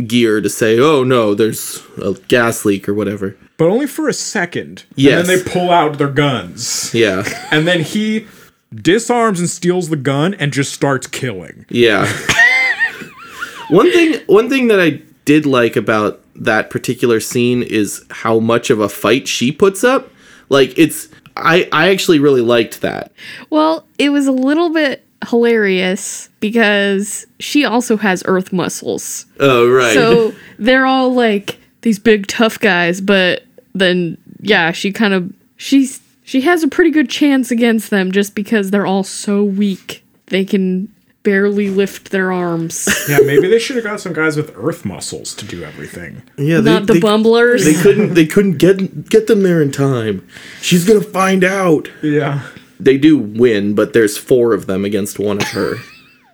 gear 0.07 0.39
to 0.39 0.47
say 0.49 0.77
oh 0.79 1.03
no 1.03 1.33
there's 1.33 1.81
a 1.97 2.13
gas 2.27 2.65
leak 2.65 2.87
or 2.87 2.93
whatever 2.93 3.35
But 3.57 3.69
only 3.69 3.87
for 3.87 4.07
a 4.07 4.13
second. 4.13 4.85
Yes. 4.95 5.19
And 5.19 5.27
then 5.27 5.37
they 5.43 5.51
pull 5.51 5.71
out 5.71 5.97
their 5.97 6.11
guns. 6.13 6.93
yeah 6.93 7.23
And 7.51 7.67
then 7.67 7.81
he 7.81 8.27
disarms 8.71 9.39
and 9.39 9.49
steals 9.49 9.89
the 9.89 9.95
gun 9.97 10.35
and 10.35 10.53
just 10.53 10.71
starts 10.71 11.07
killing. 11.07 11.65
yeah 11.69 12.05
one 13.69 13.91
thing 13.91 14.21
one 14.27 14.47
thing 14.49 14.67
that 14.67 14.79
i 14.79 15.01
did 15.29 15.45
like 15.45 15.75
about 15.75 16.19
that 16.33 16.71
particular 16.71 17.19
scene 17.19 17.61
is 17.61 18.03
how 18.09 18.39
much 18.39 18.71
of 18.71 18.79
a 18.79 18.89
fight 18.89 19.27
she 19.27 19.51
puts 19.51 19.83
up 19.83 20.09
like 20.49 20.73
it's 20.75 21.07
i 21.37 21.69
i 21.71 21.89
actually 21.89 22.17
really 22.17 22.41
liked 22.41 22.81
that 22.81 23.11
well, 23.51 23.85
it 23.99 24.09
was 24.09 24.25
a 24.25 24.31
little 24.31 24.71
bit 24.71 25.05
hilarious 25.27 26.29
because 26.39 27.27
she 27.39 27.63
also 27.63 27.95
has 27.97 28.23
earth 28.25 28.51
muscles. 28.51 29.27
oh 29.39 29.69
right 29.69 29.93
So 29.93 30.33
they're 30.57 30.87
all 30.87 31.13
like 31.13 31.59
these 31.81 31.99
big 31.99 32.25
tough 32.25 32.59
guys, 32.59 32.99
but 32.99 33.43
then 33.75 34.17
yeah, 34.41 34.71
she 34.71 34.91
kind 34.91 35.13
of 35.13 35.31
she's 35.57 36.01
she 36.23 36.41
has 36.41 36.63
a 36.63 36.67
pretty 36.67 36.89
good 36.89 37.09
chance 37.09 37.51
against 37.51 37.91
them 37.91 38.11
just 38.11 38.33
because 38.33 38.71
they're 38.71 38.87
all 38.87 39.03
so 39.03 39.43
weak. 39.43 40.03
They 40.27 40.43
can 40.45 40.91
barely 41.29 41.69
lift 41.69 42.09
their 42.09 42.31
arms. 42.31 42.87
Yeah, 43.07 43.19
maybe 43.23 43.47
they 43.47 43.59
should 43.59 43.75
have 43.75 43.85
got 43.85 43.99
some 44.01 44.13
guys 44.13 44.35
with 44.35 44.51
earth 44.55 44.83
muscles 44.83 45.35
to 45.35 45.45
do 45.45 45.63
everything. 45.63 46.23
yeah 46.37 46.59
Not 46.59 46.87
the 46.87 46.99
bumblers. 46.99 47.65
they 47.65 47.75
couldn't 47.75 48.15
they 48.15 48.25
couldn't 48.25 48.57
get 48.57 49.09
get 49.09 49.27
them 49.27 49.43
there 49.43 49.61
in 49.61 49.71
time 49.71 50.27
she's 50.61 50.85
gonna 50.87 51.01
find 51.01 51.43
out 51.43 51.89
Yeah. 52.01 52.41
they 52.79 52.97
do 52.97 53.17
win, 53.19 53.75
but 53.75 53.93
there's 53.93 54.17
four 54.17 54.53
of 54.53 54.65
them 54.65 54.85
against 54.85 55.19
one 55.19 55.37
of 55.37 55.47
her. 55.49 55.75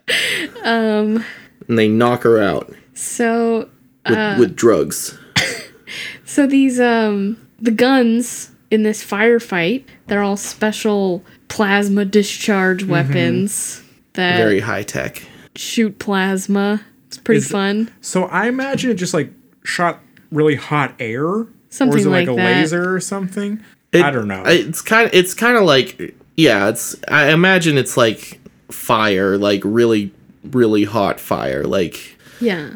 um, 0.63 1.25
and 1.67 1.77
they 1.79 1.87
knock 1.89 2.23
her 2.23 2.41
out 2.41 2.73
so 2.93 3.69
with, 4.07 4.39
with 4.39 4.55
drugs. 4.55 5.17
so 6.25 6.47
these 6.47 6.79
um 6.79 7.37
the 7.59 7.71
guns 7.71 8.51
in 8.71 8.83
this 8.83 9.03
firefight, 9.03 9.83
they're 10.07 10.23
all 10.23 10.37
special 10.37 11.23
plasma 11.49 12.05
discharge 12.05 12.83
weapons 12.83 13.81
that 14.15 14.37
Very 14.37 14.59
high 14.59 14.83
tech. 14.83 15.21
shoot 15.55 15.99
plasma. 15.99 16.81
It's 17.07 17.17
pretty 17.17 17.37
Is- 17.39 17.49
fun. 17.49 17.91
So 18.01 18.25
I 18.25 18.47
imagine 18.47 18.91
it 18.91 18.95
just 18.95 19.13
like 19.13 19.31
shot 19.63 19.99
really 20.31 20.55
hot 20.55 20.93
air. 20.99 21.25
or 21.25 21.47
Something 21.69 21.99
is 21.99 22.05
it 22.05 22.09
like, 22.09 22.27
like 22.27 22.37
a 22.37 22.41
that. 22.41 22.57
laser 22.61 22.93
or 22.93 22.99
something? 22.99 23.61
It- 23.91 24.01
I 24.03 24.11
don't 24.11 24.27
know. 24.27 24.43
It's 24.45 24.81
kind 24.81 25.07
of 25.07 25.13
it's 25.13 25.33
kind 25.33 25.57
of 25.57 25.63
like 25.63 26.15
yeah. 26.35 26.69
It's 26.69 26.95
I 27.07 27.29
imagine 27.31 27.77
it's 27.77 27.95
like 27.97 28.39
fire, 28.71 29.37
like 29.37 29.61
really 29.63 30.11
really 30.43 30.83
hot 30.83 31.19
fire. 31.19 31.63
Like 31.63 32.17
Yeah. 32.39 32.75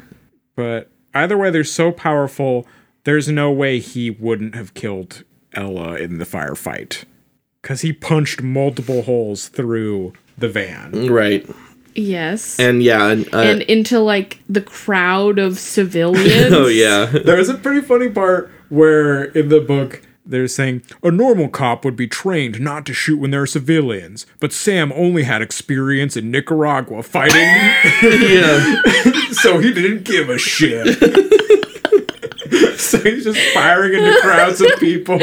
but 0.55 0.89
either 1.13 1.37
way, 1.37 1.49
they're 1.49 1.63
so 1.63 1.91
powerful. 1.91 2.65
There's 3.03 3.27
no 3.29 3.51
way 3.51 3.79
he 3.79 4.09
wouldn't 4.09 4.55
have 4.55 4.73
killed 4.73 5.23
Ella 5.53 5.95
in 5.95 6.17
the 6.19 6.25
firefight 6.25 7.03
because 7.61 7.81
he 7.81 7.91
punched 7.93 8.41
multiple 8.43 9.01
holes 9.03 9.47
through 9.47 10.13
the 10.39 10.49
van. 10.49 11.07
right. 11.11 11.47
Yes. 11.95 12.59
And 12.59 12.81
yeah. 12.83 13.07
And, 13.07 13.33
uh, 13.33 13.39
and 13.39 13.61
into 13.63 13.99
like 13.99 14.39
the 14.47 14.61
crowd 14.61 15.39
of 15.39 15.59
civilians. 15.59 16.53
oh 16.53 16.67
yeah. 16.67 17.05
There's 17.25 17.49
a 17.49 17.55
pretty 17.55 17.81
funny 17.85 18.09
part 18.09 18.51
where 18.69 19.25
in 19.25 19.49
the 19.49 19.59
book 19.59 20.01
they're 20.25 20.47
saying 20.47 20.83
a 21.01 21.09
normal 21.09 21.49
cop 21.49 21.83
would 21.83 21.95
be 21.95 22.07
trained 22.07 22.59
not 22.59 22.85
to 22.85 22.93
shoot 22.93 23.19
when 23.19 23.31
there 23.31 23.41
are 23.41 23.47
civilians, 23.47 24.27
but 24.39 24.53
Sam 24.53 24.91
only 24.93 25.23
had 25.23 25.41
experience 25.41 26.15
in 26.15 26.29
Nicaragua 26.29 27.01
fighting, 27.01 27.41
yeah. 28.03 28.81
so 29.31 29.57
he 29.57 29.73
didn't 29.73 30.03
give 30.03 30.29
a 30.29 30.37
shit. 30.37 30.99
so 32.79 32.99
he's 32.99 33.23
just 33.23 33.39
firing 33.55 33.95
into 33.95 34.19
crowds 34.21 34.61
of 34.61 34.69
people. 34.79 35.19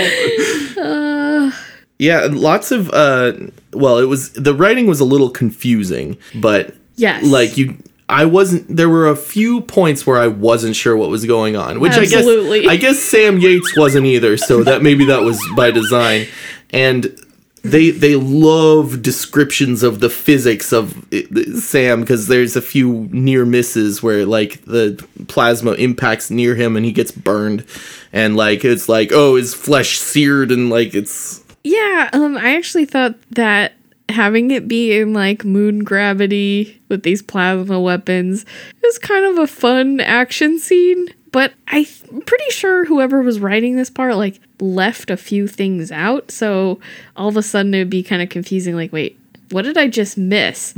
Yeah, 1.98 2.28
lots 2.30 2.72
of 2.72 2.90
uh 2.90 3.32
well, 3.72 3.98
it 3.98 4.04
was 4.04 4.32
the 4.32 4.54
writing 4.54 4.86
was 4.86 5.00
a 5.00 5.04
little 5.04 5.30
confusing, 5.30 6.18
but 6.34 6.74
Yes. 6.96 7.24
like 7.24 7.56
you 7.56 7.76
I 8.08 8.24
wasn't 8.26 8.74
there 8.76 8.88
were 8.88 9.08
a 9.08 9.16
few 9.16 9.62
points 9.62 10.06
where 10.06 10.18
I 10.18 10.28
wasn't 10.28 10.76
sure 10.76 10.96
what 10.96 11.08
was 11.10 11.24
going 11.24 11.56
on, 11.56 11.80
which 11.80 11.92
Absolutely. 11.94 12.60
I 12.60 12.62
guess 12.62 12.70
I 12.70 12.76
guess 12.76 13.02
Sam 13.02 13.38
Yates 13.38 13.76
wasn't 13.76 14.06
either, 14.06 14.36
so 14.36 14.62
that 14.62 14.82
maybe 14.82 15.06
that 15.06 15.22
was 15.22 15.40
by 15.56 15.70
design. 15.70 16.26
And 16.70 17.18
they 17.62 17.90
they 17.90 18.14
love 18.14 19.02
descriptions 19.02 19.82
of 19.82 19.98
the 20.00 20.08
physics 20.10 20.72
of 20.72 21.04
it- 21.10 21.56
Sam 21.56 22.00
because 22.02 22.28
there's 22.28 22.54
a 22.54 22.62
few 22.62 23.08
near 23.10 23.44
misses 23.44 24.02
where 24.02 24.24
like 24.24 24.64
the 24.66 25.04
plasma 25.26 25.72
impacts 25.72 26.30
near 26.30 26.54
him 26.54 26.76
and 26.76 26.84
he 26.86 26.92
gets 26.92 27.10
burned 27.10 27.64
and 28.12 28.36
like 28.36 28.64
it's 28.64 28.88
like 28.88 29.10
oh 29.12 29.34
his 29.34 29.52
flesh 29.52 29.98
seared 29.98 30.52
and 30.52 30.70
like 30.70 30.94
it's 30.94 31.42
Yeah, 31.66 32.10
um 32.12 32.36
I 32.36 32.56
actually 32.56 32.84
thought 32.84 33.14
that 33.32 33.72
having 34.08 34.52
it 34.52 34.68
be 34.68 34.96
in 34.96 35.12
like 35.12 35.44
moon 35.44 35.82
gravity 35.82 36.80
with 36.88 37.02
these 37.02 37.22
plasma 37.22 37.80
weapons 37.80 38.44
is 38.84 38.98
kind 38.98 39.24
of 39.26 39.38
a 39.38 39.46
fun 39.48 39.98
action 40.00 40.60
scene, 40.60 41.08
but 41.32 41.52
I'm 41.66 41.84
pretty 42.24 42.50
sure 42.50 42.84
whoever 42.84 43.20
was 43.20 43.40
writing 43.40 43.74
this 43.74 43.90
part 43.90 44.14
like 44.16 44.38
left 44.60 45.10
a 45.10 45.16
few 45.16 45.48
things 45.48 45.90
out, 45.90 46.30
so 46.30 46.78
all 47.16 47.28
of 47.28 47.36
a 47.36 47.42
sudden 47.42 47.74
it'd 47.74 47.90
be 47.90 48.04
kind 48.04 48.22
of 48.22 48.28
confusing 48.28 48.76
like 48.76 48.92
wait, 48.92 49.18
what 49.50 49.62
did 49.62 49.76
I 49.76 49.88
just 49.88 50.16
miss? 50.16 50.72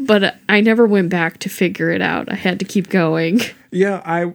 but 0.00 0.36
I 0.48 0.60
never 0.60 0.86
went 0.86 1.10
back 1.10 1.38
to 1.40 1.48
figure 1.48 1.90
it 1.90 2.00
out. 2.02 2.32
I 2.32 2.34
had 2.34 2.58
to 2.58 2.64
keep 2.64 2.88
going. 2.88 3.40
Yeah, 3.72 4.02
I 4.04 4.32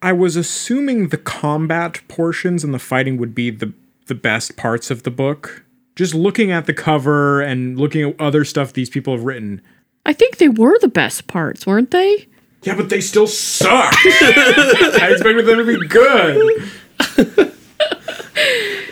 I 0.00 0.12
was 0.12 0.36
assuming 0.36 1.08
the 1.08 1.16
combat 1.18 2.00
portions 2.06 2.62
and 2.62 2.72
the 2.72 2.78
fighting 2.78 3.16
would 3.18 3.34
be 3.34 3.50
the 3.50 3.72
the 4.06 4.14
best 4.14 4.56
parts 4.56 4.90
of 4.90 5.02
the 5.04 5.10
book. 5.10 5.64
Just 5.94 6.14
looking 6.14 6.50
at 6.52 6.66
the 6.66 6.74
cover 6.74 7.40
and 7.40 7.78
looking 7.78 8.10
at 8.10 8.20
other 8.20 8.44
stuff 8.44 8.72
these 8.72 8.90
people 8.90 9.14
have 9.14 9.24
written. 9.24 9.62
I 10.04 10.12
think 10.12 10.36
they 10.36 10.48
were 10.48 10.78
the 10.80 10.88
best 10.88 11.26
parts, 11.26 11.66
weren't 11.66 11.90
they? 11.90 12.26
Yeah, 12.62 12.76
but 12.76 12.88
they 12.90 13.00
still 13.00 13.26
suck. 13.26 13.94
I 14.04 15.08
expected 15.12 15.46
them 15.46 15.58
to 15.66 15.80
be 15.80 15.86
good. 15.88 17.52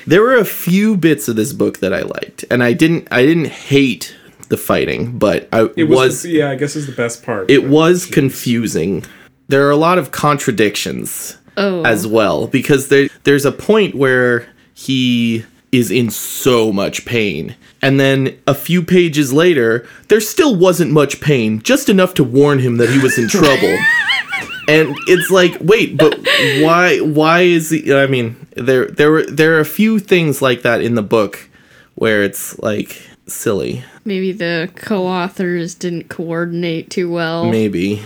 There 0.06 0.20
were 0.20 0.36
a 0.36 0.44
few 0.44 0.96
bits 0.98 1.28
of 1.28 1.36
this 1.36 1.52
book 1.54 1.78
that 1.78 1.94
I 1.94 2.02
liked, 2.02 2.44
and 2.50 2.62
I 2.62 2.74
didn't. 2.74 3.08
I 3.10 3.24
didn't 3.24 3.46
hate 3.48 4.14
the 4.48 4.56
fighting, 4.58 5.18
but 5.18 5.48
I 5.50 5.70
It 5.76 5.84
was. 5.84 5.96
was, 6.24 6.26
yeah, 6.26 6.50
I 6.50 6.56
guess 6.56 6.76
is 6.76 6.86
the 6.86 6.92
best 6.92 7.22
part. 7.22 7.50
it 7.50 7.64
was 7.68 8.04
confusing. 8.04 9.04
There 9.48 9.66
are 9.66 9.70
a 9.70 9.76
lot 9.76 9.96
of 9.98 10.10
contradictions 10.10 11.38
Oh. 11.56 11.84
as 11.84 12.06
well 12.06 12.46
because 12.48 12.88
there 12.88 13.08
there's 13.22 13.44
a 13.46 13.52
point 13.52 13.94
where 13.94 14.46
he 14.74 15.44
is 15.72 15.90
in 15.90 16.10
so 16.10 16.72
much 16.72 17.04
pain. 17.04 17.56
And 17.82 17.98
then 17.98 18.38
a 18.46 18.54
few 18.54 18.82
pages 18.82 19.32
later, 19.32 19.86
there 20.08 20.20
still 20.20 20.54
wasn't 20.54 20.92
much 20.92 21.20
pain, 21.20 21.60
just 21.62 21.88
enough 21.88 22.14
to 22.14 22.24
warn 22.24 22.58
him 22.60 22.76
that 22.76 22.90
he 22.90 22.98
was 22.98 23.18
in 23.18 23.28
trouble. 23.28 23.76
and 24.68 24.96
it's 25.06 25.30
like, 25.30 25.56
wait, 25.60 25.96
but 25.96 26.18
why 26.60 26.98
why 27.00 27.40
is 27.40 27.70
he 27.70 27.92
I 27.92 28.06
mean, 28.06 28.46
there 28.56 28.86
there 28.86 29.10
were 29.10 29.26
there 29.26 29.56
are 29.56 29.60
a 29.60 29.64
few 29.64 29.98
things 29.98 30.40
like 30.40 30.62
that 30.62 30.80
in 30.80 30.94
the 30.94 31.02
book 31.02 31.48
where 31.94 32.22
it's 32.22 32.58
like 32.60 33.02
silly. 33.26 33.84
Maybe 34.04 34.32
the 34.32 34.70
co-authors 34.76 35.74
didn't 35.74 36.08
coordinate 36.08 36.90
too 36.90 37.10
well. 37.10 37.50
Maybe. 37.50 38.02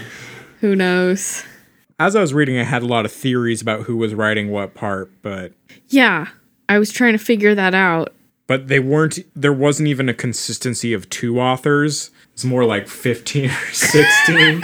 Who 0.61 0.75
knows? 0.75 1.45
As 2.01 2.15
I 2.15 2.21
was 2.21 2.33
reading, 2.33 2.59
I 2.59 2.65
had 2.65 2.83
a 2.83 2.87
lot 2.87 3.05
of 3.05 3.13
theories 3.13 3.61
about 3.61 3.83
who 3.83 3.97
was 3.97 4.15
writing 4.15 4.51
what 4.51 4.75
part, 4.75 5.11
but 5.23 5.53
Yeah, 5.89 6.29
I 6.69 6.79
was 6.79 6.91
trying 6.93 7.13
to 7.13 7.19
figure 7.19 7.55
that 7.55 7.75
out. 7.75 8.13
but 8.47 8.69
they 8.69 8.81
weren't 8.81 9.19
there 9.35 9.53
wasn't 9.53 9.89
even 9.89 10.09
a 10.09 10.15
consistency 10.15 10.93
of 10.93 11.09
two 11.11 11.41
authors 11.41 12.11
it's 12.33 12.45
more 12.45 12.65
like 12.65 12.89
15 12.89 13.51
or 13.51 13.51
16 13.73 14.63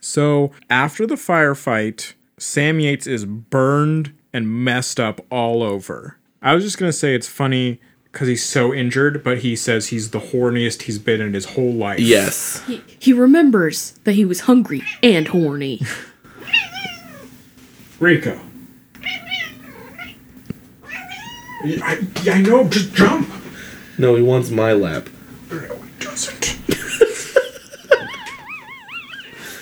so 0.00 0.50
after 0.70 1.06
the 1.06 1.14
firefight 1.14 2.12
sam 2.38 2.80
yates 2.80 3.06
is 3.06 3.24
burned 3.24 4.12
and 4.32 4.48
messed 4.64 4.98
up 5.00 5.20
all 5.30 5.62
over 5.62 6.18
i 6.42 6.54
was 6.54 6.64
just 6.64 6.78
going 6.78 6.88
to 6.90 6.96
say 6.96 7.14
it's 7.14 7.28
funny 7.28 7.80
because 8.04 8.28
he's 8.28 8.44
so 8.44 8.72
injured 8.74 9.22
but 9.24 9.38
he 9.38 9.56
says 9.56 9.88
he's 9.88 10.10
the 10.10 10.20
horniest 10.20 10.82
he's 10.82 10.98
been 10.98 11.20
in 11.20 11.32
his 11.34 11.46
whole 11.46 11.72
life 11.72 11.98
Yes. 12.00 12.62
He, 12.66 12.82
he 12.98 13.12
remembers 13.12 13.92
that 14.04 14.12
he 14.12 14.24
was 14.24 14.40
hungry 14.40 14.82
and 15.02 15.28
horny. 15.28 15.80
Rico. 18.00 18.38
I, 21.82 22.06
I 22.30 22.40
know, 22.42 22.64
just 22.68 22.94
jump. 22.94 23.28
No, 23.98 24.14
he 24.16 24.22
wants 24.22 24.50
my 24.50 24.72
lap. 24.72 25.08
No, 25.50 25.58
he 25.60 26.04
doesn't. 26.04 26.56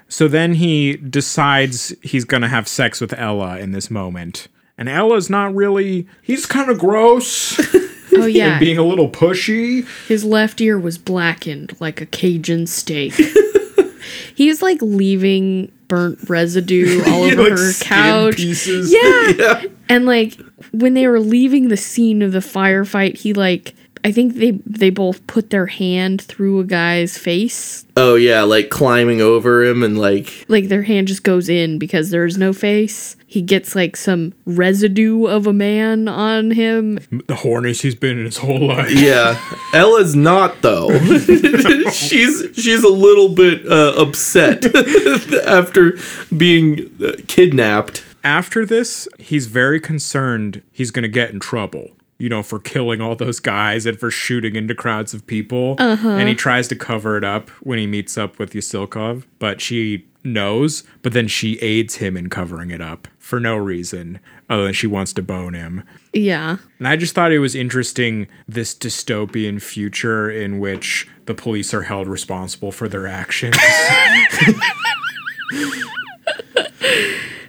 so 0.09 0.28
then 0.28 0.55
he 0.55 0.96
decides 0.96 1.94
he's 2.03 2.24
gonna 2.24 2.48
have 2.48 2.68
sex 2.68 3.00
with 3.00 3.12
Ella 3.14 3.59
in 3.59 3.72
this 3.72 3.90
moment. 3.90 4.48
And 4.78 4.88
Ella's 4.88 5.30
not 5.30 5.55
really 5.55 6.07
he's 6.22 6.46
kinda 6.46 6.74
gross 6.74 7.59
Oh 8.14 8.26
yeah, 8.26 8.53
and 8.53 8.61
being 8.61 8.76
a 8.78 8.82
little 8.84 9.09
pushy. 9.09 9.86
his 10.07 10.22
left 10.24 10.61
ear 10.61 10.78
was 10.78 10.98
blackened 10.98 11.74
like 11.80 12.00
a 12.00 12.07
Cajun 12.07 12.66
steak. 12.66 13.14
He's 14.34 14.61
like 14.61 14.78
leaving 14.82 15.70
burnt 15.88 16.28
residue 16.28 17.03
all 17.07 17.22
over 17.24 17.42
Like 17.42 17.50
her 17.53 17.72
skin 17.72 17.88
couch. 17.88 18.36
pieces. 18.36 18.92
Yeah. 18.92 19.64
And 19.89 20.07
like 20.07 20.39
when 20.72 20.95
they 20.95 21.07
were 21.07 21.20
leaving 21.20 21.68
the 21.68 21.76
scene 21.76 22.22
of 22.22 22.33
the 22.33 22.39
firefight, 22.41 23.18
he 23.18 23.33
like 23.35 23.74
I 24.05 24.11
think 24.11 24.35
they 24.35 24.53
they 24.66 24.91
both 24.91 25.24
put 25.28 25.51
their 25.51 25.66
hand 25.66 26.20
through 26.22 26.59
a 26.61 26.64
guy's 26.64 27.16
face. 27.16 27.85
Oh 27.97 28.16
yeah, 28.16 28.43
like 28.43 28.68
climbing 28.68 29.20
over 29.20 29.62
him 29.62 29.83
and 29.85 29.97
like 29.99 30.45
Like 30.49 30.68
their 30.68 30.83
hand 30.83 31.07
just 31.09 31.22
goes 31.22 31.49
in 31.49 31.78
because 31.78 32.11
there's 32.11 32.37
no 32.37 32.53
face. 32.53 33.16
He 33.26 33.41
gets 33.43 33.74
like 33.76 33.97
some 33.97 34.35
residue 34.45 35.26
of 35.26 35.47
a 35.47 35.53
man 35.53 36.09
on 36.09 36.51
him. 36.51 36.97
The 37.28 37.35
horniest 37.35 37.83
he's 37.83 37.95
been 37.95 38.18
in 38.18 38.24
his 38.24 38.39
whole 38.39 38.66
life. 38.66 38.91
yeah. 38.91 39.41
Ella's 39.72 40.16
not 40.16 40.62
though. 40.62 40.91
she's 41.93 42.49
she's 42.55 42.83
a 42.83 42.89
little 42.89 43.28
bit 43.28 43.64
uh, 43.70 43.95
upset 43.97 44.64
after 45.47 45.97
being 46.37 46.91
uh, 47.03 47.12
kidnapped. 47.28 48.05
After 48.25 48.64
this, 48.64 49.09
he's 49.18 49.47
very 49.47 49.81
concerned 49.81 50.62
he's 50.70 50.91
gonna 50.91 51.09
get 51.09 51.31
in 51.31 51.41
trouble. 51.41 51.91
You 52.18 52.29
know, 52.29 52.45
for 52.45 52.61
killing 52.61 53.01
all 53.01 53.16
those 53.16 53.41
guys 53.41 53.85
and 53.85 53.99
for 53.99 54.09
shooting 54.09 54.55
into 54.55 54.77
crowds 54.77 55.12
of 55.12 55.27
people. 55.27 55.75
Uh-huh. 55.81 56.09
And 56.09 56.29
he 56.29 56.37
tries 56.37 56.68
to 56.68 56.77
cover 56.77 57.16
it 57.16 57.25
up 57.25 57.51
when 57.62 57.81
he 57.81 57.87
meets 57.89 58.16
up 58.16 58.39
with 58.39 58.53
Yusilkov, 58.53 59.25
but 59.41 59.61
she 59.61 60.07
knows, 60.25 60.85
but 61.03 61.12
then 61.12 61.27
she 61.27 61.59
aids 61.59 61.97
him 61.97 62.16
in 62.16 62.31
covering 62.31 62.70
it 62.70 62.81
up 62.81 63.09
for 63.18 63.41
no 63.41 63.57
reason 63.57 64.20
other 64.49 64.64
than 64.64 64.73
she 64.73 64.87
wants 64.87 65.12
to 65.14 65.23
bone 65.23 65.55
him. 65.55 65.83
Yeah. 66.12 66.59
And 66.79 66.87
I 66.87 66.97
just 66.97 67.14
thought 67.14 67.33
it 67.33 67.39
was 67.41 67.55
interesting 67.55 68.29
this 68.47 68.75
dystopian 68.75 69.61
future 69.61 70.31
in 70.31 70.59
which 70.61 71.09
the 71.27 71.35
police 71.35 71.75
are 71.75 71.83
held 71.83 72.07
responsible 72.07 72.73
for 72.73 72.89
their 72.89 73.07
actions. 73.07 73.57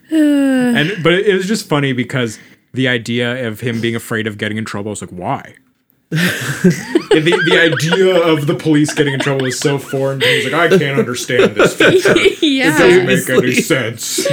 and 0.92 1.04
but 1.04 1.14
it 1.14 1.34
was 1.34 1.48
just 1.48 1.68
funny 1.68 1.94
because 1.94 2.40
the 2.74 2.88
idea 2.88 3.48
of 3.48 3.60
him 3.60 3.82
being 3.82 3.96
afraid 3.96 4.28
of 4.28 4.38
getting 4.38 4.58
in 4.58 4.66
trouble 4.66 4.90
was 4.90 5.02
like, 5.02 5.12
why? 5.12 5.56
the, 6.10 7.42
the 7.46 7.60
idea 7.60 8.16
of 8.24 8.46
the 8.46 8.54
police 8.54 8.94
getting 8.94 9.16
in 9.16 9.20
trouble 9.20 9.46
is 9.46 9.60
so 9.60 9.80
foreign 9.80 10.20
to 10.20 10.26
me. 10.26 10.36
He's 10.36 10.52
like, 10.52 10.72
I 10.72 10.78
can't 10.78 11.00
understand 11.00 11.56
this 11.56 11.76
future. 11.78 12.14
It 12.16 12.64
doesn't 12.64 12.90
yeah. 12.90 13.06
make 13.06 13.30
any 13.30 13.54
Seriously. 13.54 13.62
sense. 13.62 14.28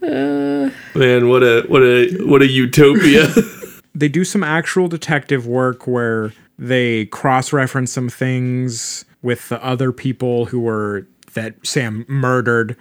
Man, 0.00 1.28
what 1.28 1.42
a 1.42 1.64
what 1.68 1.82
a 1.82 2.16
what 2.24 2.42
a 2.42 2.48
utopia. 2.48 3.28
they 3.94 4.08
do 4.08 4.24
some 4.24 4.42
actual 4.42 4.88
detective 4.88 5.46
work 5.46 5.86
where 5.86 6.32
they 6.58 7.06
cross-reference 7.06 7.92
some 7.92 8.08
things 8.08 9.04
with 9.22 9.48
the 9.48 9.64
other 9.64 9.92
people 9.92 10.46
who 10.46 10.60
were 10.60 11.06
that 11.34 11.54
Sam 11.64 12.04
murdered 12.08 12.76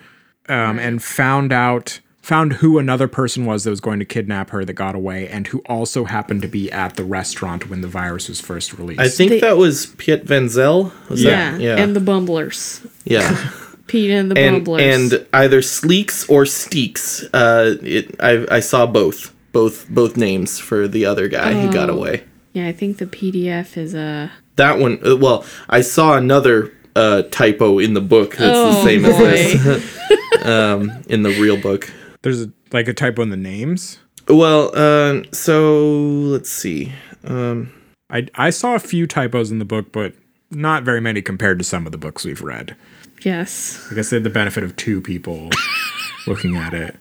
um, 0.47 0.79
and 0.79 1.03
found 1.03 1.53
out 1.53 1.99
found 2.29 2.53
who 2.53 2.77
another 2.77 3.07
person 3.07 3.45
was 3.45 3.63
that 3.63 3.69
was 3.71 3.81
going 3.81 3.99
to 3.99 4.05
kidnap 4.05 4.51
her 4.51 4.63
that 4.63 4.73
got 4.73 4.95
away 4.95 5.27
and 5.27 5.47
who 5.47 5.59
also 5.67 6.05
happened 6.05 6.41
to 6.43 6.47
be 6.47 6.71
at 6.71 6.95
the 6.95 7.03
restaurant 7.03 7.69
when 7.69 7.81
the 7.81 7.87
virus 7.87 8.29
was 8.29 8.39
first 8.39 8.73
released. 8.77 9.01
I 9.01 9.09
think 9.09 9.31
They- 9.31 9.39
that 9.41 9.57
was 9.57 9.87
Piet 9.97 10.25
Venzel. 10.25 10.91
Was 11.09 11.23
Yeah. 11.23 11.51
that? 11.51 11.61
Yeah. 11.61 11.75
And 11.77 11.95
the 11.95 11.99
Bumblers. 11.99 12.81
yeah. 13.03 13.35
Pete 13.87 14.11
and 14.11 14.29
the 14.31 14.37
and 14.37 14.63
Bumblers. 14.63 14.81
and 14.95 15.25
either 15.33 15.61
Sleeks 15.61 16.29
or 16.29 16.43
Steeks. 16.45 17.23
Uh, 17.33 17.75
it 17.81 18.15
I 18.19 18.45
I 18.51 18.59
saw 18.59 18.85
both 18.85 19.33
both 19.51 19.89
both 19.89 20.15
names 20.15 20.59
for 20.59 20.87
the 20.87 21.05
other 21.05 21.27
guy 21.27 21.53
who 21.59 21.71
got 21.73 21.89
away. 21.89 22.23
yeah, 22.53 22.67
I 22.67 22.71
think 22.71 22.97
the 22.99 23.07
PDF 23.07 23.75
is 23.77 23.95
a. 23.95 24.31
That 24.57 24.77
one. 24.77 24.99
Uh, 25.03 25.15
well, 25.17 25.43
I 25.69 25.81
saw 25.81 26.15
another 26.17 26.71
uh, 26.95 27.23
typo 27.31 27.79
in 27.79 27.95
the 27.95 28.01
book 28.01 28.35
that's 28.37 28.59
the 28.75 28.79
Oh, 28.79 28.85
same 28.85 29.01
boy. 29.01 29.09
as 29.09 29.63
this 29.63 29.83
um, 30.45 30.91
in 31.07 31.23
the 31.23 31.31
real 31.41 31.57
book. 31.57 31.91
There's 32.21 32.43
a, 32.43 32.51
like 32.71 32.87
a 32.87 32.93
typo 32.93 33.21
in 33.21 33.29
the 33.29 33.37
names. 33.37 33.99
Well, 34.27 34.71
uh, 34.73 35.23
so 35.31 35.83
let's 35.83 36.49
see. 36.49 36.91
Um, 37.23 37.73
I 38.09 38.27
I 38.35 38.49
saw 38.49 38.75
a 38.75 38.79
few 38.79 39.07
typos 39.07 39.51
in 39.51 39.59
the 39.59 39.65
book, 39.65 39.91
but 39.91 40.13
not 40.51 40.83
very 40.83 41.01
many 41.01 41.21
compared 41.21 41.59
to 41.59 41.65
some 41.65 41.85
of 41.85 41.91
the 41.91 41.97
books 41.97 42.25
we've 42.25 42.41
read. 42.41 42.75
Yes. 43.21 43.87
I 43.91 43.95
guess 43.95 44.09
they 44.09 44.17
had 44.17 44.23
the 44.23 44.29
benefit 44.29 44.63
of 44.63 44.75
two 44.75 45.01
people 45.01 45.49
looking 46.27 46.55
at 46.55 46.73
it. 46.73 46.95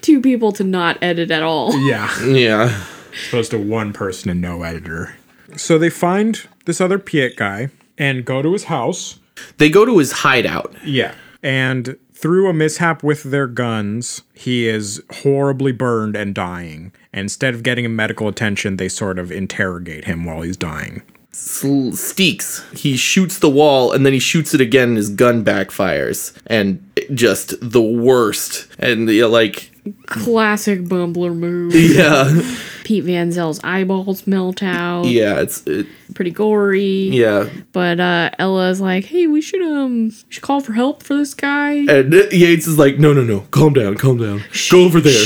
Two 0.00 0.20
people 0.20 0.52
to 0.52 0.64
not 0.64 0.98
edit 1.02 1.30
at 1.30 1.42
all. 1.42 1.76
Yeah. 1.80 2.24
yeah. 2.24 2.84
As 3.12 3.28
opposed 3.28 3.50
to 3.50 3.58
one 3.58 3.92
person 3.92 4.30
and 4.30 4.40
no 4.40 4.62
editor. 4.62 5.14
So 5.56 5.78
they 5.78 5.90
find 5.90 6.40
this 6.64 6.80
other 6.80 6.98
Piet 6.98 7.36
guy 7.36 7.68
and 7.98 8.24
go 8.24 8.40
to 8.40 8.52
his 8.52 8.64
house. 8.64 9.18
They 9.58 9.68
go 9.68 9.84
to 9.84 9.98
his 9.98 10.12
hideout. 10.12 10.74
Yeah. 10.84 11.14
And 11.42 11.98
through 12.20 12.50
a 12.50 12.52
mishap 12.52 13.02
with 13.02 13.22
their 13.22 13.46
guns, 13.46 14.22
he 14.34 14.68
is 14.68 15.02
horribly 15.22 15.72
burned 15.72 16.14
and 16.16 16.34
dying. 16.34 16.92
And 17.12 17.22
instead 17.22 17.54
of 17.54 17.62
getting 17.62 17.86
him 17.86 17.96
medical 17.96 18.28
attention, 18.28 18.76
they 18.76 18.88
sort 18.88 19.18
of 19.18 19.32
interrogate 19.32 20.04
him 20.04 20.26
while 20.26 20.42
he's 20.42 20.58
dying. 20.58 21.02
Steeks. 21.32 22.62
He 22.76 22.96
shoots 22.96 23.38
the 23.38 23.48
wall 23.48 23.92
and 23.92 24.04
then 24.04 24.12
he 24.12 24.18
shoots 24.18 24.52
it 24.52 24.60
again 24.60 24.88
and 24.88 24.96
his 24.98 25.08
gun 25.08 25.42
backfires. 25.44 26.36
And 26.46 26.86
just 27.14 27.54
the 27.62 27.80
worst. 27.80 28.66
And 28.78 29.08
like, 29.30 29.70
Classic 30.06 30.80
Bumbler 30.80 31.34
move. 31.34 31.74
yeah. 31.74 32.40
Pete 32.84 33.04
Van 33.04 33.30
Zell's 33.30 33.60
eyeballs 33.62 34.26
melt 34.26 34.62
out. 34.62 35.04
Yeah, 35.04 35.40
it's 35.40 35.64
it, 35.66 35.86
Pretty 36.14 36.30
gory. 36.30 36.82
yeah. 37.10 37.48
But 37.72 38.00
uh, 38.00 38.30
Ella's 38.38 38.80
like, 38.80 39.04
hey, 39.04 39.26
we 39.26 39.40
should 39.40 39.62
um 39.62 40.08
we 40.08 40.14
should 40.28 40.42
call 40.42 40.60
for 40.60 40.72
help 40.72 41.02
for 41.02 41.14
this 41.14 41.34
guy. 41.34 41.72
And 41.88 42.12
Yates 42.32 42.66
is 42.66 42.78
like, 42.78 42.98
no, 42.98 43.12
no, 43.12 43.22
no, 43.22 43.40
calm 43.50 43.72
down, 43.74 43.96
calm 43.96 44.18
down. 44.18 44.42
Go 44.70 44.84
over 44.84 45.00
there. 45.00 45.24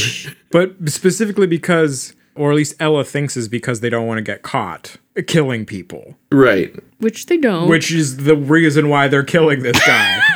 But 0.50 0.74
specifically 0.86 1.46
because, 1.46 2.14
or 2.34 2.50
at 2.50 2.56
least 2.56 2.74
Ella 2.80 3.04
thinks 3.04 3.36
is 3.36 3.48
because 3.48 3.80
they 3.80 3.90
don't 3.90 4.06
want 4.06 4.18
to 4.18 4.22
get 4.22 4.42
caught 4.42 4.96
killing 5.26 5.64
people, 5.64 6.16
Right. 6.32 6.74
Which 6.98 7.26
they 7.26 7.38
don't. 7.38 7.68
which 7.68 7.92
is 7.92 8.16
the 8.18 8.36
reason 8.36 8.88
why 8.88 9.06
they're 9.08 9.22
killing 9.24 9.62
this 9.62 9.78
guy. 9.86 10.20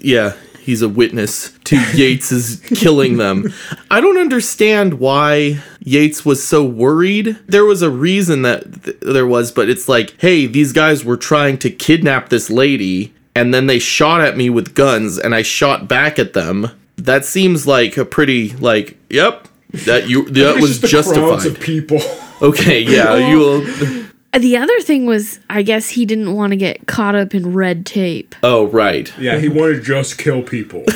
Yeah, 0.00 0.34
he's 0.68 0.82
a 0.82 0.88
witness 0.88 1.52
to 1.64 1.76
Yates's 1.76 2.60
killing 2.78 3.16
them. 3.16 3.50
I 3.90 4.02
don't 4.02 4.18
understand 4.18 5.00
why 5.00 5.62
Yates 5.80 6.26
was 6.26 6.46
so 6.46 6.62
worried. 6.62 7.38
There 7.46 7.64
was 7.64 7.80
a 7.80 7.88
reason 7.88 8.42
that 8.42 8.84
th- 8.84 8.98
there 9.00 9.26
was, 9.26 9.50
but 9.50 9.70
it's 9.70 9.88
like, 9.88 10.14
hey, 10.20 10.44
these 10.44 10.74
guys 10.74 11.06
were 11.06 11.16
trying 11.16 11.56
to 11.60 11.70
kidnap 11.70 12.28
this 12.28 12.50
lady, 12.50 13.14
and 13.34 13.54
then 13.54 13.66
they 13.66 13.78
shot 13.78 14.20
at 14.20 14.36
me 14.36 14.50
with 14.50 14.74
guns, 14.74 15.16
and 15.16 15.34
I 15.34 15.40
shot 15.40 15.88
back 15.88 16.18
at 16.18 16.34
them. 16.34 16.68
That 16.98 17.24
seems 17.24 17.66
like 17.66 17.96
a 17.96 18.04
pretty 18.04 18.50
like, 18.50 18.98
yep, 19.08 19.48
that 19.86 20.06
you 20.06 20.28
that 20.32 20.60
was 20.60 20.80
justified. 20.80 21.58
people. 21.62 22.00
Okay, 22.42 22.80
yeah, 22.80 23.16
you 23.30 23.38
will. 23.38 24.07
The 24.36 24.56
other 24.56 24.80
thing 24.80 25.06
was, 25.06 25.40
I 25.48 25.62
guess 25.62 25.90
he 25.90 26.04
didn't 26.06 26.34
want 26.34 26.50
to 26.52 26.56
get 26.56 26.86
caught 26.86 27.14
up 27.14 27.34
in 27.34 27.54
red 27.54 27.86
tape. 27.86 28.34
Oh, 28.42 28.66
right. 28.66 29.12
Yeah, 29.18 29.38
he 29.38 29.48
wanted 29.48 29.76
to 29.76 29.80
just 29.82 30.18
kill 30.18 30.42
people. 30.42 30.84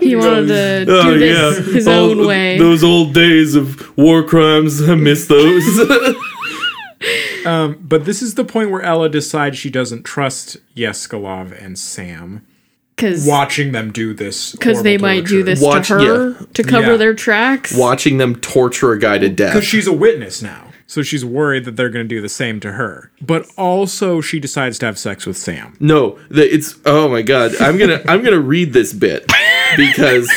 He 0.00 0.16
wanted 0.16 0.48
to 0.48 0.92
oh, 0.92 1.02
do 1.04 1.14
Oh, 1.14 1.18
this 1.18 1.74
his 1.74 1.88
All 1.88 2.10
own 2.10 2.26
way. 2.26 2.58
Those 2.58 2.82
old 2.82 3.14
days 3.14 3.54
of 3.54 3.96
war 3.96 4.24
crimes, 4.24 4.88
I 4.88 4.96
miss 4.96 5.26
those. 5.28 5.62
Um, 7.44 7.78
but 7.80 8.04
this 8.04 8.22
is 8.22 8.34
the 8.34 8.44
point 8.44 8.70
where 8.70 8.82
Ella 8.82 9.08
decides 9.08 9.58
she 9.58 9.70
doesn't 9.70 10.04
trust 10.04 10.58
Yeskalov 10.76 11.50
and 11.60 11.76
Sam, 11.76 12.46
Because 12.94 13.26
watching 13.26 13.72
them 13.72 13.90
do 13.90 14.14
this. 14.14 14.52
because 14.52 14.84
they 14.84 14.96
might 14.98 15.24
do 15.24 15.42
this 15.42 15.60
Watch- 15.60 15.88
to 15.88 15.94
her 15.94 16.30
yeah. 16.30 16.46
to 16.54 16.62
cover 16.62 16.92
Yeah. 16.92 16.96
their 16.98 17.14
tracks. 17.14 17.74
Watching 17.74 18.18
them 18.18 18.36
torture 18.36 18.92
a 18.92 18.98
guy 19.00 19.18
to 19.18 19.28
death 19.28 19.54
Because 19.54 19.66
she's 19.66 19.88
a 19.88 19.92
witness 19.92 20.40
now. 20.42 20.71
So 20.92 21.00
she's 21.00 21.24
worried 21.24 21.64
that 21.64 21.74
they're 21.74 21.88
going 21.88 22.04
to 22.04 22.14
do 22.14 22.20
the 22.20 22.28
same 22.28 22.60
to 22.60 22.72
her. 22.72 23.10
But 23.22 23.50
also, 23.56 24.20
she 24.20 24.38
decides 24.38 24.78
to 24.80 24.86
have 24.86 24.98
sex 24.98 25.24
with 25.24 25.38
Sam. 25.38 25.74
No, 25.80 26.18
the, 26.28 26.42
it's 26.42 26.74
oh 26.84 27.08
my 27.08 27.22
god. 27.22 27.56
I'm 27.62 27.78
gonna 27.78 28.02
I'm 28.06 28.22
gonna 28.22 28.38
read 28.38 28.74
this 28.74 28.92
bit 28.92 29.26
because 29.74 30.30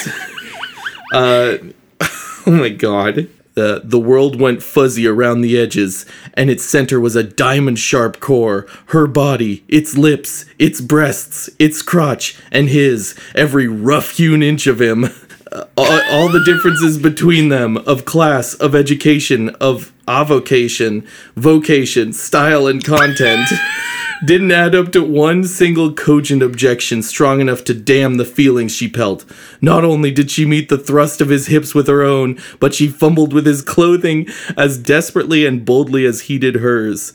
uh 1.13 1.57
oh 1.99 2.51
my 2.51 2.69
god. 2.69 3.27
The, 3.55 3.81
the 3.85 3.99
world 3.99 4.39
went 4.39 4.61
fuzzy 4.61 5.07
around 5.07 5.39
the 5.39 5.57
edges, 5.57 6.05
and 6.33 6.49
its 6.49 6.65
center 6.65 6.99
was 6.99 7.15
a 7.15 7.23
diamond 7.23 7.79
sharp 7.79 8.19
core. 8.19 8.67
Her 8.87 9.07
body, 9.07 9.63
its 9.69 9.97
lips, 9.97 10.43
its 10.59 10.81
breasts, 10.81 11.49
its 11.57 11.81
crotch, 11.81 12.37
and 12.51 12.67
his, 12.67 13.17
every 13.33 13.69
rough 13.69 14.11
hewn 14.11 14.43
inch 14.43 14.67
of 14.67 14.81
him. 14.81 15.05
Uh, 15.55 15.63
all, 15.77 16.01
all 16.11 16.29
the 16.29 16.43
differences 16.43 16.97
between 16.97 17.47
them 17.47 17.77
of 17.77 18.03
class, 18.03 18.53
of 18.55 18.75
education, 18.75 19.49
of 19.61 19.93
avocation, 20.05 21.07
vocation, 21.37 22.11
style, 22.11 22.67
and 22.67 22.83
content 22.83 23.47
didn't 24.25 24.51
add 24.51 24.75
up 24.75 24.91
to 24.91 25.01
one 25.01 25.45
single 25.45 25.93
cogent 25.93 26.43
objection 26.43 27.01
strong 27.01 27.39
enough 27.39 27.63
to 27.63 27.73
damn 27.73 28.15
the 28.15 28.25
feelings 28.25 28.73
she 28.73 28.89
felt. 28.89 29.23
Not 29.61 29.85
only 29.85 30.11
did 30.11 30.29
she 30.29 30.45
meet 30.45 30.67
the 30.67 30.77
thrust 30.77 31.21
of 31.21 31.29
his 31.29 31.47
hips 31.47 31.73
with 31.73 31.87
her 31.87 32.03
own, 32.03 32.37
but 32.59 32.73
she 32.73 32.89
fumbled 32.89 33.31
with 33.31 33.45
his 33.45 33.61
clothing 33.61 34.27
as 34.57 34.77
desperately 34.77 35.45
and 35.45 35.63
boldly 35.63 36.05
as 36.05 36.21
he 36.21 36.37
did 36.37 36.55
hers. 36.55 37.13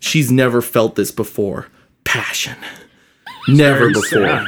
She's 0.00 0.32
never 0.32 0.60
felt 0.60 0.96
this 0.96 1.12
before. 1.12 1.68
Passion. 2.02 2.56
Never 3.46 3.90
before. 3.90 4.26
sad. 4.26 4.46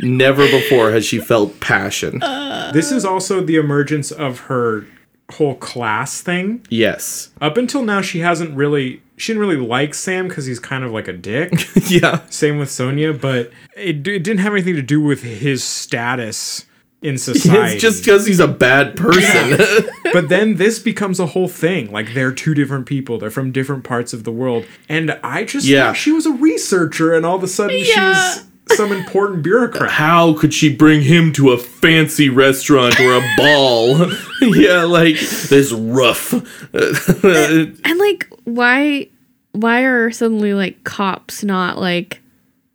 Never 0.00 0.46
before 0.48 0.90
has 0.92 1.04
she 1.04 1.18
felt 1.18 1.60
passion. 1.60 2.22
Uh, 2.22 2.70
this 2.72 2.92
is 2.92 3.04
also 3.04 3.40
the 3.40 3.56
emergence 3.56 4.10
of 4.10 4.40
her 4.40 4.84
whole 5.32 5.56
class 5.56 6.20
thing. 6.22 6.64
Yes. 6.70 7.30
Up 7.40 7.56
until 7.56 7.82
now, 7.82 8.00
she 8.00 8.20
hasn't 8.20 8.54
really. 8.56 9.02
She 9.16 9.32
didn't 9.32 9.48
really 9.48 9.66
like 9.66 9.94
Sam 9.94 10.28
because 10.28 10.46
he's 10.46 10.60
kind 10.60 10.84
of 10.84 10.92
like 10.92 11.08
a 11.08 11.12
dick. 11.12 11.52
yeah. 11.90 12.20
Same 12.30 12.58
with 12.58 12.70
Sonia, 12.70 13.12
but 13.12 13.50
it, 13.76 14.06
it 14.06 14.22
didn't 14.22 14.38
have 14.38 14.52
anything 14.52 14.76
to 14.76 14.82
do 14.82 15.00
with 15.00 15.22
his 15.24 15.64
status 15.64 16.64
in 17.02 17.18
society. 17.18 17.74
It's 17.74 17.82
just 17.82 18.04
because 18.04 18.26
he's 18.26 18.38
a 18.40 18.46
bad 18.48 18.96
person. 18.96 19.58
but 20.12 20.28
then 20.28 20.54
this 20.54 20.78
becomes 20.78 21.18
a 21.18 21.26
whole 21.26 21.48
thing. 21.48 21.90
Like 21.90 22.14
they're 22.14 22.30
two 22.32 22.54
different 22.54 22.86
people. 22.86 23.18
They're 23.18 23.30
from 23.30 23.50
different 23.50 23.82
parts 23.84 24.12
of 24.12 24.22
the 24.22 24.32
world. 24.32 24.66
And 24.88 25.10
I 25.24 25.42
just 25.44 25.66
Yeah. 25.66 25.86
thought 25.88 25.96
she 25.96 26.12
was 26.12 26.24
a 26.26 26.32
researcher, 26.32 27.12
and 27.14 27.26
all 27.26 27.36
of 27.36 27.42
a 27.42 27.48
sudden 27.48 27.76
Yeah. 27.84 28.34
she's 28.34 28.44
some 28.70 28.92
important 28.92 29.42
bureaucrat. 29.42 29.90
How 29.90 30.34
could 30.34 30.52
she 30.54 30.74
bring 30.74 31.02
him 31.02 31.32
to 31.34 31.50
a 31.50 31.58
fancy 31.58 32.28
restaurant 32.28 32.98
or 33.00 33.14
a 33.16 33.22
ball? 33.36 34.10
yeah, 34.42 34.84
like 34.84 35.18
this 35.48 35.72
rough. 35.72 36.32
and 36.74 37.98
like, 37.98 38.28
why, 38.44 39.08
why 39.52 39.82
are 39.82 40.10
suddenly 40.10 40.54
like 40.54 40.84
cops 40.84 41.42
not 41.42 41.78
like 41.78 42.20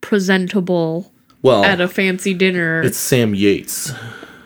presentable 0.01 1.11
well, 1.41 1.63
at 1.63 1.81
a 1.81 1.87
fancy 1.87 2.33
dinner? 2.33 2.81
it's 2.81 2.97
Sam 2.97 3.33
Yates. 3.35 3.91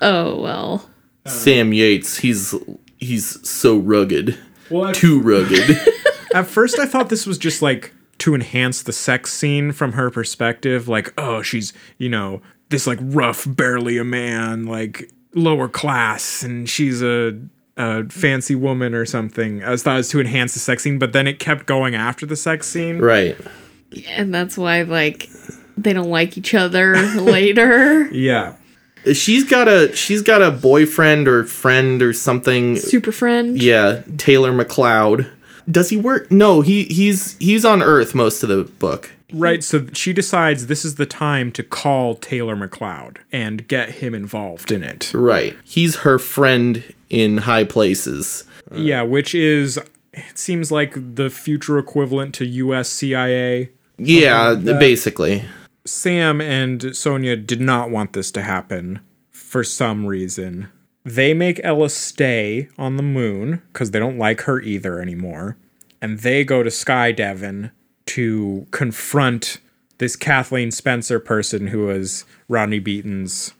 oh 0.02 0.40
well. 0.42 0.90
Sam 1.26 1.74
Yates. 1.74 2.18
He's 2.20 2.56
he's 2.98 3.48
so 3.48 3.78
rugged, 3.78 4.38
Well, 4.70 4.94
too 4.94 5.20
rugged. 5.20 5.78
at 6.34 6.48
first 6.48 6.80
I 6.80 6.86
thought 6.86 7.10
this 7.10 7.26
was 7.26 7.38
just 7.38 7.62
like 7.62 7.94
to 8.20 8.36
enhance 8.36 8.82
the 8.84 8.94
sex 8.94 9.32
scene 9.34 9.72
from 9.72 9.94
her 9.94 10.10
perspective. 10.10 10.88
Like, 10.88 11.14
oh, 11.18 11.42
she's 11.42 11.74
you 11.98 12.10
know 12.10 12.42
this 12.70 12.88
like 12.88 13.00
rough, 13.02 13.46
barely 13.48 13.98
a 13.98 14.04
man, 14.04 14.66
like 14.66 15.10
lower 15.34 15.68
class, 15.68 16.44
and 16.44 16.70
she's 16.70 17.02
a. 17.02 17.40
A 17.80 18.06
fancy 18.10 18.56
woman 18.56 18.96
or 18.96 19.06
something. 19.06 19.64
I 19.64 19.70
was 19.70 19.84
thought 19.84 19.94
it 19.94 19.98
was 19.98 20.10
to 20.10 20.20
enhance 20.20 20.56
the 20.56 20.60
sex 20.60 20.82
scene, 20.82 20.98
but 20.98 21.14
then 21.14 21.28
it 21.28 21.38
kept 21.38 21.68
going 21.68 21.94
after 21.94 22.26
the 22.26 22.36
sex 22.36 22.66
scene. 22.68 22.98
right. 22.98 23.38
And 24.10 24.34
that's 24.34 24.58
why 24.58 24.82
like 24.82 25.30
they 25.78 25.94
don't 25.94 26.10
like 26.10 26.40
each 26.40 26.56
other 26.56 26.96
later. 27.22 28.10
Yeah. 28.12 28.56
She's 29.14 29.44
got 29.44 29.68
a 29.68 29.96
she's 29.96 30.24
got 30.24 30.42
a 30.42 30.50
boyfriend 30.50 31.28
or 31.28 31.44
friend 31.44 32.02
or 32.02 32.14
something. 32.14 32.78
Super 32.78 33.12
friend. 33.12 33.62
Yeah, 33.62 34.02
Taylor 34.18 34.52
McLeod. 34.52 35.30
Does 35.70 35.90
he 35.90 35.98
work? 35.98 36.32
No, 36.32 36.62
he 36.62 36.84
he's 36.86 37.38
he's 37.38 37.66
on 37.66 37.82
Earth 37.82 38.16
most 38.16 38.44
of 38.44 38.50
the 38.50 38.64
book. 38.64 39.12
Right, 39.34 39.62
so 39.62 39.88
she 39.92 40.14
decides 40.14 40.68
this 40.68 40.86
is 40.86 40.96
the 40.96 41.06
time 41.06 41.52
to 41.52 41.64
call 41.64 42.16
Taylor 42.16 42.56
McLeod 42.56 43.18
and 43.30 43.68
get 43.68 43.96
him 43.96 44.16
involved 44.16 44.72
in 44.72 44.84
it. 44.84 45.12
Right. 45.14 45.54
He's 45.66 45.98
her 45.98 46.18
friend 46.18 46.82
in 47.10 47.40
high 47.40 47.66
places. 47.66 48.46
Yeah, 48.72 49.02
which 49.02 49.36
is 49.36 49.78
it 50.14 50.38
seems 50.38 50.72
like 50.72 50.94
the 51.16 51.30
future 51.30 51.78
equivalent 51.78 52.34
to 52.36 52.46
US 52.46 52.88
CIA. 52.90 53.72
Yeah, 53.98 54.56
basically. 54.56 55.44
Sam 55.86 56.40
and 56.40 56.96
Sonia 56.96 57.36
did 57.36 57.62
not 57.62 57.90
want 57.90 58.14
this 58.14 58.32
to 58.32 58.42
happen 58.42 59.00
for 59.32 59.64
some 59.64 60.06
reason. 60.06 60.70
They 61.08 61.34
make 61.34 61.62
Ella 61.64 61.90
stay 61.90 62.68
on 62.78 62.98
the 62.98 63.04
moon 63.04 63.62
because 63.72 63.92
they 63.92 64.00
don't 64.00 64.18
like 64.18 64.42
her 64.42 64.60
either 64.62 65.00
anymore. 65.02 65.56
And 66.02 66.20
they 66.20 66.44
go 66.44 66.64
to 66.64 66.70
Sky 66.70 67.12
Devon 67.12 67.72
to 68.08 68.68
confront 68.72 69.60
this 70.00 70.16
Kathleen 70.16 70.70
Spencer 70.70 71.20
person 71.20 71.68
who 71.68 71.86
was 71.86 72.26
Rodney 72.50 72.80
Beaton's 72.80 73.54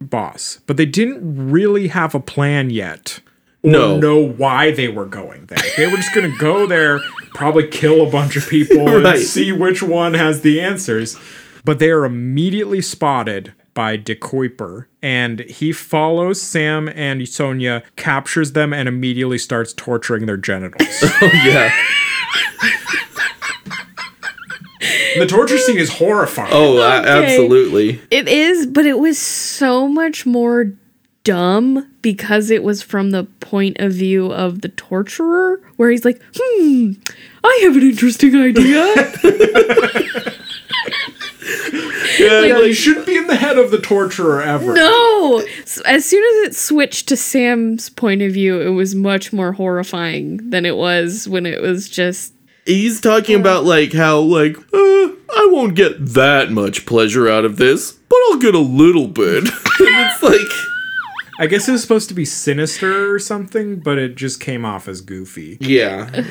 boss. 0.00 0.60
But 0.66 0.76
they 0.76 0.86
didn't 0.86 1.50
really 1.50 1.88
have 1.88 2.14
a 2.14 2.20
plan 2.20 2.68
yet. 2.70 3.20
No. 3.62 3.98
know 3.98 4.16
why 4.18 4.70
they 4.70 4.88
were 4.88 5.04
going 5.06 5.46
there. 5.46 5.58
They 5.76 5.86
were 5.86 5.96
just 5.96 6.14
gonna 6.14 6.34
go 6.38 6.66
there, 6.66 7.00
probably 7.34 7.66
kill 7.68 8.06
a 8.06 8.10
bunch 8.10 8.36
of 8.36 8.48
people 8.48 8.84
Right. 8.86 9.16
and 9.16 9.18
see 9.22 9.52
which 9.52 9.82
one 9.82 10.14
has 10.14 10.40
the 10.42 10.60
answers. 10.60 11.18
But 11.64 11.78
they 11.78 11.90
are 11.90 12.04
immediately 12.06 12.80
spotted 12.80 13.52
by 13.74 13.96
De 13.96 14.14
Kuiper, 14.14 14.86
and 15.02 15.40
he 15.40 15.72
follows 15.72 16.40
Sam 16.42 16.88
and 16.88 17.28
Sonia, 17.28 17.82
captures 17.96 18.52
them, 18.52 18.72
and 18.72 18.88
immediately 18.88 19.38
starts 19.38 19.72
torturing 19.72 20.26
their 20.26 20.36
genitals. 20.36 20.88
Oh 21.22 21.30
yeah. 21.44 21.70
the 25.18 25.26
torture 25.26 25.58
scene 25.58 25.76
is 25.78 25.90
horrifying. 25.92 26.50
Oh, 26.52 26.78
a- 26.78 27.02
absolutely. 27.02 28.00
It 28.10 28.26
is, 28.28 28.66
but 28.66 28.86
it 28.86 28.98
was 28.98 29.18
so 29.18 29.86
much 29.86 30.24
more 30.24 30.72
dumb 31.24 31.86
because 32.00 32.50
it 32.50 32.62
was 32.62 32.82
from 32.82 33.10
the 33.10 33.24
point 33.40 33.76
of 33.78 33.92
view 33.92 34.32
of 34.32 34.62
the 34.62 34.68
torturer, 34.70 35.60
where 35.76 35.90
he's 35.90 36.04
like, 36.04 36.20
hmm, 36.34 36.92
I 37.44 37.58
have 37.62 37.76
an 37.76 37.82
interesting 37.82 38.34
idea. 38.36 38.94
Yeah, 41.42 42.42
Yeah, 42.42 42.56
like- 42.56 42.66
you 42.66 42.72
shouldn't 42.74 43.06
be 43.06 43.16
in 43.16 43.26
the 43.26 43.36
head 43.36 43.56
of 43.58 43.70
the 43.70 43.80
torturer 43.80 44.42
ever. 44.42 44.74
No! 44.74 45.42
As 45.86 46.04
soon 46.04 46.22
as 46.24 46.48
it 46.48 46.54
switched 46.56 47.08
to 47.08 47.16
Sam's 47.16 47.88
point 47.88 48.22
of 48.22 48.32
view, 48.32 48.60
it 48.60 48.70
was 48.70 48.94
much 48.94 49.32
more 49.32 49.52
horrifying 49.52 50.50
than 50.50 50.66
it 50.66 50.76
was 50.76 51.28
when 51.28 51.46
it 51.46 51.60
was 51.62 51.88
just. 51.88 52.32
he's 52.66 53.00
talking 53.00 53.38
about 53.40 53.64
like 53.64 53.92
how 53.92 54.18
like 54.20 54.56
uh, 54.56 55.08
I 55.32 55.48
won't 55.50 55.74
get 55.76 56.04
that 56.14 56.50
much 56.50 56.84
pleasure 56.86 57.28
out 57.28 57.44
of 57.44 57.56
this, 57.56 57.92
but 57.92 58.18
I'll 58.28 58.38
get 58.38 58.54
a 58.54 58.58
little 58.58 59.06
bit. 59.08 59.44
it's 59.80 60.22
like 60.22 60.40
I 61.38 61.46
guess 61.46 61.68
it 61.68 61.72
was 61.72 61.80
supposed 61.80 62.08
to 62.08 62.14
be 62.14 62.24
sinister 62.26 63.14
or 63.14 63.18
something, 63.18 63.80
but 63.80 63.96
it 63.96 64.14
just 64.16 64.40
came 64.40 64.64
off 64.66 64.88
as 64.88 65.00
goofy. 65.00 65.56
yeah. 65.60 66.24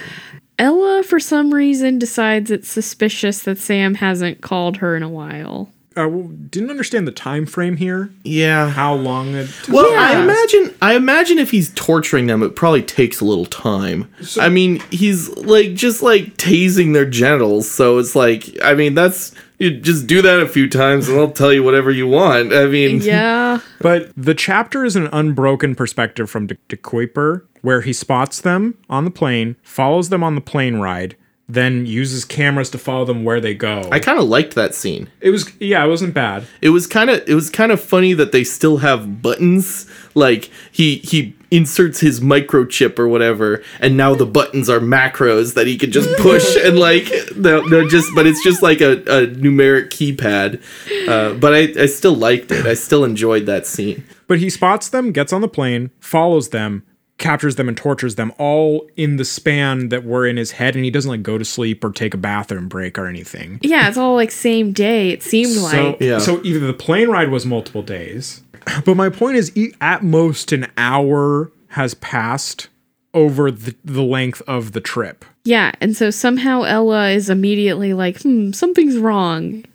Ella, 0.60 1.03
for 1.03 1.20
some 1.20 1.53
reason, 1.53 1.97
decides 1.97 2.51
it's 2.51 2.70
suspicious 2.70 3.39
that 3.43 3.57
Sam 3.57 3.95
hasn't 3.95 4.41
called 4.41 4.78
her 4.78 4.95
in 4.95 5.01
a 5.03 5.10
while. 5.10 5.72
I 5.95 6.07
didn't 6.07 6.70
understand 6.70 7.07
the 7.07 7.12
time 7.12 7.45
frame 7.45 7.78
here. 7.78 8.10
Yeah. 8.24 8.70
How 8.70 8.93
long 8.93 9.36
it 9.36 9.49
took. 9.64 9.76
Well, 9.76 9.89
to 9.89 9.95
I 9.95 10.22
imagine 10.22 10.76
I 10.82 10.95
imagine 10.95 11.39
if 11.39 11.51
he's 11.51 11.74
torturing 11.74 12.28
them, 12.28 12.43
it 12.43 12.55
probably 12.55 12.84
takes 12.84 13.20
a 13.20 13.26
little 13.26 13.45
time. 13.45 14.10
I 14.39 14.49
mean, 14.49 14.82
he's 14.91 15.30
like 15.30 15.74
just 15.74 16.01
like 16.01 16.38
tasing 16.38 16.93
their 16.93 17.05
genitals, 17.05 17.70
so 17.70 17.97
it's 17.97 18.16
like 18.16 18.55
I 18.64 18.76
mean 18.76 18.93
that's 18.93 19.34
you 19.60 19.80
just 19.80 20.07
do 20.07 20.22
that 20.22 20.39
a 20.39 20.47
few 20.47 20.68
times 20.70 21.07
and 21.07 21.18
they'll 21.18 21.32
tell 21.32 21.53
you 21.53 21.64
whatever 21.64 21.91
you 21.91 22.07
want. 22.07 22.53
I 22.53 22.66
mean, 22.66 23.01
Yeah. 23.01 23.60
But 23.82 24.12
the 24.18 24.34
chapter 24.34 24.84
is 24.84 24.95
an 24.95 25.07
unbroken 25.12 25.76
perspective 25.76 26.30
from 26.30 26.47
De, 26.47 26.57
De 26.68 26.76
Kuiper, 26.78 27.43
where 27.62 27.82
he 27.82 27.93
spots 27.93 28.41
them 28.41 28.78
on 28.89 29.05
the 29.05 29.12
plane, 29.12 29.55
follows 29.64 30.10
them 30.10 30.24
on 30.24 30.36
the 30.36 30.41
plane 30.41 30.78
ride, 30.78 31.16
then 31.47 31.86
uses 31.86 32.26
cameras 32.26 32.70
to 32.72 32.78
follow 32.78 33.05
them 33.05 33.24
where 33.24 33.39
they 33.41 33.53
go. 33.53 33.88
I 33.91 33.99
kind 33.99 34.20
of 34.20 34.26
liked 34.28 34.53
that 34.55 34.76
scene. 34.76 35.10
it 35.22 35.30
was 35.32 35.51
yeah, 35.60 35.84
it 35.84 35.88
wasn't 35.88 36.14
bad. 36.14 36.45
It 36.62 36.70
was 36.70 36.88
kind 36.88 37.10
of 37.10 37.28
it 37.28 37.34
was 37.36 37.49
kind 37.49 37.72
of 37.72 37.80
funny 37.82 38.14
that 38.14 38.32
they 38.32 38.43
still 38.43 38.78
have 38.78 39.22
buttons. 39.22 39.89
Like 40.14 40.49
he 40.72 40.97
he 40.97 41.36
inserts 41.52 42.00
his 42.00 42.20
microchip 42.20 43.00
or 43.00 43.08
whatever, 43.08 43.64
and 43.80 43.97
now 43.97 44.14
the 44.16 44.26
buttons 44.26 44.70
are 44.70 44.80
macros 44.80 45.54
that 45.56 45.66
he 45.68 45.78
can 45.78 45.91
just 45.91 46.10
push 46.20 46.56
and 46.58 46.78
like 46.80 47.12
no, 47.36 47.62
no 47.62 47.88
just 47.88 48.10
but 48.16 48.28
it's 48.28 48.43
just 48.43 48.62
like 48.62 48.82
a, 48.82 48.93
a 49.02 49.28
numeric 49.28 49.88
keypad. 49.89 50.62
Uh, 51.08 51.34
but 51.34 51.54
I 51.54 51.82
I 51.82 51.86
still 51.88 52.14
liked 52.16 52.52
it. 52.52 52.66
I 52.66 52.74
still 52.76 53.04
enjoyed 53.04 53.45
that 53.47 53.66
scene. 53.66 54.04
But 54.28 54.39
he 54.39 54.50
spots 54.50 54.89
them, 54.89 55.12
gets 55.12 55.34
on 55.34 55.41
the 55.41 55.47
plane, 55.47 55.89
follows 56.00 56.50
them, 56.50 56.84
captures 57.18 57.56
them, 57.56 57.68
and 57.68 57.76
tortures 57.76 58.14
them 58.14 58.32
all 58.38 58.88
in 58.95 59.16
the 59.18 59.26
span 59.26 59.89
that 59.89 60.04
were 60.06 60.28
in 60.28 60.38
his 60.38 60.52
head, 60.52 60.76
and 60.76 60.86
he 60.86 60.91
doesn't 60.91 61.10
like 61.10 61.24
go 61.24 61.39
to 61.39 61.43
sleep 61.45 61.84
or 61.84 61.91
take 61.91 62.14
a 62.14 62.18
bathroom 62.18 62.68
break 62.68 63.00
or 63.00 63.08
anything. 63.08 63.60
Yeah, 63.64 63.88
it's 63.88 63.97
all 63.97 64.14
like 64.14 64.30
same 64.30 64.72
day, 64.72 65.10
it 65.10 65.24
seemed 65.24 65.54
So, 65.54 65.62
like. 65.64 66.00
Yeah. 66.00 66.20
so 66.20 66.41
either 66.43 66.60
the 66.60 66.74
plane 66.74 67.10
ride 67.10 67.30
was 67.32 67.43
multiple 67.45 67.82
days, 67.82 68.43
but 68.86 68.95
my 68.95 69.10
point 69.10 69.38
is, 69.38 69.51
at 69.82 70.03
most 70.03 70.51
an 70.51 70.68
hour 70.78 71.51
has 71.70 71.93
passed 71.95 72.70
over 73.14 73.51
the, 73.51 73.76
the 73.84 74.03
length 74.03 74.41
of 74.47 74.72
the 74.74 74.82
trip. 74.82 75.26
Yeah, 75.43 75.72
and 75.82 75.95
so 75.95 76.12
somehow 76.12 76.64
Ella 76.64 77.10
is 77.10 77.30
immediately 77.30 77.93
like, 77.93 78.22
hmm, 78.22 78.51
something's 78.51 78.97
wrong. 78.97 79.66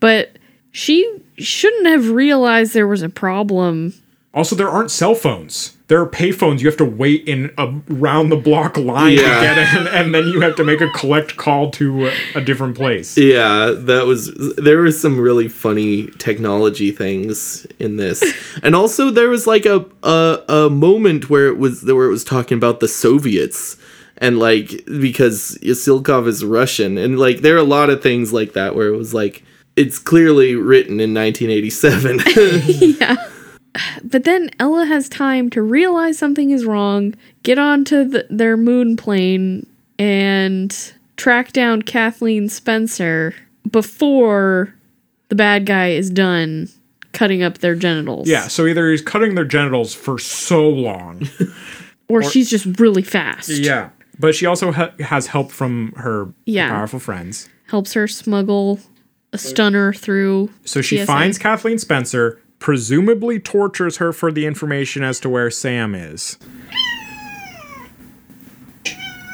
But 0.00 0.38
she 0.70 1.20
shouldn't 1.38 1.86
have 1.86 2.10
realized 2.10 2.74
there 2.74 2.86
was 2.86 3.02
a 3.02 3.08
problem. 3.08 3.94
Also, 4.32 4.54
there 4.56 4.68
aren't 4.68 4.90
cell 4.90 5.14
phones. 5.14 5.76
There 5.94 6.02
are 6.02 6.08
payphones. 6.08 6.58
You 6.58 6.66
have 6.66 6.76
to 6.78 6.84
wait 6.84 7.28
in 7.28 7.52
a 7.56 7.68
round 7.86 8.32
the 8.32 8.36
block 8.36 8.76
line 8.76 9.12
Yeah. 9.12 9.22
to 9.22 9.40
get 9.46 9.76
in, 9.76 9.86
and 9.86 10.12
then 10.12 10.26
you 10.26 10.40
have 10.40 10.56
to 10.56 10.64
make 10.64 10.80
a 10.80 10.90
collect 10.90 11.36
call 11.36 11.70
to 11.70 12.08
a, 12.08 12.12
a 12.34 12.40
different 12.40 12.76
place. 12.76 13.16
Yeah, 13.16 13.70
that 13.76 14.04
was 14.04 14.34
there 14.56 14.78
was 14.80 15.00
some 15.00 15.20
really 15.20 15.46
funny 15.46 16.08
technology 16.18 16.90
things 16.90 17.64
in 17.78 17.96
this. 17.96 18.24
And 18.64 18.74
also 18.74 19.12
there 19.12 19.28
was 19.28 19.46
like 19.46 19.66
a 19.66 19.84
a, 20.02 20.42
a 20.48 20.68
moment 20.68 21.30
where 21.30 21.46
it 21.46 21.58
was 21.58 21.84
where 21.84 22.06
it 22.06 22.10
was 22.10 22.24
talking 22.24 22.58
about 22.58 22.80
the 22.80 22.88
Soviets 22.88 23.76
and 24.18 24.40
like 24.40 24.84
because 25.00 25.56
Yasilkov 25.62 26.26
is 26.26 26.44
Russian 26.44 26.98
and 26.98 27.20
like 27.20 27.42
there 27.42 27.54
are 27.54 27.58
a 27.58 27.62
lot 27.62 27.88
of 27.88 28.02
things 28.02 28.32
like 28.32 28.54
that 28.54 28.74
where 28.74 28.88
it 28.88 28.96
was 28.96 29.14
like 29.14 29.44
it's 29.76 29.98
clearly 30.00 30.56
written 30.56 30.98
in 31.00 31.14
1987. 31.14 32.20
But 34.04 34.24
then 34.24 34.50
Ella 34.60 34.84
has 34.86 35.08
time 35.08 35.50
to 35.50 35.62
realize 35.62 36.16
something 36.18 36.50
is 36.50 36.64
wrong, 36.64 37.14
get 37.42 37.58
onto 37.58 38.04
the, 38.04 38.26
their 38.30 38.56
moon 38.56 38.96
plane, 38.96 39.66
and 39.98 40.92
track 41.16 41.52
down 41.52 41.82
Kathleen 41.82 42.48
Spencer 42.48 43.34
before 43.70 44.74
the 45.28 45.34
bad 45.34 45.66
guy 45.66 45.88
is 45.90 46.10
done 46.10 46.68
cutting 47.12 47.42
up 47.42 47.58
their 47.58 47.74
genitals. 47.74 48.28
Yeah, 48.28 48.48
so 48.48 48.66
either 48.66 48.90
he's 48.90 49.02
cutting 49.02 49.34
their 49.34 49.44
genitals 49.44 49.94
for 49.94 50.18
so 50.18 50.68
long. 50.68 51.28
Or, 52.06 52.22
she's 52.22 52.50
just 52.50 52.78
really 52.78 53.02
fast. 53.02 53.48
yeah. 53.48 53.88
But 54.20 54.34
she 54.34 54.44
also 54.44 54.72
ha- 54.72 54.92
has 55.00 55.26
help 55.26 55.50
from 55.50 55.92
her 55.96 56.28
Yeah. 56.44 56.68
powerful 56.68 57.00
friends. 57.00 57.48
Helps 57.68 57.94
her 57.94 58.06
smuggle 58.06 58.78
a 59.32 59.38
stunner 59.38 59.94
through. 59.94 60.50
So 60.66 60.82
she 60.82 61.02
finds 61.02 61.38
Kathleen 61.38 61.78
Spencer, 61.78 62.38
presumably 62.64 63.38
tortures 63.38 63.98
her 63.98 64.10
for 64.10 64.32
the 64.32 64.46
information 64.46 65.02
as 65.02 65.20
to 65.20 65.28
where 65.28 65.50
Sam 65.50 65.94
is, 65.94 66.38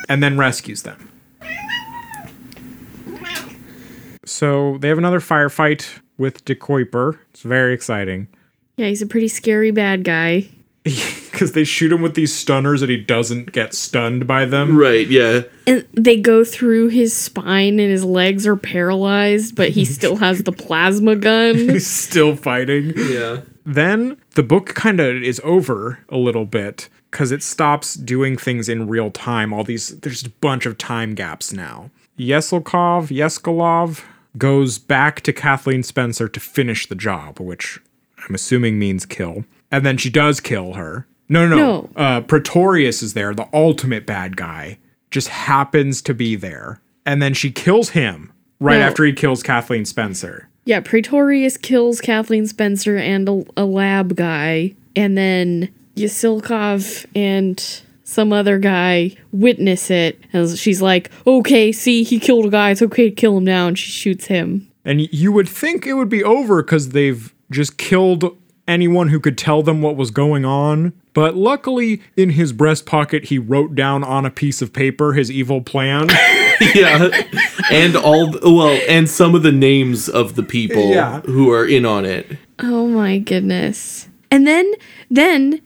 and 0.09 0.21
then 0.21 0.37
rescues 0.37 0.83
them. 0.83 1.13
So 4.25 4.79
they 4.79 4.89
have 4.89 4.99
another 4.99 5.21
firefight 5.21 6.01
with 6.19 6.45
De 6.45 6.57
Kuiper. 6.57 7.21
It's 7.31 7.43
very 7.43 7.73
exciting 7.73 8.27
Yeah, 8.77 8.87
he's 8.87 9.01
a 9.01 9.07
pretty 9.07 9.29
scary 9.29 9.71
bad 9.71 10.03
guy. 10.03 10.49
because 11.41 11.53
they 11.53 11.65
shoot 11.65 11.91
him 11.91 12.03
with 12.03 12.15
these 12.15 12.35
stunners 12.35 12.83
and 12.83 12.91
he 12.91 12.99
doesn't 12.99 13.53
get 13.53 13.73
stunned 13.73 14.27
by 14.27 14.45
them. 14.45 14.77
right, 14.77 15.07
yeah. 15.07 15.41
And 15.67 15.87
they 15.95 16.19
go 16.19 16.45
through 16.45 16.89
his 16.89 17.17
spine 17.17 17.81
and 17.81 17.91
his 17.91 18.05
legs 18.05 18.47
are 18.47 18.57
paralyzed, 18.57 19.57
but 19.57 19.71
he 19.71 19.85
still 19.87 20.17
has 20.17 20.43
the 20.43 20.53
plasma 20.53 21.17
gun. 21.17 21.55
He's 21.57 21.87
still 21.87 22.37
fighting. 22.37 22.93
Yeah. 22.95 23.41
then 23.65 24.19
the 24.35 24.43
book 24.43 24.75
kind 24.75 25.01
of 25.01 25.23
is 25.23 25.41
over 25.43 26.01
a 26.11 26.19
little 26.19 26.45
bit 26.45 26.91
because 27.11 27.33
it 27.33 27.43
stops 27.43 27.95
doing 27.95 28.37
things 28.37 28.69
in 28.69 28.87
real 28.87 29.11
time. 29.11 29.55
All 29.55 29.65
these, 29.65 29.99
there's 30.01 30.23
a 30.23 30.29
bunch 30.29 30.67
of 30.67 30.77
time 30.77 31.15
gaps 31.15 31.55
now. 31.55 31.91
Yeselkov, 32.19 33.09
Yeskolov 33.09 34.03
goes 34.37 34.77
back 34.79 35.23
to 35.23 35.33
Kathleen 35.33 35.83
Spencer 35.83 36.29
to 36.29 36.39
finish 36.39 36.87
the 36.87 36.95
job, 36.95 37.41
which 37.41 37.81
I'm 38.29 38.35
assuming 38.35 38.79
means 38.79 39.07
kill. 39.07 39.47
And 39.71 39.87
then 39.87 39.97
she 39.97 40.11
does 40.11 40.39
kill 40.41 40.75
her. 40.75 41.07
No, 41.31 41.49
no, 41.49 41.57
no. 41.57 41.91
Uh, 41.97 42.21
Pretorius 42.21 43.03
is 43.03 43.15
there, 43.15 43.33
the 43.35 43.49
ultimate 43.55 44.05
bad 44.05 44.37
guy, 44.37 44.79
just 45.11 45.29
happens 45.29 46.03
to 46.03 46.13
be 46.13 46.37
there. 46.37 46.81
And 47.07 47.23
then 47.23 47.33
she 47.35 47.51
kills 47.51 47.91
him 47.91 48.33
right 48.59 48.79
No. 48.81 48.87
after 48.87 49.05
he 49.05 49.13
kills 49.13 49.43
Kathleen 49.43 49.85
Spencer. 49.87 50.49
Yeah, 50.67 50.81
Pretorius 50.81 51.57
kills 51.57 52.01
Kathleen 52.01 52.47
Spencer 52.47 52.97
and 52.97 53.29
a, 53.29 53.45
a 53.57 53.65
lab 53.65 54.15
guy, 54.17 54.75
and 54.95 55.17
then 55.17 55.73
Yasilkov 55.97 57.07
and 57.15 57.83
some 58.05 58.33
other 58.33 58.59
guy 58.59 59.15
witness 59.33 59.91
it. 59.91 60.21
And 60.33 60.49
she's 60.59 60.83
like, 60.83 61.11
okay, 61.27 61.71
see, 61.73 62.03
he 62.03 62.19
killed 62.19 62.47
a 62.47 62.51
guy. 62.51 62.71
It's 62.73 62.83
okay 62.83 63.09
to 63.09 63.15
kill 63.15 63.39
him 63.39 63.45
now. 63.45 63.69
And 63.69 63.79
she 63.79 63.91
shoots 63.91 64.27
him. 64.27 64.69
And 64.85 65.01
you 65.13 65.31
would 65.33 65.49
think 65.49 65.87
it 65.87 65.95
would 65.95 66.09
be 66.09 66.25
over 66.25 66.63
because 66.63 66.91
they've 66.91 67.33
just 67.51 67.79
killed 67.79 68.37
anyone 68.67 69.09
who 69.09 69.21
could 69.21 69.39
tell 69.39 69.63
them 69.63 69.81
what 69.83 69.97
was 69.97 70.11
going 70.11 70.45
on. 70.45 70.93
But 71.13 71.35
luckily, 71.37 72.03
in 72.17 72.31
his 72.31 72.53
breast 72.53 72.87
pocket, 72.87 73.25
he 73.25 73.39
wrote 73.39 73.75
down 73.75 74.05
on 74.05 74.25
a 74.25 74.31
piece 74.31 74.63
of 74.63 74.73
paper 74.73 75.13
his 75.15 75.31
evil 75.31 75.61
plan. 75.61 76.09
yeah 76.75 77.09
and 77.71 77.97
all 77.97 78.35
well 78.43 78.79
and 78.87 79.09
some 79.09 79.35
of 79.35 79.43
the 79.43 79.51
names 79.53 80.09
of 80.11 80.35
the 80.35 80.43
people 80.43 80.91
Yeah. 80.91 81.21
who 81.23 81.51
are 81.51 81.67
in 81.67 81.87
on 81.87 82.05
it 82.05 82.37
Oh 82.59 82.87
my 82.87 83.17
goodness. 83.19 84.09
And 84.31 84.47
then, 84.47 84.71
then 85.11 85.63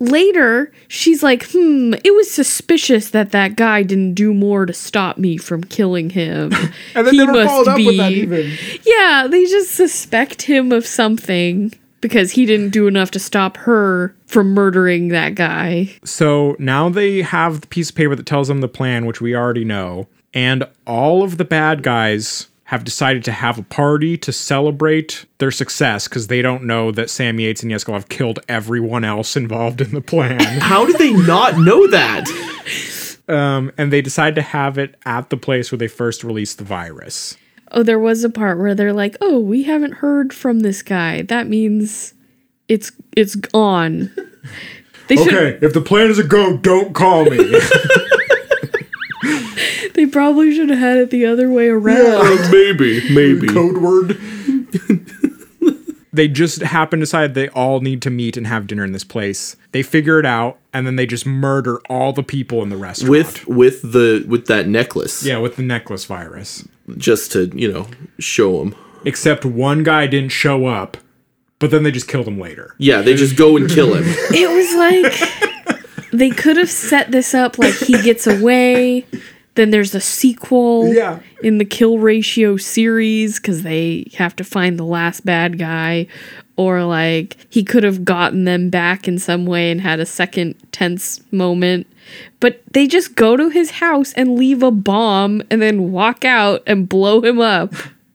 later, 0.00 0.72
she's 0.88 1.22
like, 1.22 1.46
hmm, 1.50 1.94
it 2.04 2.12
was 2.14 2.28
suspicious 2.30 3.10
that 3.10 3.30
that 3.30 3.54
guy 3.56 3.84
didn't 3.84 4.14
do 4.14 4.34
more 4.34 4.66
to 4.66 4.72
stop 4.72 5.16
me 5.18 5.36
from 5.36 5.62
killing 5.62 6.10
him. 6.10 6.52
And 6.96 7.06
then 7.06 7.14
He 7.14 7.18
never 7.18 7.32
must 7.32 7.46
followed 7.48 7.68
up 7.68 7.76
with 7.78 7.96
that 7.98 8.08
be- 8.08 8.14
even. 8.22 8.52
Yeah, 8.84 9.28
they 9.30 9.44
just 9.44 9.70
suspect 9.72 10.42
him 10.42 10.72
of 10.72 10.84
something 10.84 11.72
because 12.00 12.32
he 12.32 12.46
didn't 12.46 12.70
do 12.70 12.86
enough 12.86 13.10
to 13.12 13.18
stop 13.18 13.56
her 13.58 14.14
from 14.26 14.54
murdering 14.54 15.08
that 15.08 15.34
guy. 15.34 15.90
So 16.04 16.56
now 16.58 16.88
they 16.88 17.22
have 17.22 17.62
the 17.62 17.66
piece 17.66 17.90
of 17.90 17.96
paper 17.96 18.14
that 18.14 18.26
tells 18.26 18.48
them 18.48 18.60
the 18.60 18.68
plan, 18.68 19.06
which 19.06 19.20
we 19.20 19.34
already 19.34 19.64
know. 19.64 20.08
And 20.34 20.64
all 20.86 21.22
of 21.22 21.38
the 21.38 21.44
bad 21.44 21.82
guys 21.82 22.48
have 22.64 22.84
decided 22.84 23.24
to 23.24 23.32
have 23.32 23.58
a 23.58 23.62
party 23.62 24.16
to 24.18 24.32
celebrate 24.32 25.24
their 25.38 25.52
success 25.52 26.08
because 26.08 26.26
they 26.26 26.42
don't 26.42 26.64
know 26.64 26.90
that 26.90 27.08
Sam 27.08 27.38
Yates 27.38 27.62
and 27.62 27.70
Yeskolov 27.70 28.08
killed 28.08 28.40
everyone 28.48 29.04
else 29.04 29.36
involved 29.36 29.80
in 29.80 29.92
the 29.92 30.00
plan. 30.00 30.40
how 30.60 30.84
did 30.84 30.98
they 30.98 31.12
not 31.12 31.58
know 31.58 31.86
that 31.88 32.26
um, 33.28 33.72
and 33.76 33.92
they 33.92 34.00
decide 34.00 34.34
to 34.36 34.42
have 34.42 34.78
it 34.78 34.96
at 35.04 35.30
the 35.30 35.36
place 35.36 35.70
where 35.70 35.78
they 35.78 35.88
first 35.88 36.24
released 36.24 36.58
the 36.58 36.64
virus. 36.64 37.36
Oh, 37.72 37.82
there 37.82 37.98
was 37.98 38.24
a 38.24 38.30
part 38.30 38.58
where 38.58 38.74
they're 38.74 38.92
like, 38.92 39.16
oh, 39.20 39.38
we 39.38 39.64
haven't 39.64 39.94
heard 39.94 40.32
from 40.32 40.60
this 40.60 40.82
guy. 40.82 41.22
That 41.22 41.48
means 41.48 42.14
it's 42.68 42.92
it's 43.16 43.34
gone. 43.34 44.10
They 45.08 45.14
should. 45.14 45.34
Okay, 45.34 45.64
if 45.64 45.72
the 45.72 45.80
plan 45.80 46.10
is 46.10 46.18
a 46.18 46.24
go, 46.24 46.56
don't 46.56 46.92
call 46.92 47.26
me. 47.26 47.38
They 49.94 50.04
probably 50.04 50.54
should 50.54 50.68
have 50.68 50.78
had 50.78 50.98
it 50.98 51.10
the 51.10 51.24
other 51.24 51.50
way 51.50 51.68
around. 51.68 51.96
Uh, 51.98 52.48
maybe, 52.52 53.02
maybe. 53.14 53.46
Code 53.48 53.78
word. 53.78 54.18
They 56.16 56.28
just 56.28 56.62
happen 56.62 56.98
to 56.98 57.04
decide 57.04 57.34
they 57.34 57.48
all 57.50 57.80
need 57.80 58.02
to 58.02 58.10
meet 58.10 58.36
and 58.36 58.46
have 58.46 58.66
dinner 58.66 58.84
in 58.84 58.92
this 58.92 59.04
place. 59.04 59.56
They 59.72 59.82
figure 59.82 60.18
it 60.18 60.26
out, 60.26 60.58
and 60.72 60.86
then 60.86 60.96
they 60.96 61.06
just 61.06 61.26
murder 61.26 61.80
all 61.88 62.12
the 62.12 62.22
people 62.22 62.62
in 62.62 62.68
the 62.68 62.76
restaurant. 62.76 63.10
With 63.10 63.46
with 63.46 63.92
the 63.92 64.24
with 64.28 64.46
that 64.46 64.66
necklace, 64.68 65.22
yeah, 65.24 65.38
with 65.38 65.56
the 65.56 65.62
necklace 65.62 66.04
virus. 66.04 66.66
just 66.96 67.32
to 67.32 67.46
you 67.54 67.72
know 67.72 67.86
show 68.18 68.58
them. 68.58 68.74
Except 69.04 69.44
one 69.44 69.84
guy 69.84 70.06
didn't 70.06 70.32
show 70.32 70.66
up, 70.66 70.96
but 71.58 71.70
then 71.70 71.82
they 71.84 71.92
just 71.92 72.08
killed 72.08 72.26
him 72.26 72.40
later. 72.40 72.74
Yeah, 72.78 73.02
they 73.02 73.14
just 73.14 73.36
go 73.36 73.56
and 73.56 73.70
kill 73.70 73.94
him. 73.94 74.04
It 74.06 74.50
was 74.50 74.74
like 74.74 76.10
they 76.12 76.30
could 76.30 76.56
have 76.56 76.70
set 76.70 77.10
this 77.10 77.34
up 77.34 77.58
like 77.58 77.74
he 77.74 78.00
gets 78.02 78.26
away. 78.26 79.06
Then 79.56 79.70
there's 79.70 79.94
a 79.94 80.00
sequel 80.00 80.92
Yeah. 80.94 81.18
in 81.42 81.58
the 81.58 81.64
kill 81.64 81.98
ratio 81.98 82.56
series 82.56 83.40
because 83.40 83.62
they 83.62 84.06
have 84.16 84.36
to 84.36 84.44
find 84.44 84.78
the 84.78 84.84
last 84.84 85.24
bad 85.26 85.58
guy. 85.58 86.06
Or 86.56 86.84
like 86.84 87.36
he 87.50 87.62
could 87.64 87.82
have 87.84 88.04
gotten 88.04 88.44
them 88.44 88.70
back 88.70 89.06
in 89.08 89.18
some 89.18 89.44
way 89.44 89.70
and 89.70 89.80
had 89.80 90.00
a 90.00 90.06
second 90.06 90.54
tense 90.72 91.20
moment. 91.30 91.86
But 92.40 92.62
they 92.72 92.86
just 92.86 93.14
go 93.14 93.36
to 93.36 93.48
his 93.50 93.72
house 93.72 94.12
and 94.14 94.36
leave 94.38 94.62
a 94.62 94.70
bomb 94.70 95.42
and 95.50 95.60
then 95.60 95.90
walk 95.92 96.24
out 96.24 96.62
and 96.66 96.88
blow 96.88 97.20
him 97.20 97.40
up. 97.40 97.74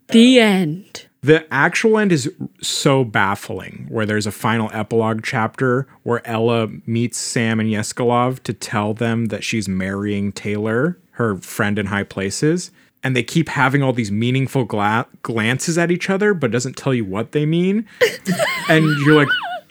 The 0.10 0.39
end. 0.39 1.06
The 1.24 1.46
actual 1.54 2.00
end 2.00 2.12
is 2.12 2.32
so 2.62 3.04
baffling, 3.04 3.86
where 3.89 4.08
there's 4.08 4.26
a 4.26 4.32
final 4.32 4.72
epilogue 4.74 5.22
chapter 5.24 5.86
where 6.02 6.26
Ella 6.28 6.68
meets 6.88 7.20
Sam 7.20 7.60
and 7.60 7.70
Yeskalov 7.70 8.42
to 8.44 8.54
tell 8.54 8.96
them 8.96 9.26
that 9.26 9.44
she's 9.44 9.70
marrying 9.70 10.32
Taylor, 10.32 10.98
her 11.22 11.38
friend 11.38 11.80
in 11.80 11.88
high 11.88 12.04
places. 12.04 12.72
And 13.04 13.16
they 13.16 13.24
keep 13.24 13.50
having 13.50 13.82
all 13.82 13.94
these 13.94 14.12
meaningful 14.12 14.66
gla- 14.66 15.08
glances 15.24 15.78
at 15.78 15.90
each 15.90 16.10
other, 16.10 16.34
but 16.34 16.52
doesn't 16.52 16.78
tell 16.78 16.94
you 16.94 17.06
what 17.06 17.32
they 17.32 17.46
mean. 17.46 17.88
and 18.70 18.84
you're 19.06 19.16
like, 19.16 19.28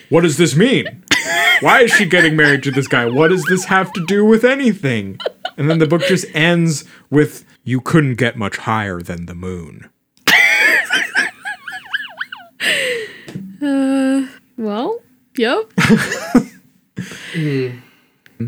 what 0.08 0.22
does 0.22 0.36
this 0.36 0.56
mean? 0.56 1.04
Why 1.60 1.82
is 1.82 1.92
she 1.92 2.06
getting 2.06 2.34
married 2.34 2.62
to 2.64 2.70
this 2.72 2.88
guy? 2.88 3.06
What 3.06 3.28
does 3.28 3.44
this 3.44 3.64
have 3.66 3.92
to 3.92 4.04
do 4.06 4.24
with 4.24 4.44
anything? 4.44 5.18
And 5.56 5.70
then 5.70 5.78
the 5.78 5.86
book 5.86 6.02
just 6.02 6.24
ends 6.34 6.84
with, 7.10 7.44
you 7.62 7.80
couldn't 7.80 8.14
get 8.14 8.36
much 8.36 8.56
higher 8.56 9.00
than 9.00 9.26
the 9.26 9.34
moon. 9.34 9.88
uh, 13.62 14.26
Well, 14.56 15.00
yep. 15.36 15.70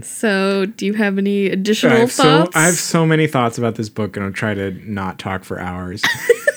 so, 0.03 0.65
do 0.67 0.87
you 0.87 0.95
have 0.95 1.19
any 1.19 1.49
I 1.51 1.53
additional 1.53 1.97
have, 1.99 2.13
so, 2.13 2.23
thoughts? 2.23 2.57
I 2.57 2.63
have 2.63 2.75
so 2.75 3.05
many 3.05 3.27
thoughts 3.27 3.59
about 3.59 3.75
this 3.75 3.89
book, 3.89 4.17
and 4.17 4.25
I'll 4.25 4.33
try 4.33 4.55
to 4.55 4.71
not 4.91 5.19
talk 5.19 5.45
for 5.45 5.59
hours. 5.61 6.03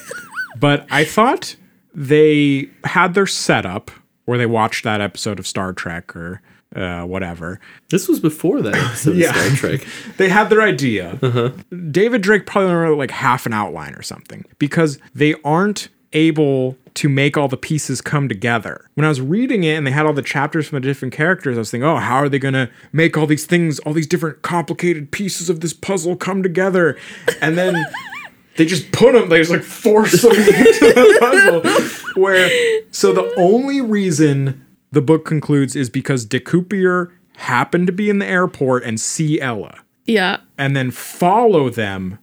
but 0.59 0.85
I 0.89 1.03
thought 1.03 1.55
they 1.93 2.69
had 2.83 3.13
their 3.13 3.27
setup 3.27 3.91
where 4.25 4.37
they 4.37 4.45
watched 4.45 4.83
that 4.83 5.01
episode 5.01 5.39
of 5.39 5.45
Star 5.47 5.73
Trek 5.73 6.15
or 6.15 6.41
uh, 6.75 7.03
whatever. 7.03 7.59
This 7.89 8.07
was 8.07 8.19
before 8.19 8.61
that 8.61 8.75
episode 8.75 9.15
Yeah. 9.17 9.29
of 9.29 9.35
Star 9.35 9.49
Trek. 9.77 9.87
They 10.17 10.29
had 10.29 10.49
their 10.49 10.61
idea. 10.61 11.53
David 11.91 12.21
Drake 12.21 12.45
probably 12.45 12.73
wrote 12.73 12.97
like 12.97 13.11
half 13.11 13.45
an 13.45 13.53
outline 13.53 13.93
or 13.95 14.01
something 14.01 14.45
because 14.59 14.97
they 15.13 15.35
aren't 15.43 15.89
able 16.13 16.77
to 16.95 17.09
make 17.09 17.37
all 17.37 17.47
the 17.47 17.57
pieces 17.57 18.01
come 18.01 18.27
together. 18.27 18.89
When 18.95 19.05
I 19.05 19.09
was 19.09 19.21
reading 19.21 19.63
it 19.63 19.75
and 19.75 19.85
they 19.85 19.91
had 19.91 20.05
all 20.05 20.13
the 20.13 20.21
chapters 20.21 20.67
from 20.67 20.77
the 20.81 20.87
different 20.87 21.13
characters, 21.13 21.57
I 21.57 21.59
was 21.59 21.71
thinking, 21.71 21.87
oh, 21.87 21.97
how 21.97 22.15
are 22.15 22.29
they 22.29 22.39
going 22.39 22.53
to 22.53 22.69
make 22.91 23.17
all 23.17 23.27
these 23.27 23.45
things, 23.45 23.79
all 23.79 23.93
these 23.93 24.07
different 24.07 24.41
complicated 24.41 25.11
pieces 25.11 25.49
of 25.49 25.59
this 25.59 25.73
puzzle 25.73 26.15
come 26.15 26.41
together? 26.41 26.97
And 27.41 27.57
then 27.57 27.75
they 28.57 28.65
just 28.65 28.91
put 28.91 29.13
them, 29.13 29.29
they 29.29 29.39
just 29.39 29.51
like 29.51 29.63
force 29.63 30.21
them 30.21 30.31
into 30.35 30.47
the 30.47 31.17
puzzle. 31.19 32.21
Where, 32.21 32.49
so 32.91 33.11
the 33.11 33.33
only 33.37 33.81
reason 33.81 34.65
the 34.91 35.01
book 35.01 35.25
concludes 35.25 35.75
is 35.75 35.89
because 35.89 36.25
De 36.25 36.39
Kuiper 36.39 37.11
happened 37.37 37.87
to 37.87 37.93
be 37.93 38.09
in 38.09 38.19
the 38.19 38.25
airport 38.25 38.83
and 38.83 38.99
see 38.99 39.41
Ella 39.41 39.79
yeah. 40.05 40.37
and 40.57 40.75
then 40.75 40.91
follow 40.91 41.69
them 41.69 42.19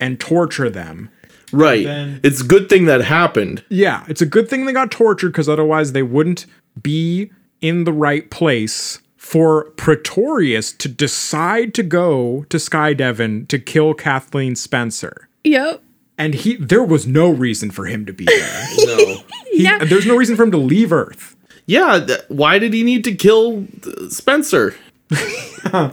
and 0.00 0.18
torture 0.18 0.70
them. 0.70 1.10
Right. 1.56 1.84
Then- 1.84 2.20
it's 2.22 2.40
a 2.40 2.44
good 2.44 2.68
thing 2.68 2.84
that 2.86 3.02
happened. 3.02 3.62
Yeah, 3.68 4.04
it's 4.08 4.22
a 4.22 4.26
good 4.26 4.48
thing 4.48 4.66
they 4.66 4.72
got 4.72 4.90
tortured 4.90 5.28
because 5.32 5.48
otherwise 5.48 5.92
they 5.92 6.02
wouldn't 6.02 6.46
be 6.82 7.30
in 7.60 7.84
the 7.84 7.92
right 7.92 8.30
place 8.30 9.00
for 9.16 9.64
Pretorius 9.76 10.72
to 10.72 10.88
decide 10.88 11.74
to 11.74 11.82
go 11.82 12.44
to 12.50 12.58
Skydevon 12.58 13.48
to 13.48 13.58
kill 13.58 13.94
Kathleen 13.94 14.54
Spencer. 14.56 15.28
Yep. 15.44 15.82
And 16.18 16.34
he 16.34 16.56
there 16.56 16.82
was 16.84 17.06
no 17.06 17.28
reason 17.30 17.70
for 17.70 17.86
him 17.86 18.06
to 18.06 18.12
be 18.12 18.24
there. 18.24 18.64
No. 18.86 18.96
He- 19.52 19.62
Yeah. 19.64 19.78
There's 19.84 20.06
no 20.06 20.16
reason 20.16 20.36
for 20.36 20.42
him 20.44 20.50
to 20.52 20.58
leave 20.58 20.92
Earth. 20.92 21.34
yeah. 21.66 21.98
Th- 22.06 22.20
why 22.28 22.58
did 22.58 22.72
he 22.74 22.82
need 22.82 23.04
to 23.04 23.14
kill 23.14 23.66
uh, 23.86 24.08
Spencer? 24.10 24.74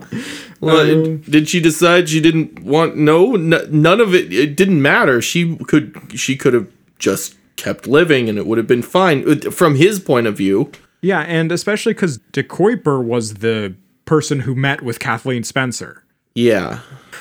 Well, 0.62 1.18
did 1.18 1.50
she 1.50 1.60
decide 1.60 2.08
she 2.08 2.22
didn't 2.22 2.60
want? 2.64 2.96
No, 2.96 3.36
n- 3.36 3.54
none 3.70 4.00
of 4.00 4.16
it. 4.16 4.32
It 4.32 4.56
didn't 4.56 4.82
matter. 4.82 5.22
She 5.22 5.58
could. 5.58 6.00
She 6.16 6.38
could 6.38 6.54
have 6.54 6.68
just 7.00 7.36
kept 7.58 7.86
living, 7.86 8.30
and 8.30 8.38
it 8.38 8.46
would 8.48 8.58
have 8.58 8.68
been 8.68 8.82
fine 8.82 9.28
Uh, 9.30 9.52
from 9.52 9.76
his 9.76 10.00
point 10.00 10.26
of 10.26 10.38
view. 10.38 10.72
Yeah, 11.02 11.22
and 11.22 11.52
especially 11.52 11.94
because 11.94 12.20
De 12.32 12.44
Kuiper 12.44 13.04
was 13.04 13.36
the 13.36 13.76
person 14.06 14.42
who 14.42 14.56
met 14.56 14.84
with 14.84 15.00
Kathleen 15.00 15.44
Spencer. 15.44 16.04
Yeah. 16.34 16.80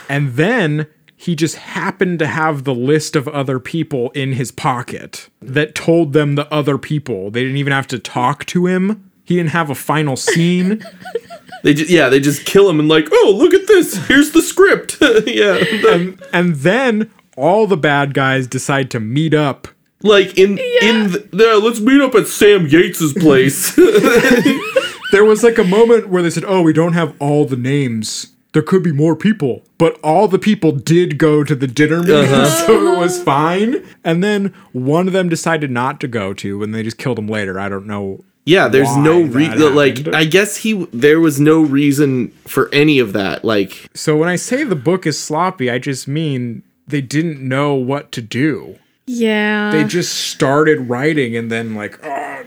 And 0.09 0.35
then 0.35 0.87
he 1.17 1.35
just 1.35 1.57
happened 1.57 2.21
to 2.21 2.29
have 2.29 2.63
the 2.63 2.75
list 2.75 3.17
of 3.17 3.27
other 3.29 3.59
people 3.59 4.11
in 4.11 4.35
his 4.35 4.53
pocket 4.53 5.29
that 5.41 5.75
told 5.75 6.13
them 6.13 6.37
the 6.37 6.53
other 6.55 6.79
people. 6.79 7.33
They 7.33 7.43
didn't 7.43 7.57
even 7.57 7.73
have 7.73 7.89
to 7.89 7.99
talk 7.99 8.45
to 8.47 8.67
him. 8.67 9.11
He 9.25 9.35
didn't 9.37 9.51
have 9.51 9.69
a 9.71 9.75
final 9.75 10.15
scene. 10.17 10.81
They 11.63 11.75
just 11.75 11.91
yeah. 11.91 12.09
They 12.09 12.21
just 12.21 12.45
kill 12.45 12.69
him 12.69 12.81
and 12.81 12.89
like, 12.89 13.09
oh, 13.13 13.35
look 13.37 13.55
at 13.55 13.67
this. 13.67 13.95
Here's 14.09 14.33
the 14.33 14.43
script. 14.43 14.99
yeah. 15.01 15.55
the- 15.55 16.19
and 16.33 16.57
then 16.57 17.11
all 17.37 17.67
the 17.67 17.77
bad 17.77 18.15
guys 18.15 18.47
decide 18.47 18.91
to 18.93 19.01
meet 19.01 19.35
up. 19.35 19.69
like 20.03 20.37
in 20.37 20.59
in 20.83 21.13
the, 21.13 21.29
yeah, 21.33 21.55
let's 21.65 21.81
meet 21.81 22.01
up 22.01 22.15
at 22.15 22.27
Sam 22.27 22.67
Yates's 22.69 23.13
place. 23.15 23.79
There 25.13 25.27
was 25.27 25.43
like 25.45 25.59
a 25.59 25.65
moment 25.65 26.09
where 26.09 26.23
they 26.23 26.31
said, 26.31 26.45
"Oh, 26.47 26.63
we 26.63 26.73
don't 26.73 26.95
have 26.95 27.15
all 27.21 27.45
the 27.45 27.57
names. 27.57 28.29
There 28.55 28.63
could 28.63 28.83
be 28.83 28.93
more 28.93 29.15
people." 29.15 29.63
But 29.77 30.01
all 30.03 30.27
the 30.27 30.39
people 30.39 30.73
did 30.73 31.19
go 31.19 31.45
to 31.45 31.55
the 31.55 31.67
dinner 31.67 32.01
meeting, 32.01 32.33
uh-huh. 32.33 32.47
so 32.67 32.95
it 32.95 32.99
was 32.99 33.23
fine. 33.23 33.85
And 34.05 34.25
then 34.25 34.55
one 34.73 35.07
of 35.07 35.13
them 35.13 35.29
decided 35.29 35.71
not 35.71 36.01
to 36.01 36.09
go 36.09 36.33
to, 36.35 36.63
and 36.63 36.75
they 36.75 36.83
just 36.83 36.97
killed 36.97 37.19
him 37.19 37.29
later. 37.29 37.61
I 37.61 37.69
don't 37.69 37.87
know 37.87 38.25
Yeah, 38.45 38.69
there's 38.69 38.89
why 38.89 39.03
no 39.03 39.27
that. 39.27 39.73
Like. 39.75 40.09
I 40.15 40.25
guess 40.25 40.57
he 40.57 40.85
there 40.93 41.21
was 41.21 41.39
no 41.41 41.61
reason 41.61 42.31
for 42.47 42.69
any 42.73 42.99
of 42.99 43.13
that. 43.13 43.45
Like, 43.45 43.89
So 43.95 44.17
when 44.17 44.29
I 44.29 44.37
say 44.37 44.65
the 44.65 44.77
book 44.77 45.07
is 45.07 45.19
sloppy, 45.19 45.71
I 45.71 45.79
just 45.79 46.09
mean 46.09 46.63
they 46.87 47.01
didn't 47.01 47.41
know 47.47 47.75
what 47.75 48.11
to 48.13 48.23
do. 48.23 48.79
Yeah. 49.07 49.71
They 49.71 49.85
just 49.85 50.13
started 50.15 50.89
writing 50.89 51.37
and 51.37 51.51
then 51.51 51.75
like, 51.75 51.99
oh, 52.05 52.09
uh, 52.09 52.43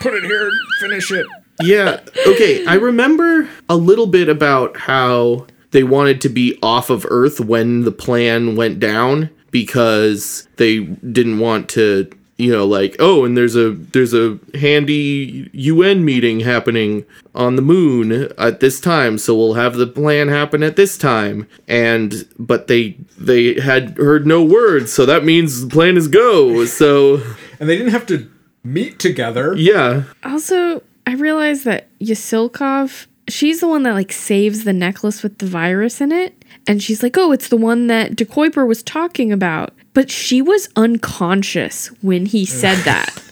put 0.00 0.14
it 0.14 0.24
here, 0.24 0.50
finish 0.80 1.10
it. 1.10 1.26
yeah, 1.62 2.00
okay. 2.26 2.64
I 2.66 2.74
remember 2.74 3.48
a 3.68 3.76
little 3.76 4.06
bit 4.06 4.28
about 4.28 4.76
how 4.76 5.46
they 5.70 5.82
wanted 5.82 6.20
to 6.22 6.28
be 6.28 6.58
off 6.62 6.90
of 6.90 7.06
Earth 7.08 7.40
when 7.40 7.82
the 7.82 7.92
plan 7.92 8.56
went 8.56 8.80
down 8.80 9.30
because 9.50 10.48
they 10.56 10.80
didn't 10.80 11.38
want 11.38 11.68
to. 11.70 12.10
You 12.42 12.52
know, 12.52 12.66
like 12.66 12.96
oh, 12.98 13.24
and 13.24 13.36
there's 13.36 13.56
a 13.56 13.70
there's 13.70 14.12
a 14.14 14.38
handy 14.54 15.48
UN 15.52 16.04
meeting 16.04 16.40
happening 16.40 17.04
on 17.34 17.56
the 17.56 17.62
moon 17.62 18.32
at 18.36 18.60
this 18.60 18.80
time, 18.80 19.18
so 19.18 19.34
we'll 19.36 19.54
have 19.54 19.76
the 19.76 19.86
plan 19.86 20.28
happen 20.28 20.62
at 20.62 20.76
this 20.76 20.98
time. 20.98 21.46
And 21.68 22.26
but 22.38 22.66
they 22.66 22.96
they 23.18 23.60
had 23.60 23.96
heard 23.96 24.26
no 24.26 24.42
words, 24.42 24.92
so 24.92 25.06
that 25.06 25.24
means 25.24 25.62
the 25.62 25.70
plan 25.70 25.96
is 25.96 26.08
go. 26.08 26.64
So 26.64 27.22
And 27.60 27.68
they 27.68 27.78
didn't 27.78 27.92
have 27.92 28.06
to 28.06 28.28
meet 28.64 28.98
together. 28.98 29.54
yeah, 29.56 30.02
Also, 30.24 30.82
I 31.06 31.14
realized 31.14 31.64
that 31.64 31.96
Yasilkov, 32.00 33.06
she's 33.28 33.60
the 33.60 33.68
one 33.68 33.84
that 33.84 33.92
like 33.92 34.12
saves 34.12 34.64
the 34.64 34.72
necklace 34.72 35.22
with 35.22 35.38
the 35.38 35.46
virus 35.46 36.00
in 36.00 36.10
it. 36.10 36.41
And 36.66 36.82
she's 36.82 37.02
like, 37.02 37.16
oh, 37.18 37.32
it's 37.32 37.48
the 37.48 37.56
one 37.56 37.88
that 37.88 38.16
De 38.16 38.24
Kuiper 38.24 38.66
was 38.66 38.82
talking 38.82 39.32
about. 39.32 39.72
But 39.94 40.10
she 40.10 40.40
was 40.40 40.68
unconscious 40.76 41.88
when 42.02 42.26
he 42.26 42.44
said 42.44 42.78
that. 42.84 43.22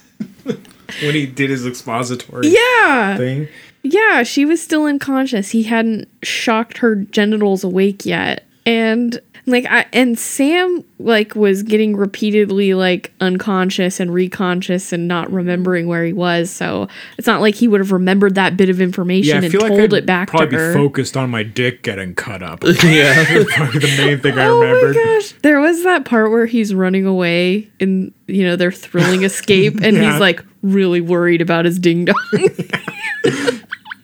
When 0.45 1.15
he 1.15 1.27
did 1.27 1.51
his 1.51 1.67
expository 1.67 2.49
yeah. 2.49 3.17
thing. 3.17 3.49
Yeah, 3.83 4.25
she 4.25 4.45
was 4.45 4.61
still 4.61 4.85
unconscious. 4.85 5.51
He 5.51 5.63
hadn't 5.63 6.09
shocked 6.23 6.79
her 6.79 6.97
genitals 6.97 7.65
awake 7.65 8.05
yet. 8.05 8.47
And 8.67 9.21
Like 9.47 9.65
I 9.67 9.87
and 9.93 10.19
Sam 10.19 10.85
like 10.99 11.35
was 11.35 11.63
getting 11.63 11.97
repeatedly 11.97 12.75
like 12.75 13.13
unconscious 13.21 13.99
and 13.99 14.11
reconscious 14.11 14.93
and 14.93 15.09
not 15.09 15.33
remembering 15.33 15.87
where 15.87 16.05
he 16.05 16.13
was. 16.13 16.51
So 16.51 16.89
it's 17.19 17.27
not 17.27 17.41
like 17.41 17.55
he 17.55 17.67
would 17.67 17.81
have 17.81 17.91
remembered 17.91 18.35
that 18.35 18.57
bit 18.57 18.69
of 18.69 18.81
information 18.81 19.37
Yeah, 19.37 19.43
and 19.43 19.51
feel 19.51 19.63
like 19.63 19.71
told 19.77 19.95
it 19.95 20.05
back 20.07 20.29
to 20.31 20.37
probably 20.37 20.59
her. 20.59 20.73
be 20.75 20.79
focused 20.79 21.17
on 21.17 21.31
my 21.31 21.43
dick 21.43 21.83
getting 21.83 22.15
cut 22.15 22.43
up. 22.43 22.63
yeah. 22.85 23.25
probably 23.57 23.81
the 23.81 23.95
main 23.99 24.21
thing 24.21 24.39
I 24.39 24.45
Oh 24.47 24.61
remembered. 24.61 24.95
my 24.97 25.03
gosh. 25.05 25.33
There 25.43 25.61
was 25.61 25.83
that 25.85 26.05
part 26.05 26.31
where 26.31 26.47
he's 26.47 26.75
running 26.75 27.07
away 27.07 27.71
in 27.81 28.13
you 28.27 28.45
know, 28.45 28.57
their 28.57 28.71
thrilling 28.73 29.23
escape 29.25 29.81
and 29.83 29.97
Yeah. 29.97 30.13
he's 30.13 30.21
like 30.21 30.45
really 30.63 31.01
worried 31.01 31.41
about 31.41 31.65
his 31.65 31.79
ding 31.79 32.05
dong. 32.05 32.15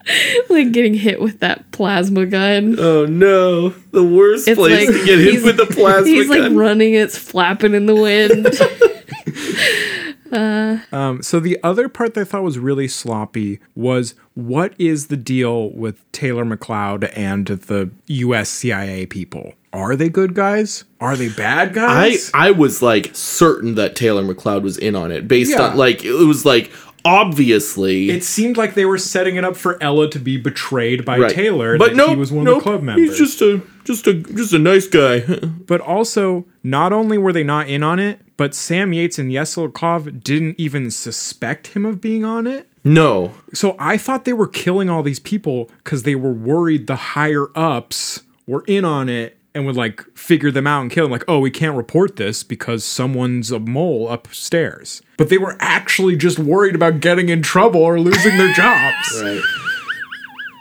like 0.49 0.73
getting 0.73 0.95
hit 0.95 1.21
with 1.21 1.41
that 1.41 1.71
plasma 1.73 2.27
gun. 2.27 2.79
Oh 2.79 3.07
no, 3.07 3.71
the 3.91 4.05
worst 4.05 4.47
It's 4.49 4.57
place 4.59 4.89
like 4.89 4.97
to 4.97 5.05
get 5.05 5.19
hit 5.19 5.43
with 5.45 5.57
the 5.57 5.67
plasma 5.67 6.03
gun. 6.03 6.07
He's 6.07 6.29
like 6.29 6.53
running, 6.53 6.95
it's 6.95 7.19
flapping 7.19 7.75
in 7.75 7.87
the 7.87 7.95
wind. 7.95 8.47
Um, 10.33 11.23
so 11.23 11.41
the 11.41 11.59
other 11.63 11.89
part 11.89 12.15
that 12.15 12.23
I 12.23 12.25
thought 12.25 12.43
was 12.43 12.59
really 12.59 12.89
sloppy 12.89 13.61
was 13.75 14.15
what 14.35 14.75
is 14.79 15.07
the 15.07 15.17
deal 15.17 15.71
with 15.71 16.11
Taylor 16.13 16.45
McLeod 16.45 17.11
and 17.17 17.47
the 17.47 17.91
U.S. 18.09 18.49
CIA 18.51 19.07
people? 19.07 19.55
Are 19.73 19.95
they 19.97 20.09
good 20.09 20.35
guys? 20.35 20.85
Are 21.01 21.17
they 21.17 21.29
bad 21.29 21.69
I 21.71 21.73
guys? 22.11 22.31
I 22.35 22.51
was 22.51 22.83
like 22.83 23.11
certain 23.15 23.77
that 23.77 23.95
Taylor 23.97 24.23
McLeod 24.23 24.63
was 24.63 24.77
in 24.79 24.95
on 24.97 25.11
it 25.13 25.29
based 25.29 25.53
Yeah. 25.53 25.69
on 25.69 25.77
like 25.77 26.05
it 26.05 26.13
was 26.13 26.45
like 26.45 26.71
obviously 27.07 28.11
it 28.11 28.25
seemed 28.25 28.57
like 28.57 28.75
they 28.75 28.85
were 28.85 28.99
setting 28.99 29.37
it 29.37 29.45
up 29.45 29.57
for 29.57 29.81
Ella 29.83 30.11
to 30.11 30.19
be 30.19 30.37
betrayed 30.37 31.05
by 31.05 31.19
right. 31.19 31.31
Taylor. 31.31 31.79
but 31.79 31.95
no, 31.95 32.09
he 32.09 32.17
was 32.17 32.33
one 32.33 32.45
nope, 32.45 32.59
of 32.59 32.65
the 32.65 32.71
club 32.71 32.83
members. 32.83 33.11
He's 33.11 33.19
just 33.19 33.41
a 33.41 33.63
just 33.85 34.07
a 34.07 34.15
just 34.15 34.53
a 34.53 34.59
nice 34.59 34.87
guy. 34.87 35.25
But 35.67 35.81
also, 35.81 36.45
not 36.63 36.93
only 36.93 37.19
were 37.19 37.33
they 37.33 37.43
not 37.43 37.69
in 37.69 37.83
on 37.83 37.99
it, 37.99 38.21
but 38.37 38.55
Sam 38.55 38.93
Yates 38.93 39.19
and 39.19 39.33
Yeselkov 39.33 40.23
didn't 40.23 40.55
even 40.59 40.91
suspect 40.93 41.69
him 41.69 41.85
of 41.85 42.01
being 42.01 42.25
on 42.25 42.47
it. 42.47 42.69
no. 42.85 43.35
So 43.53 43.75
I 43.79 43.97
thought 43.97 44.25
they 44.25 44.33
were 44.33 44.47
killing 44.47 44.89
all 44.89 45.03
these 45.03 45.19
people 45.19 45.71
because 45.83 46.05
they 46.05 46.15
were 46.15 46.33
worried 46.33 46.87
the 46.87 46.97
higher 46.97 47.47
ups 47.57 48.23
were 48.47 48.65
in 48.67 48.85
on 48.85 49.09
it 49.09 49.36
and 49.57 49.67
would 49.67 49.77
like 49.77 50.05
figure 50.17 50.51
them 50.51 50.67
out 50.67 50.83
and 50.83 50.91
kill 50.91 51.05
them. 51.07 51.13
Like, 51.13 51.25
oh, 51.27 51.41
we 51.41 51.51
can't 51.51 51.77
report 51.77 52.17
this 52.17 52.43
because 52.43 52.85
someone's 52.85 53.51
a 53.51 53.59
mole 53.59 54.09
upstairs. 54.11 55.03
But 55.17 55.31
they 55.31 55.39
were 55.39 55.57
actually 55.61 56.17
just 56.17 56.39
worried 56.39 56.75
about 56.75 57.01
getting 57.01 57.29
in 57.31 57.43
trouble 57.43 57.81
or 57.81 57.99
losing 57.99 58.37
their 58.37 58.53
jobs. 58.55 59.23
Right. 59.23 59.43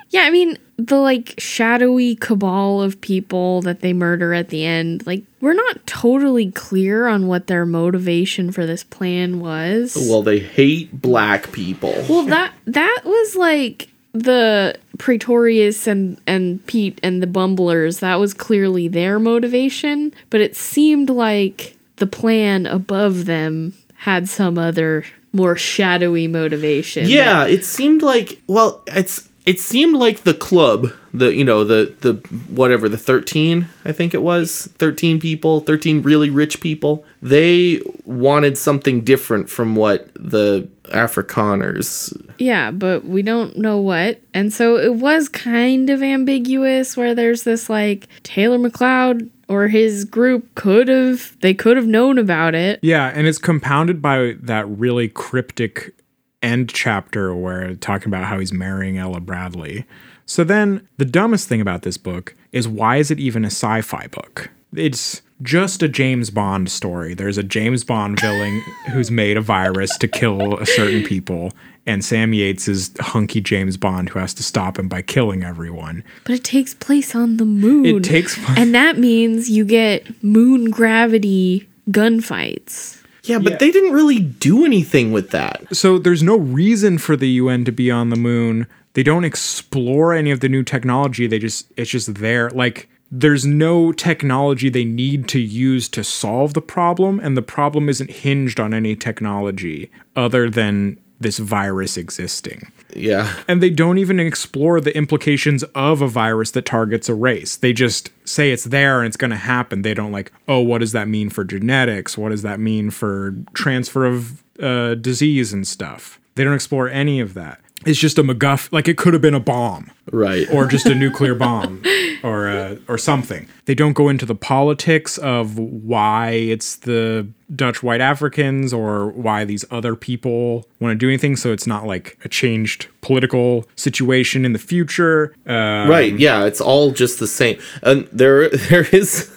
yeah, 0.10 0.22
I 0.22 0.32
mean, 0.32 0.58
the 0.78 0.98
like 0.98 1.36
shadowy 1.38 2.16
cabal 2.16 2.82
of 2.82 3.00
people 3.02 3.62
that 3.62 3.82
they 3.82 3.94
murder 3.94 4.34
at 4.34 4.50
the 4.50 4.66
end, 4.66 5.06
like, 5.06 5.24
we're 5.42 5.54
not 5.54 5.86
totally 5.86 6.52
clear 6.52 7.08
on 7.08 7.28
what 7.28 7.48
their 7.48 7.66
motivation 7.66 8.52
for 8.52 8.66
this 8.66 8.84
plan 8.84 9.40
was. 9.40 9.96
Well, 10.10 10.22
they 10.24 10.40
hate 10.40 11.02
black 11.02 11.52
people. 11.52 11.94
Well, 12.10 12.24
that 12.26 12.54
that 12.66 13.02
was 13.06 13.36
like 13.36 13.90
the 14.24 14.78
Pretorius 14.98 15.88
and 15.88 16.20
and 16.26 16.66
Pete 16.68 17.00
and 17.04 17.22
the 17.22 17.28
Bumblers. 17.28 18.00
That 18.00 18.16
was 18.16 18.34
clearly 18.34 18.88
their 18.88 19.20
motivation, 19.20 20.14
but 20.30 20.42
it 20.42 20.56
seemed 20.56 21.10
like 21.10 21.76
the 21.98 22.08
plan 22.08 22.66
above 22.66 23.26
them 23.26 23.74
had 23.96 24.28
some 24.30 24.58
other 24.58 25.04
more 25.34 25.56
shadowy 25.56 26.28
motivation. 26.28 27.08
Yeah, 27.08 27.46
it 27.46 27.66
seemed 27.66 28.02
like 28.02 28.42
well, 28.48 28.84
it's 28.88 29.30
it 29.46 29.60
seemed 29.60 29.96
like 29.96 30.24
the 30.24 30.34
club, 30.34 30.92
the 31.14 31.34
you 31.34 31.44
know, 31.44 31.64
the 31.64 31.94
the 32.02 32.14
whatever, 32.50 32.90
the 32.90 32.98
13, 32.98 33.68
I 33.84 33.92
think 33.92 34.14
it 34.14 34.22
was, 34.22 34.68
13 34.78 35.20
people, 35.20 35.60
13 35.60 36.02
really 36.02 36.30
rich 36.30 36.62
people. 36.62 37.06
They 37.22 37.82
wanted 38.06 38.58
something 38.58 39.02
different 39.02 39.50
from 39.50 39.76
what 39.76 40.10
the 40.16 40.68
Afrikaners 40.90 42.16
Yeah, 42.38 42.72
but 42.72 43.06
we 43.06 43.22
don't 43.22 43.58
know 43.58 43.78
what. 43.78 44.22
And 44.34 44.54
so 44.54 44.78
it 44.78 44.96
was 44.96 45.30
kind 45.30 45.90
of 45.90 46.02
ambiguous 46.02 46.96
where 46.98 47.16
there's 47.16 47.44
this 47.44 47.70
like 47.70 48.08
Taylor 48.24 48.58
McLeod 48.58 49.30
or 49.48 49.68
his 49.68 50.06
group 50.06 50.54
could 50.56 50.88
have 50.88 51.38
they 51.42 51.54
could 51.54 51.78
have 51.78 51.88
known 51.88 52.18
about 52.18 52.56
it. 52.56 52.80
Yeah, 52.82 53.12
and 53.14 53.28
it's 53.28 53.38
compounded 53.38 54.02
by 54.02 54.36
that 54.42 54.68
really 54.68 55.10
cryptic 55.10 55.94
end 56.42 56.70
chapter 56.70 57.36
where 57.36 57.76
talking 57.76 58.08
about 58.08 58.26
how 58.26 58.40
he's 58.40 58.54
marrying 58.54 58.98
Ella 58.98 59.20
Bradley. 59.20 59.86
So 60.26 60.44
then 60.44 60.88
the 60.98 61.06
dumbest 61.06 61.48
thing 61.48 61.62
about 61.62 61.84
this 61.84 61.98
book 61.98 62.36
is 62.52 62.68
why 62.68 62.98
is 62.98 63.12
it 63.12 63.20
even 63.20 63.44
a 63.44 63.48
sci-fi 63.48 64.08
book? 64.08 64.50
It's 64.74 65.22
just 65.42 65.84
a 65.84 65.88
James 65.88 66.30
Bond 66.30 66.70
story. 66.72 67.14
There's 67.14 67.38
a 67.38 67.44
James 67.44 67.84
Bond 67.84 68.20
villain 68.20 68.62
who's 68.92 69.12
made 69.12 69.38
a 69.38 69.42
virus 69.42 69.98
to 69.98 70.08
kill 70.08 70.58
a 70.58 70.66
certain 70.66 71.04
people, 71.04 71.52
and 71.86 72.04
Sam 72.04 72.34
Yates 72.34 72.68
is 72.68 72.92
hunky 73.00 73.42
James 73.42 73.78
Bond 73.78 74.10
who 74.10 74.20
has 74.20 74.34
to 74.36 74.44
stop 74.44 74.80
him 74.80 74.88
by 74.88 75.02
killing 75.02 75.44
everyone. 75.44 76.04
But 76.24 76.36
it 76.36 76.44
takes 76.44 76.74
place 76.74 77.14
on 77.16 77.38
the 77.38 77.46
moon. 77.46 77.86
It 77.86 78.04
takes 78.04 78.38
And 78.58 78.74
that 78.74 78.98
means 78.98 79.50
you 79.50 79.66
get 79.66 80.24
moon 80.24 80.72
gravity 80.72 81.68
gunfights. 81.92 83.02
Yeah, 83.24 83.40
but 83.40 83.54
Yeah. 83.54 83.58
they 83.58 83.72
didn't 83.72 83.94
really 83.94 84.20
do 84.20 84.66
anything 84.66 85.12
with 85.12 85.32
that. 85.32 85.64
So 85.76 85.98
there's 85.98 86.22
no 86.24 86.38
reason 86.38 86.98
for 86.98 87.16
the 87.16 87.28
UN 87.30 87.66
to 87.66 87.72
be 87.72 87.90
on 87.90 88.10
the 88.10 88.16
moon. 88.16 88.68
They 88.94 89.04
don't 89.04 89.26
explore 89.26 90.14
any 90.14 90.32
of 90.32 90.40
the 90.40 90.48
new 90.50 90.64
technology. 90.64 91.28
They 91.28 91.40
just 91.40 91.72
it's 91.76 91.90
just 91.90 92.16
there. 92.16 92.50
Like 92.52 92.88
there's 93.12 93.46
no 93.46 93.92
technology 93.92 94.70
they 94.70 94.86
need 94.86 95.28
to 95.30 95.40
use 95.40 95.88
to 95.90 96.04
solve 96.04 96.54
the 96.54 96.62
problem 96.62 97.20
and 97.20 97.38
the 97.38 97.42
problem 97.42 97.88
isn't 97.90 98.10
hinged 98.12 98.60
on 98.60 98.74
any 98.74 98.96
technology 98.96 99.90
other 100.16 100.50
than 100.50 100.98
this 101.20 101.38
virus 101.38 101.96
existing. 101.96 102.70
Yeah. 102.94 103.34
And 103.48 103.64
they 103.64 103.70
don't 103.70 103.98
even 104.00 104.20
explore 104.20 104.82
the 104.82 104.96
implications 104.98 105.64
of 105.74 106.02
a 106.02 106.08
virus 106.10 106.52
that 106.52 106.66
targets 106.66 107.08
a 107.08 107.16
race. 107.16 107.56
They 107.56 107.72
just 107.74 108.10
say 108.28 108.52
it's 108.52 108.66
there 108.66 109.00
and 109.00 109.08
it's 109.08 109.16
going 109.18 109.32
to 109.32 109.38
happen. 109.38 109.82
They 109.82 109.94
don't 109.94 110.12
like, 110.12 110.32
oh, 110.48 110.60
what 110.60 110.80
does 110.80 110.92
that 110.92 111.08
mean 111.08 111.30
for 111.30 111.44
genetics? 111.46 112.18
What 112.18 112.30
does 112.30 112.42
that 112.42 112.60
mean 112.60 112.90
for 112.92 113.34
transfer 113.54 114.06
of 114.06 114.44
uh, 114.62 114.96
disease 114.96 115.54
and 115.54 115.66
stuff? 115.66 116.20
They 116.36 116.44
don't 116.44 116.54
explore 116.54 116.90
any 116.90 117.22
of 117.22 117.34
that. 117.36 117.62
It's 117.86 118.00
just 118.00 118.18
a 118.18 118.24
MacGuff. 118.24 118.72
Like 118.74 118.88
it 118.88 118.98
could 118.98 119.14
have 119.14 119.22
been 119.22 119.36
a 119.36 119.40
bomb 119.40 119.92
Right. 120.12 120.48
or 120.52 120.66
just 120.66 120.86
a 120.86 120.96
nuclear 120.96 121.36
bomb 121.36 121.82
or 122.26 122.48
uh, 122.48 122.76
or 122.88 122.98
something. 122.98 123.48
They 123.66 123.76
don't 123.76 123.94
go 123.94 124.10
into 124.10 124.26
the 124.26 124.36
politics 124.36 125.18
of 125.20 125.58
why 125.60 126.32
it's 126.32 126.78
the 126.78 127.28
Dutch 127.56 127.84
white 127.84 128.02
Africans 128.02 128.74
or 128.74 129.10
why 129.10 129.46
these 129.46 129.64
other 129.70 129.96
people 129.96 130.66
want 130.80 130.92
to 130.92 130.96
do 130.96 131.08
anything. 131.08 131.36
So 131.36 131.54
it's 131.54 131.68
not 131.68 131.86
like 131.86 132.18
a 132.26 132.30
changed 132.30 132.88
political 133.02 133.66
situation 133.76 134.44
in 134.44 134.54
the 134.54 134.60
future. 134.60 135.36
Uh, 135.48 135.86
Right. 135.88 136.18
Yeah, 136.18 136.46
it's 136.46 136.60
all 136.62 136.92
just 136.92 137.20
the 137.20 137.28
same. 137.28 137.60
And 137.84 138.08
there 138.12 138.50
there 138.70 138.88
is 138.92 139.32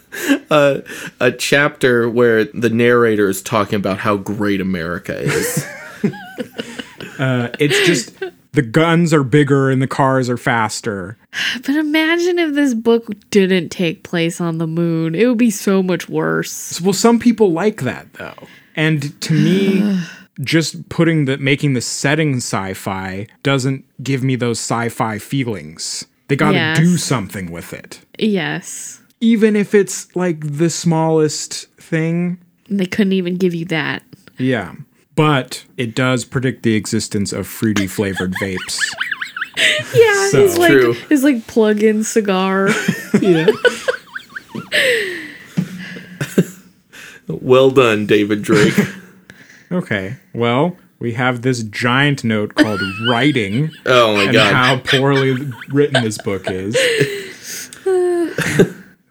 a, 0.51 0.83
a 1.21 1.33
chapter 1.33 2.09
where 2.09 2.45
the 2.45 2.71
narrator 2.71 3.29
is 3.29 3.43
talking 3.43 3.77
about 3.77 3.99
how 3.99 4.17
great 4.17 4.61
America 4.63 5.19
is. 5.19 5.67
uh, 7.19 7.51
it's 7.59 7.87
just 7.87 8.15
the 8.59 8.63
guns 8.63 9.15
are 9.15 9.23
bigger 9.23 9.71
and 9.71 9.81
the 9.81 9.87
cars 9.87 10.29
are 10.29 10.37
faster. 10.37 11.17
But 11.65 11.77
imagine 11.77 12.41
if 12.41 12.55
this 12.55 12.75
book 12.75 13.07
didn't 13.31 13.69
take 13.69 14.03
place 14.03 14.41
on 14.41 14.59
the 14.59 14.67
moon. 14.67 15.15
It 15.15 15.27
would 15.27 15.39
be 15.39 15.53
so 15.53 15.81
much 15.81 16.09
worse. 16.09 16.81
Well, 16.81 16.93
some 16.93 17.21
people 17.21 17.53
like 17.53 17.83
that 17.83 18.15
though. 18.15 18.35
And 18.75 19.21
to 19.21 19.33
me, 19.33 20.01
just 20.41 20.89
putting 20.89 21.27
the 21.27 21.39
making 21.39 21.75
the 21.75 21.81
setting 21.81 22.39
sci-fi 22.39 23.29
doesn't 23.45 23.85
give 24.03 24.25
me 24.25 24.35
those 24.35 24.59
sci-fi 24.59 25.19
feelings. 25.19 26.05
They 26.27 26.35
got 26.35 26.51
to 26.51 26.57
Yes. 26.57 26.79
do 26.79 26.97
something 26.97 27.53
with 27.53 27.73
it. 27.73 28.01
Yes. 28.19 29.01
Even 29.21 29.55
if 29.55 29.73
it's 29.73 30.15
like 30.17 30.41
the 30.59 30.69
smallest 30.71 31.69
thing. 31.77 32.39
They 32.69 32.87
couldn't 32.87 33.13
even 33.13 33.37
give 33.37 33.55
you 33.55 33.67
that. 33.67 34.03
Yeah. 34.37 34.75
But 35.19 35.65
it 35.77 35.97
does 35.97 36.25
predict 36.25 36.63
the 36.63 36.77
existence 36.77 37.33
of 37.33 37.47
fruity 37.49 37.89
flavored 37.89 38.33
vapes. 38.41 38.79
Yeah, 39.93 40.29
So- 40.31 40.45
it's 40.45 40.57
like 40.57 40.71
True. 40.71 40.95
it's 41.11 41.25
like 41.25 41.45
plug-in 41.49 42.05
cigar. 42.05 42.69
yeah. 43.21 43.49
well 47.27 47.71
done, 47.73 48.07
David 48.07 48.43
Drake. 48.43 48.75
Okay. 49.71 50.17
Well, 50.33 50.79
we 50.99 51.13
have 51.13 51.43
this 51.43 51.63
giant 51.63 52.25
note 52.25 52.55
called 52.55 52.81
writing. 53.11 53.71
Oh 53.85 54.17
my 54.17 54.23
and 54.23 54.33
god. 54.33 54.55
how 54.55 54.79
poorly 54.79 55.37
written 55.69 56.03
this 56.03 56.17
book 56.17 56.45
is. 56.47 56.75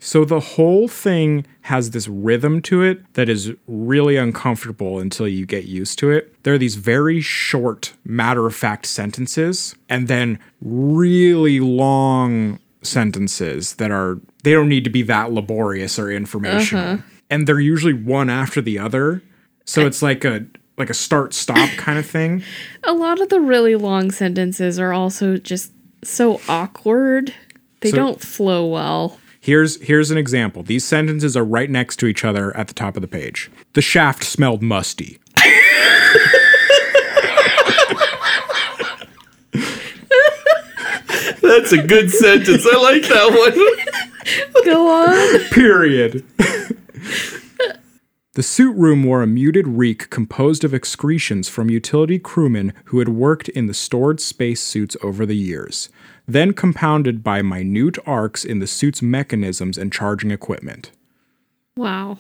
So 0.08 0.24
the 0.24 0.40
whole 0.40 0.88
thing 0.88 1.46
has 1.64 1.92
this 1.92 2.08
rhythm 2.08 2.62
to 2.62 2.82
it 2.82 3.14
that 3.16 3.28
is 3.28 3.52
really 3.68 4.16
uncomfortable 4.16 5.00
until 5.00 5.28
you 5.28 5.46
get 5.46 5.66
used 5.66 6.00
to 6.00 6.12
it. 6.12 6.34
There 6.44 6.54
are 6.54 6.58
these 6.58 6.76
very 6.76 7.20
short, 7.20 7.92
matter 8.06 8.48
of 8.48 8.56
fact 8.56 8.86
sentences, 8.86 9.76
and 9.90 10.08
then 10.08 10.40
really 10.62 11.60
long 11.60 12.58
sentences 12.84 13.76
that 13.76 13.92
are 13.92 14.22
they 14.46 14.54
don't 14.54 14.70
need 14.70 14.86
to 14.86 14.90
be 14.90 15.02
that 15.02 15.34
laborious 15.34 16.00
or 16.00 16.10
informational. 16.10 17.00
Mm-hmm. 17.00 17.08
And 17.30 17.46
they're 17.46 17.60
usually 17.60 17.92
one 17.92 18.30
after 18.30 18.62
the 18.62 18.80
other. 18.80 19.22
So 19.66 19.86
it's 19.86 20.02
like 20.02 20.24
a 20.24 20.46
like 20.78 20.90
a 20.90 20.94
start 20.94 21.34
stop 21.34 21.70
kind 21.72 22.00
of 22.00 22.06
thing. 22.06 22.44
A 22.86 22.94
lot 22.94 23.20
of 23.20 23.28
the 23.28 23.42
really 23.42 23.76
long 23.76 24.12
sentences 24.12 24.80
are 24.80 24.94
also 24.94 25.36
just 25.36 25.74
so 26.02 26.40
awkward. 26.48 27.34
They 27.82 27.90
So- 27.92 27.98
don't 27.98 28.22
flow 28.22 28.66
well. 28.66 29.20
Here's 29.48 29.82
here's 29.82 30.12
an 30.12 30.18
example. 30.18 30.62
These 30.62 30.84
sentences 30.84 31.38
are 31.38 31.46
right 31.46 31.70
next 31.70 31.96
to 32.02 32.06
each 32.06 32.26
other 32.26 32.54
at 32.58 32.68
the 32.68 32.74
top 32.74 32.98
of 32.98 33.02
the 33.02 33.08
page. 33.08 33.50
The 33.76 33.82
shaft 33.82 34.26
smelled 34.26 34.62
musty. 34.62 35.20
That's 41.42 41.72
a 41.72 41.82
good 41.82 42.12
sentence. 42.12 42.68
I 42.70 42.76
like 42.76 43.04
that 43.04 43.86
one. 44.54 44.66
Go 44.66 44.90
on. 44.90 45.40
Period. 45.52 46.26
the 48.34 48.44
suit 48.44 48.76
room 48.76 49.06
wore 49.06 49.22
a 49.22 49.28
muted 49.28 49.66
reek 49.66 50.10
composed 50.10 50.66
of 50.66 50.74
excretions 50.74 51.48
from 51.48 51.70
utility 51.70 52.20
crewmen 52.20 52.74
who 52.88 53.00
had 53.00 53.08
worked 53.08 53.48
in 53.48 53.68
the 53.68 53.74
stored 53.74 54.20
space 54.20 54.60
suits 54.60 54.98
over 55.02 55.26
the 55.26 55.38
years, 55.38 55.88
then 56.28 56.54
compounded 56.54 57.24
by 57.24 57.42
minute 57.42 57.98
arcs 58.06 58.44
in 58.44 58.60
the 58.60 58.68
suit's 58.68 59.02
mechanisms 59.02 59.78
and 59.78 59.92
charging 59.94 60.32
equipment. 60.32 60.92
wow. 61.76 62.18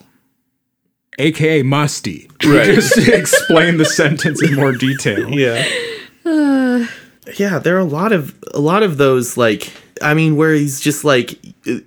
AKA 1.19 1.63
musty. 1.63 2.29
Right. 2.45 2.65
Just 2.75 2.95
explain 3.07 3.77
the 3.77 3.85
sentence 3.85 4.39
in 4.41 4.53
more 4.55 4.71
detail. 4.73 5.27
Yeah. 5.33 5.65
yeah, 7.37 7.57
there 7.57 7.75
are 7.75 7.79
a 7.79 7.83
lot 7.83 8.11
of 8.11 8.35
a 8.53 8.59
lot 8.59 8.83
of 8.83 8.97
those 8.97 9.35
like 9.35 9.71
I 10.01 10.13
mean 10.13 10.35
where 10.35 10.53
he's 10.53 10.79
just 10.79 11.03
like 11.03 11.39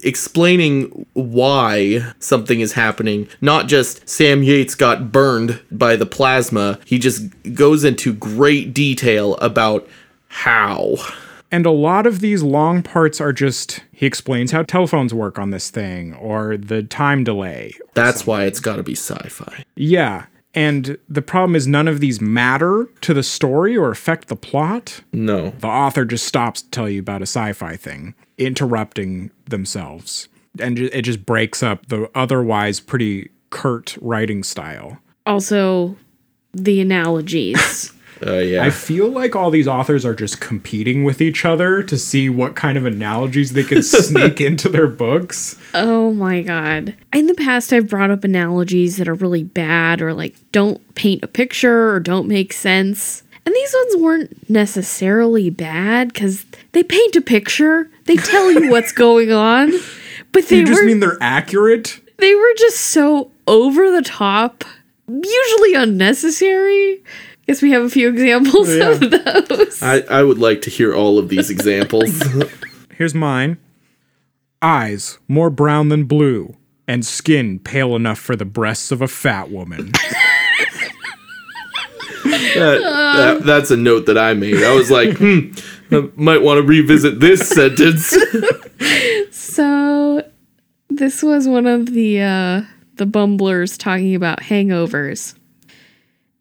explaining 0.03 1.07
why 1.13 2.13
something 2.19 2.61
is 2.61 2.73
happening, 2.73 3.29
not 3.41 3.69
just 3.69 4.09
Sam 4.09 4.43
Yates 4.43 4.75
got 4.75 5.13
burned 5.13 5.61
by 5.71 5.95
the 5.95 6.07
plasma. 6.07 6.81
He 6.85 6.99
just 6.99 7.23
goes 7.55 7.85
into 7.85 8.13
great 8.13 8.75
detail 8.75 9.37
about 9.37 9.89
how. 10.29 10.97
And 11.53 11.67
a 11.67 11.71
lot 11.71 12.07
of 12.07 12.21
these 12.21 12.43
long 12.43 12.83
parts 12.83 13.21
are 13.21 13.33
just 13.33 13.83
he 13.93 14.07
explains 14.07 14.53
how 14.53 14.63
telephones 14.63 15.13
work 15.13 15.39
on 15.39 15.51
this 15.51 15.71
thing 15.71 16.15
or 16.15 16.57
the 16.57 16.83
time 16.83 17.25
delay. 17.25 17.75
That's 17.95 18.27
why 18.27 18.45
it's 18.45 18.61
got 18.61 18.77
to 18.77 18.83
be 18.83 18.95
sci-fi. 18.95 19.65
Yeah. 19.75 20.27
And 20.55 20.99
the 21.09 21.23
problem 21.23 21.55
is 21.55 21.67
none 21.67 21.87
of 21.87 22.01
these 22.01 22.21
matter 22.21 22.89
to 23.03 23.15
the 23.15 23.23
story 23.23 23.77
or 23.77 23.91
affect 23.91 24.29
the 24.29 24.37
plot. 24.37 25.03
No. 25.13 25.51
The 25.59 25.69
author 25.69 26.05
just 26.05 26.27
stops 26.27 26.63
to 26.63 26.71
tell 26.71 26.89
you 26.89 27.01
about 27.01 27.23
a 27.23 27.27
sci-fi 27.27 27.77
thing, 27.77 28.15
interrupting 28.39 29.31
themselves. 29.49 30.29
And 30.59 30.79
it 30.79 31.03
just 31.03 31.25
breaks 31.25 31.63
up 31.63 31.87
the 31.87 32.11
otherwise 32.15 32.81
pretty 32.81 33.31
curt 33.51 33.97
writing 34.01 34.43
style. 34.43 34.99
Also, 35.27 35.97
the 36.53 36.81
analogies. 36.81 37.93
Uh, 38.27 38.35
yeah. 38.39 38.63
I 38.65 38.71
feel 38.71 39.09
like 39.09 39.35
all 39.35 39.51
these 39.51 39.67
authors 39.67 40.05
are 40.05 40.15
just 40.15 40.41
competing 40.41 41.05
with 41.05 41.23
each 41.23 41.45
other 41.45 41.83
to 41.85 41.97
see 41.97 42.29
what 42.29 42.55
kind 42.55 42.77
of 42.77 42.85
analogies 42.85 43.53
they 43.55 43.65
can 43.65 43.83
sneak 43.85 44.41
into 44.41 44.69
their 44.69 44.87
books. 44.87 45.57
oh 45.75 46.13
my 46.13 46.43
god. 46.43 46.95
In 47.15 47.27
the 47.29 47.35
past, 47.35 47.73
I've 47.73 47.89
brought 47.89 48.11
up 48.11 48.23
analogies 48.25 48.99
that 48.99 49.09
are 49.09 49.15
really 49.15 49.45
bad 49.45 50.03
or 50.03 50.13
like 50.13 50.35
don't 50.53 50.81
paint 50.95 51.23
a 51.25 51.29
picture 51.29 51.91
or 51.95 52.01
don't 52.01 52.29
make 52.29 52.53
sense. 52.53 53.23
And 53.47 53.55
these 53.55 53.75
ones 53.75 53.97
weren't 54.03 54.51
necessarily 54.51 55.49
bad 55.49 56.13
because 56.13 56.45
they 56.73 56.83
paint 56.83 57.17
a 57.17 57.23
picture, 57.23 57.91
they 58.05 58.17
tell 58.17 58.53
you 58.53 58.71
what's 58.71 58.93
going 58.93 59.33
on. 59.33 59.73
But 60.33 60.47
they 60.49 60.59
You 60.59 60.67
just 60.67 60.83
were 60.83 60.87
mean 60.87 61.01
they're 61.01 61.17
accurate? 61.23 62.01
they 62.19 62.35
were 62.35 62.55
just 62.59 62.77
so 62.81 63.31
over 63.47 63.91
the 63.91 64.03
top, 64.03 64.63
usually 65.09 65.75
unnecessary. 65.75 67.03
Guess 67.51 67.63
we 67.63 67.73
have 67.73 67.83
a 67.83 67.91
few 67.91 68.09
examples 68.09 68.73
Yeah. 68.73 68.91
of 68.91 69.01
those. 69.49 69.83
I, 69.83 70.03
I 70.09 70.23
would 70.23 70.39
like 70.39 70.63
to 70.63 70.71
hear 70.71 70.95
all 70.95 71.19
of 71.19 71.29
these 71.29 71.51
examples. 71.57 72.23
Here's 72.97 73.13
mine. 73.13 73.59
Eyes 74.63 75.19
more 75.27 75.51
brown 75.51 75.89
than 75.89 76.05
blue, 76.05 76.55
and 76.87 77.05
skin 77.05 77.59
pale 77.59 77.97
enough 77.97 78.21
for 78.21 78.37
the 78.37 78.45
breasts 78.45 78.93
of 78.93 79.03
a 79.03 79.09
fat 79.09 79.51
woman. 79.51 79.87
that, 82.25 82.53
that, 82.55 83.41
that's 83.45 83.73
a 83.73 83.77
note 83.77 84.07
that 84.07 84.17
I 84.17 84.33
made. 84.35 84.63
I 84.63 84.73
was 84.73 84.89
like, 84.89 85.17
hmm, 85.19 85.51
I 85.91 86.09
might 86.15 86.43
want 86.43 86.59
to 86.59 86.63
revisit 86.63 87.19
this 87.19 87.49
sentence. 87.49 88.17
So 89.33 90.25
this 90.89 91.21
was 91.21 91.49
one 91.49 91.67
of 91.67 91.87
the 91.95 92.23
uh 92.23 92.63
the 92.95 93.07
bumblers 93.07 93.77
talking 93.77 94.15
about 94.15 94.39
hangovers. 94.41 95.35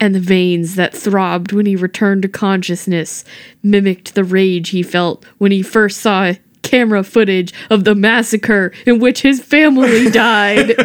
And 0.00 0.14
the 0.14 0.20
veins 0.20 0.76
that 0.76 0.94
throbbed 0.94 1.52
when 1.52 1.66
he 1.66 1.76
returned 1.76 2.22
to 2.22 2.28
consciousness 2.28 3.22
mimicked 3.62 4.14
the 4.14 4.24
rage 4.24 4.70
he 4.70 4.82
felt 4.82 5.24
when 5.36 5.52
he 5.52 5.62
first 5.62 6.00
saw 6.00 6.32
camera 6.62 7.02
footage 7.02 7.52
of 7.68 7.84
the 7.84 7.94
massacre 7.94 8.72
in 8.86 8.98
which 8.98 9.22
his 9.22 9.42
family 9.42 10.10
died. 10.12 10.76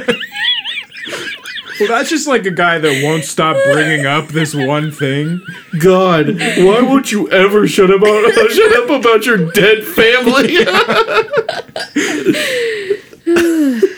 well, 1.80 1.88
that's 1.88 2.10
just 2.10 2.28
like 2.28 2.46
a 2.46 2.52
guy 2.52 2.78
that 2.80 3.04
won't 3.04 3.24
stop 3.24 3.56
bringing 3.72 4.06
up 4.06 4.28
this 4.30 4.54
one 4.56 4.92
thing. 4.92 5.42
God, 5.80 6.28
why 6.38 6.82
won't 6.82 7.12
you 7.12 7.30
ever 7.32 7.68
shut 7.68 7.92
about 7.92 8.32
shut 8.52 8.76
up 8.84 8.90
about 8.90 9.26
your 9.26 9.52
dead 9.52 9.84
family? 9.84 10.58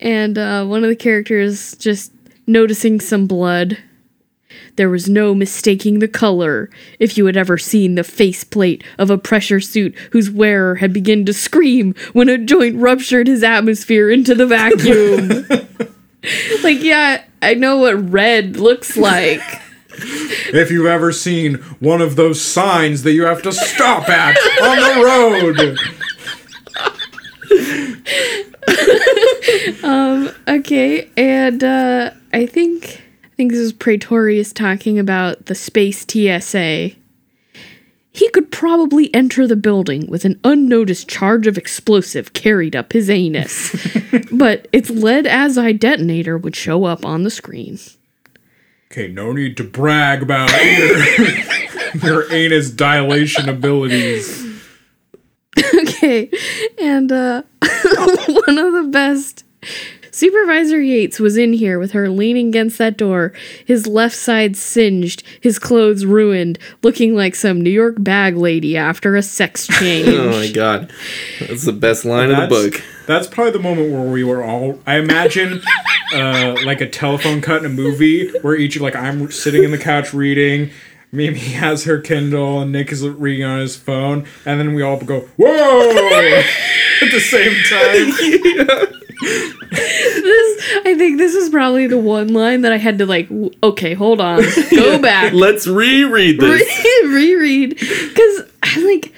and 0.00 0.38
uh, 0.38 0.64
one 0.66 0.82
of 0.82 0.88
the 0.88 0.96
characters 0.96 1.76
just 1.76 2.12
noticing 2.46 3.00
some 3.00 3.26
blood. 3.26 3.78
There 4.78 4.88
was 4.88 5.08
no 5.08 5.34
mistaking 5.34 5.98
the 5.98 6.06
color 6.06 6.70
if 7.00 7.18
you 7.18 7.26
had 7.26 7.36
ever 7.36 7.58
seen 7.58 7.96
the 7.96 8.04
faceplate 8.04 8.84
of 8.96 9.10
a 9.10 9.18
pressure 9.18 9.58
suit 9.58 9.92
whose 10.12 10.30
wearer 10.30 10.76
had 10.76 10.92
begun 10.92 11.24
to 11.24 11.32
scream 11.32 11.96
when 12.12 12.28
a 12.28 12.38
joint 12.38 12.76
ruptured 12.76 13.26
his 13.26 13.42
atmosphere 13.42 14.08
into 14.08 14.36
the 14.36 14.46
vacuum. 14.46 15.46
like, 16.62 16.80
yeah, 16.80 17.24
I 17.42 17.54
know 17.54 17.78
what 17.78 18.10
red 18.10 18.56
looks 18.56 18.96
like. 18.96 19.42
If 20.00 20.70
you've 20.70 20.86
ever 20.86 21.10
seen 21.10 21.56
one 21.80 22.00
of 22.00 22.14
those 22.14 22.40
signs 22.40 23.02
that 23.02 23.14
you 23.14 23.24
have 23.24 23.42
to 23.42 23.52
stop 23.52 24.08
at 24.08 24.36
on 24.62 24.76
the 24.78 25.02
road. 25.04 25.76
um, 29.82 30.30
Okay, 30.46 31.10
and 31.16 31.64
uh, 31.64 32.12
I 32.32 32.46
think 32.46 33.02
think 33.38 33.52
this 33.52 33.60
is 33.60 33.72
Pretorius 33.72 34.52
talking 34.52 34.98
about 34.98 35.46
the 35.46 35.54
space 35.54 36.04
TSA. 36.04 36.90
He 38.10 38.28
could 38.30 38.50
probably 38.50 39.14
enter 39.14 39.46
the 39.46 39.54
building 39.54 40.08
with 40.08 40.24
an 40.24 40.40
unnoticed 40.42 41.08
charge 41.08 41.46
of 41.46 41.56
explosive 41.56 42.32
carried 42.32 42.74
up 42.74 42.92
his 42.92 43.08
anus, 43.08 43.76
but 44.32 44.66
its 44.72 44.90
lead 44.90 45.24
azide 45.24 45.78
detonator 45.78 46.36
would 46.36 46.56
show 46.56 46.84
up 46.84 47.06
on 47.06 47.22
the 47.22 47.30
screen. 47.30 47.78
Okay, 48.90 49.06
no 49.06 49.32
need 49.32 49.56
to 49.58 49.64
brag 49.64 50.20
about 50.20 50.50
your, 50.64 51.04
your 51.94 52.32
anus 52.32 52.72
dilation 52.72 53.48
abilities. 53.48 54.44
okay, 55.80 56.28
and 56.80 57.12
uh, 57.12 57.42
one 57.62 58.58
of 58.58 58.72
the 58.72 58.88
best. 58.90 59.44
Supervisor 60.18 60.80
Yates 60.82 61.20
was 61.20 61.36
in 61.36 61.52
here 61.52 61.78
with 61.78 61.92
her 61.92 62.10
leaning 62.10 62.48
against 62.48 62.76
that 62.78 62.96
door, 62.96 63.32
his 63.64 63.86
left 63.86 64.16
side 64.16 64.56
singed, 64.56 65.22
his 65.40 65.60
clothes 65.60 66.04
ruined, 66.04 66.58
looking 66.82 67.14
like 67.14 67.36
some 67.36 67.60
New 67.60 67.70
York 67.70 67.94
bag 68.00 68.36
lady 68.36 68.76
after 68.76 69.14
a 69.14 69.22
sex 69.22 69.66
change. 69.78 70.08
oh 70.08 70.30
my 70.30 70.50
god, 70.50 70.92
that's 71.38 71.64
the 71.64 71.72
best 71.72 72.04
line 72.04 72.32
of 72.32 72.36
the 72.36 72.46
book. 72.48 72.82
that's 73.06 73.28
probably 73.28 73.52
the 73.52 73.60
moment 73.60 73.92
where 73.92 74.10
we 74.10 74.24
were 74.24 74.42
all. 74.42 74.80
I 74.88 74.96
imagine, 74.96 75.62
uh, 76.12 76.56
like 76.64 76.80
a 76.80 76.88
telephone 76.88 77.40
cut 77.40 77.64
in 77.64 77.66
a 77.66 77.72
movie 77.72 78.28
where 78.40 78.56
each 78.56 78.80
like 78.80 78.96
I'm 78.96 79.30
sitting 79.30 79.62
in 79.62 79.70
the 79.70 79.78
couch 79.78 80.12
reading. 80.12 80.72
Mimi 81.12 81.38
has 81.38 81.84
her 81.84 82.00
Kindle 82.00 82.60
and 82.60 82.72
Nick 82.72 82.90
is 82.90 83.06
reading 83.06 83.44
on 83.44 83.60
his 83.60 83.76
phone, 83.76 84.26
and 84.44 84.58
then 84.58 84.74
we 84.74 84.82
all 84.82 84.98
go 84.98 85.20
whoa 85.36 85.48
at 87.02 87.10
the 87.12 87.20
same 87.20 87.52
time. 87.70 88.87
this, 88.87 88.87
I 88.87 88.87
think 90.98 91.18
this 91.18 91.34
is 91.34 91.50
probably 91.50 91.86
the 91.86 91.98
one 91.98 92.32
line 92.32 92.62
that 92.62 92.72
I 92.72 92.76
had 92.76 92.98
to 92.98 93.06
like. 93.06 93.28
w- 93.28 93.50
Okay, 93.62 93.94
hold 93.94 94.20
on, 94.20 94.42
go 94.70 94.98
back, 95.00 95.32
Let's 95.32 95.66
reread 95.66 96.40
this. 96.40 96.84
Re- 97.04 97.08
reread, 97.14 97.70
because 97.78 98.42
I'm 98.62 98.84
like, 98.84 99.12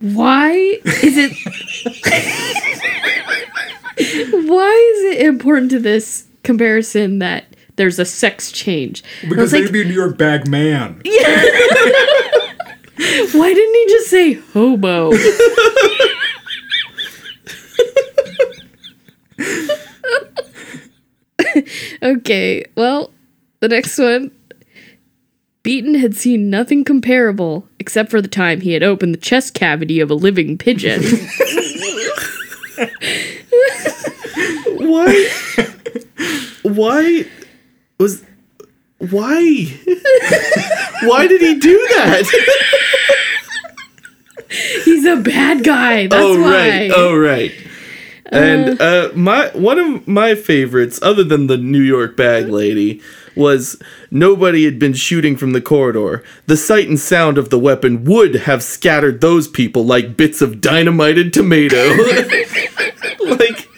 why 0.00 0.52
is 0.84 1.16
it? 1.16 1.32
why 4.48 4.94
is 4.96 5.16
it 5.16 5.26
important 5.26 5.70
to 5.70 5.78
this 5.78 6.26
comparison 6.42 7.18
that 7.20 7.44
there's 7.76 7.98
a 7.98 8.04
sex 8.04 8.50
change? 8.52 9.02
Because 9.28 9.50
they'd 9.52 9.72
be 9.72 9.82
a 9.82 9.84
New 9.84 9.94
York 9.94 10.18
bag 10.18 10.48
man. 10.48 11.00
Why 13.32 13.52
didn't 13.54 13.74
he 13.74 13.86
just 13.88 14.10
say 14.10 14.32
hobo? 14.34 15.12
Okay, 22.02 22.64
well, 22.76 23.10
the 23.60 23.68
next 23.68 23.98
one. 23.98 24.30
Beaton 25.62 25.94
had 25.94 26.16
seen 26.16 26.50
nothing 26.50 26.82
comparable 26.82 27.68
except 27.78 28.10
for 28.10 28.20
the 28.20 28.26
time 28.26 28.60
he 28.62 28.72
had 28.72 28.82
opened 28.82 29.14
the 29.14 29.18
chest 29.18 29.54
cavity 29.54 30.00
of 30.00 30.10
a 30.10 30.14
living 30.14 30.58
pigeon. 30.58 31.00
Why? 34.78 35.30
Why 36.62 37.24
was? 37.98 38.24
Why? 38.98 39.66
Why 41.02 41.26
did 41.28 41.40
he 41.40 41.54
do 41.58 41.78
that? 41.90 42.24
He's 44.84 45.06
a 45.06 45.16
bad 45.16 45.64
guy. 45.64 46.06
That's 46.08 46.22
oh 46.22 46.40
why. 46.40 46.50
right. 46.50 46.90
Oh 46.94 47.16
right. 47.16 47.52
And 48.32 48.80
uh, 48.80 49.10
my 49.14 49.48
one 49.48 49.78
of 49.78 50.08
my 50.08 50.34
favorites, 50.34 50.98
other 51.02 51.22
than 51.22 51.48
the 51.48 51.58
New 51.58 51.82
York 51.82 52.16
bag 52.16 52.48
lady, 52.48 53.02
was 53.36 53.80
nobody 54.10 54.64
had 54.64 54.78
been 54.78 54.94
shooting 54.94 55.36
from 55.36 55.52
the 55.52 55.60
corridor. 55.60 56.24
The 56.46 56.56
sight 56.56 56.88
and 56.88 56.98
sound 56.98 57.36
of 57.38 57.50
the 57.50 57.58
weapon 57.58 58.04
would 58.04 58.34
have 58.34 58.62
scattered 58.62 59.20
those 59.20 59.48
people 59.48 59.84
like 59.84 60.16
bits 60.16 60.40
of 60.40 60.60
dynamited 60.60 61.32
tomato. 61.32 61.76
like 63.26 63.68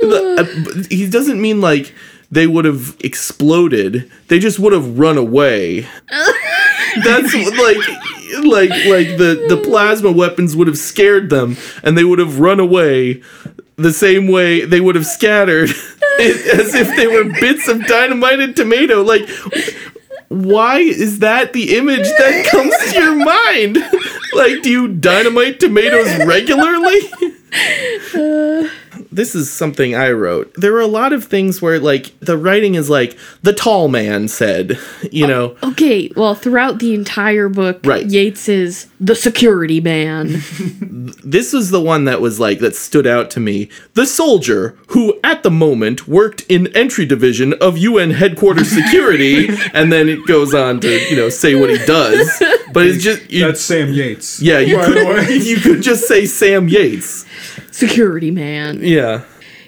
the, 0.00 0.36
uh, 0.38 0.82
he 0.88 1.08
doesn't 1.08 1.40
mean 1.40 1.60
like 1.60 1.94
they 2.30 2.46
would 2.46 2.64
have 2.64 2.96
exploded. 3.00 4.10
They 4.28 4.38
just 4.38 4.58
would 4.58 4.72
have 4.72 4.98
run 4.98 5.18
away. 5.18 5.86
That's 7.04 7.34
like 7.34 7.76
like 8.44 8.70
like 8.70 9.16
the 9.18 9.46
the 9.48 9.56
plasma 9.64 10.10
weapons 10.10 10.56
would 10.56 10.66
have 10.66 10.78
scared 10.78 11.30
them 11.30 11.56
and 11.82 11.96
they 11.96 12.04
would 12.04 12.18
have 12.18 12.40
run 12.40 12.60
away 12.60 13.22
the 13.76 13.92
same 13.92 14.28
way 14.28 14.64
they 14.64 14.80
would 14.80 14.94
have 14.94 15.06
scattered 15.06 15.70
as 16.20 16.74
if 16.74 16.94
they 16.96 17.06
were 17.06 17.24
bits 17.40 17.68
of 17.68 17.86
dynamited 17.86 18.56
tomato. 18.56 19.02
Like 19.02 19.28
why 20.28 20.78
is 20.78 21.18
that 21.18 21.52
the 21.52 21.76
image 21.76 22.08
that 22.18 22.46
comes 22.50 22.74
to 22.92 23.00
your 23.00 23.14
mind? 23.14 23.78
Like 24.34 24.62
do 24.62 24.70
you 24.70 24.88
dynamite 24.88 25.60
tomatoes 25.60 26.26
regularly 26.26 27.00
uh, 28.14 28.68
this 29.12 29.34
is 29.34 29.50
something 29.52 29.94
I 29.94 30.10
wrote. 30.10 30.52
There 30.54 30.72
were 30.72 30.80
a 30.80 30.86
lot 30.86 31.12
of 31.12 31.24
things 31.24 31.60
where 31.62 31.78
like 31.78 32.18
the 32.20 32.36
writing 32.38 32.74
is 32.74 32.88
like 32.90 33.16
the 33.42 33.52
tall 33.52 33.88
man 33.88 34.28
said, 34.28 34.78
you 35.12 35.26
know. 35.26 35.56
Okay, 35.62 36.10
well, 36.16 36.34
throughout 36.34 36.78
the 36.78 36.94
entire 36.94 37.48
book, 37.48 37.80
Right. 37.84 38.06
Yates 38.10 38.48
is 38.48 38.86
the 39.00 39.14
security 39.14 39.80
man. 39.80 40.40
This 41.24 41.52
was 41.52 41.70
the 41.70 41.80
one 41.80 42.04
that 42.04 42.20
was 42.20 42.38
like 42.40 42.58
that 42.60 42.74
stood 42.76 43.06
out 43.06 43.30
to 43.32 43.40
me. 43.40 43.68
The 43.94 44.06
soldier 44.06 44.76
who 44.88 45.18
at 45.24 45.42
the 45.42 45.50
moment 45.50 46.06
worked 46.08 46.42
in 46.48 46.68
entry 46.76 47.06
division 47.06 47.54
of 47.54 47.76
UN 47.78 48.10
headquarters 48.12 48.68
security 48.68 49.48
and 49.74 49.92
then 49.92 50.08
it 50.08 50.26
goes 50.26 50.54
on 50.54 50.80
to, 50.80 50.88
you 51.10 51.16
know, 51.16 51.28
say 51.28 51.54
what 51.54 51.70
he 51.70 51.78
does. 51.86 52.30
But 52.72 52.86
it's 52.86 53.02
just 53.02 53.30
you, 53.30 53.46
That's 53.46 53.60
Sam 53.60 53.92
Yates. 53.92 54.40
yeah, 54.40 54.58
you 54.60 54.78
could 54.78 55.42
you 55.44 55.56
could 55.56 55.82
just 55.82 56.06
say 56.08 56.24
Sam 56.26 56.68
Yates. 56.68 57.24
security 57.74 58.30
man. 58.30 58.80
Yeah. 58.82 59.24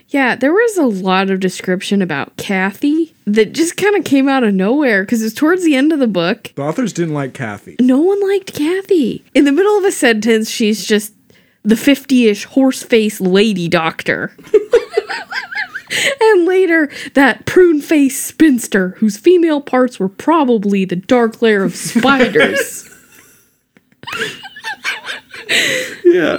Yeah, 0.09 0.36
there 0.36 0.52
was 0.52 0.76
a 0.76 0.85
lot 0.86 1.31
of 1.31 1.40
description 1.40 2.01
about 2.01 2.36
Kathy 2.36 3.12
that 3.26 3.52
just 3.52 3.76
kind 3.76 3.97
of 3.97 4.05
came 4.05 4.28
out 4.28 4.44
of 4.44 4.55
nowhere 4.55 5.02
because 5.02 5.22
it's 5.22 5.35
towards 5.35 5.64
the 5.64 5.74
end 5.74 5.93
of 5.93 5.98
the 5.98 6.06
book. 6.06 6.52
The 6.55 6.62
authors 6.62 6.93
didn't 6.93 7.14
like 7.14 7.35
Kathy. 7.35 7.76
No 7.81 7.98
one 7.98 8.20
liked 8.20 8.55
Kathy. 8.55 9.24
In 9.35 9.44
the 9.44 9.51
middle 9.51 9.76
of 9.76 9.85
a 9.85 9.90
sentence, 9.90 10.48
she's 10.48 10.86
just 10.86 11.14
the 11.64 11.76
50 11.76 12.28
ish 12.28 12.44
horse 12.44 12.82
face 12.85 13.20
lady 13.20 13.66
doctor. 13.66 14.36
and 16.20 16.47
later, 16.47 16.90
that 17.14 17.44
prune 17.47 17.81
faced 17.81 18.24
spinster 18.24 18.90
whose 18.98 19.16
female 19.16 19.60
parts 19.60 19.98
were 19.98 20.09
probably 20.09 20.85
the 20.85 20.97
dark 20.97 21.43
lair 21.43 21.64
of 21.64 21.74
spiders. 21.74 22.89
Yeah. 26.05 26.39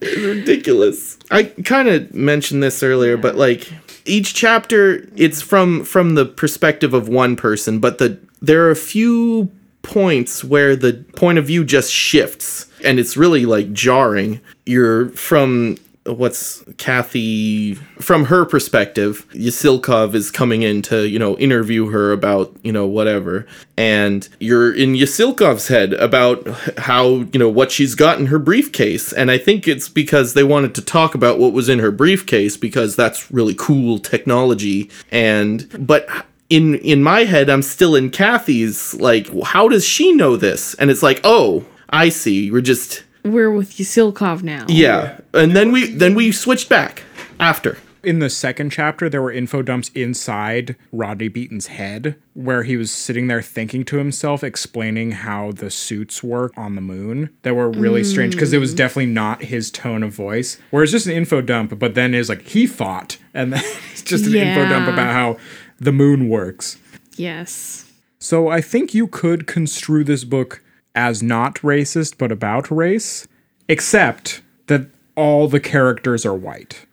It's 0.00 0.20
ridiculous. 0.48 1.18
I 1.30 1.44
kind 1.44 1.88
of 1.88 2.14
mentioned 2.14 2.62
this 2.62 2.82
earlier, 2.82 3.16
but 3.16 3.36
like 3.36 3.72
each 4.04 4.34
chapter 4.34 5.08
it's 5.16 5.42
from 5.42 5.84
from 5.84 6.14
the 6.14 6.24
perspective 6.24 6.94
of 6.94 7.08
one 7.08 7.36
person, 7.36 7.78
but 7.78 7.98
the 7.98 8.18
there 8.40 8.66
are 8.66 8.70
a 8.70 8.76
few 8.76 9.50
points 9.82 10.44
where 10.44 10.76
the 10.76 11.04
point 11.16 11.38
of 11.38 11.46
view 11.46 11.64
just 11.64 11.92
shifts 11.92 12.66
and 12.84 12.98
it's 12.98 13.16
really 13.16 13.46
like 13.46 13.72
jarring. 13.72 14.40
You're 14.66 15.08
from 15.10 15.78
what's 16.12 16.64
Kathy 16.76 17.74
from 18.00 18.26
her 18.26 18.44
perspective, 18.44 19.26
Yasilkov 19.32 20.14
is 20.14 20.30
coming 20.30 20.62
in 20.62 20.82
to, 20.82 21.08
you 21.08 21.18
know, 21.18 21.36
interview 21.38 21.90
her 21.90 22.12
about, 22.12 22.54
you 22.62 22.72
know, 22.72 22.86
whatever. 22.86 23.46
And 23.76 24.28
you're 24.40 24.74
in 24.74 24.94
Yasilkov's 24.94 25.68
head 25.68 25.94
about 25.94 26.46
how, 26.78 27.26
you 27.32 27.38
know, 27.38 27.48
what 27.48 27.70
she's 27.70 27.94
got 27.94 28.18
in 28.18 28.26
her 28.26 28.38
briefcase. 28.38 29.12
And 29.12 29.30
I 29.30 29.38
think 29.38 29.68
it's 29.68 29.88
because 29.88 30.34
they 30.34 30.44
wanted 30.44 30.74
to 30.76 30.82
talk 30.82 31.14
about 31.14 31.38
what 31.38 31.52
was 31.52 31.68
in 31.68 31.78
her 31.78 31.90
briefcase 31.90 32.56
because 32.56 32.96
that's 32.96 33.30
really 33.30 33.54
cool 33.54 33.98
technology. 33.98 34.90
And 35.10 35.86
but 35.86 36.08
in 36.50 36.76
in 36.76 37.02
my 37.02 37.24
head 37.24 37.50
I'm 37.50 37.62
still 37.62 37.94
in 37.94 38.10
Kathy's 38.10 38.94
like 38.94 39.28
how 39.44 39.68
does 39.68 39.84
she 39.84 40.12
know 40.12 40.36
this? 40.36 40.74
And 40.74 40.90
it's 40.90 41.02
like, 41.02 41.20
"Oh, 41.24 41.66
I 41.90 42.08
see. 42.08 42.50
We're 42.50 42.60
just 42.60 43.04
We're 43.24 43.50
with 43.50 43.72
Yasilkov 43.72 44.42
now. 44.42 44.66
yeah." 44.68 45.18
And 45.34 45.54
then 45.54 45.72
we 45.72 45.90
then 45.90 46.14
we 46.14 46.32
switched 46.32 46.68
back 46.68 47.04
after. 47.40 47.78
In 48.02 48.20
the 48.20 48.30
second 48.30 48.70
chapter, 48.70 49.08
there 49.08 49.20
were 49.20 49.32
info 49.32 49.60
dumps 49.60 49.90
inside 49.92 50.76
Rodney 50.92 51.26
Beaton's 51.28 51.66
head 51.66 52.14
where 52.32 52.62
he 52.62 52.76
was 52.76 52.92
sitting 52.92 53.26
there 53.26 53.42
thinking 53.42 53.84
to 53.86 53.96
himself, 53.96 54.44
explaining 54.44 55.10
how 55.10 55.50
the 55.50 55.68
suits 55.68 56.22
work 56.22 56.52
on 56.56 56.76
the 56.76 56.80
moon 56.80 57.30
that 57.42 57.56
were 57.56 57.68
really 57.68 58.04
strange 58.04 58.34
because 58.34 58.52
it 58.52 58.58
was 58.58 58.72
mm. 58.72 58.76
definitely 58.76 59.06
not 59.06 59.42
his 59.42 59.70
tone 59.72 60.04
of 60.04 60.14
voice. 60.14 60.58
Whereas 60.70 60.92
just 60.92 61.06
an 61.06 61.12
info 61.12 61.40
dump, 61.40 61.76
but 61.78 61.94
then 61.94 62.14
is 62.14 62.28
like 62.28 62.42
he 62.42 62.66
fought, 62.66 63.18
and 63.34 63.52
then 63.52 63.62
it's 63.90 64.02
just 64.02 64.26
an 64.26 64.34
info 64.34 64.68
dump 64.68 64.86
about 64.86 65.12
how 65.12 65.36
the 65.80 65.92
moon 65.92 66.28
works. 66.28 66.78
Yes. 67.16 67.90
So 68.20 68.48
I 68.48 68.60
think 68.60 68.94
you 68.94 69.08
could 69.08 69.46
construe 69.48 70.04
this 70.04 70.22
book 70.22 70.62
as 70.94 71.22
not 71.22 71.56
racist, 71.56 72.18
but 72.18 72.32
about 72.32 72.70
race, 72.70 73.26
except 73.68 74.42
that 74.66 74.86
all 75.16 75.48
the 75.48 75.60
characters 75.60 76.24
are 76.26 76.34
white. 76.34 76.86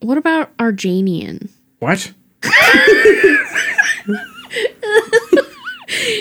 What 0.00 0.18
about 0.18 0.56
Arjanian? 0.58 1.48
What? 1.78 2.12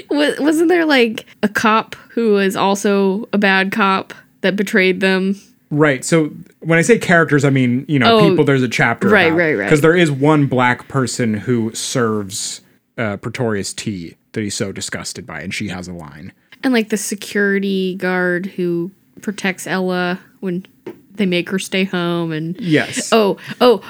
Wasn't 0.09 0.69
there 0.69 0.85
like 0.85 1.25
a 1.43 1.49
cop 1.49 1.95
who 2.09 2.33
was 2.33 2.55
also 2.55 3.27
a 3.33 3.37
bad 3.37 3.71
cop 3.71 4.13
that 4.41 4.55
betrayed 4.55 5.01
them? 5.01 5.39
Right. 5.71 6.05
So 6.05 6.31
when 6.59 6.77
I 6.79 6.81
say 6.83 6.97
characters, 6.97 7.43
I 7.43 7.49
mean 7.49 7.85
you 7.87 7.99
know 7.99 8.17
Oh, 8.19 8.29
people. 8.29 8.45
There's 8.45 8.63
a 8.63 8.69
chapter, 8.69 9.09
right, 9.09 9.31
right, 9.33 9.53
right. 9.55 9.65
Because 9.65 9.81
there 9.81 9.95
is 9.95 10.11
one 10.11 10.45
black 10.47 10.87
person 10.87 11.33
who 11.33 11.73
serves 11.73 12.61
uh, 12.97 13.17
Pretorius 13.17 13.73
tea 13.73 14.15
that 14.33 14.41
he's 14.41 14.55
so 14.55 14.71
disgusted 14.71 15.25
by, 15.25 15.41
and 15.41 15.53
she 15.53 15.67
has 15.69 15.87
a 15.87 15.93
line. 15.93 16.31
And 16.65 16.73
like 16.73 16.89
the 16.89 16.97
security 16.97 17.93
guard 17.95 18.47
who 18.47 18.89
protects 19.21 19.67
Ella 19.67 20.19
when 20.41 20.65
they 21.13 21.25
make 21.27 21.49
her 21.51 21.59
stay 21.59 21.83
home 21.85 22.31
and 22.31 22.59
Yes. 22.59 23.09
oh 23.13 23.37
oh 23.61 23.81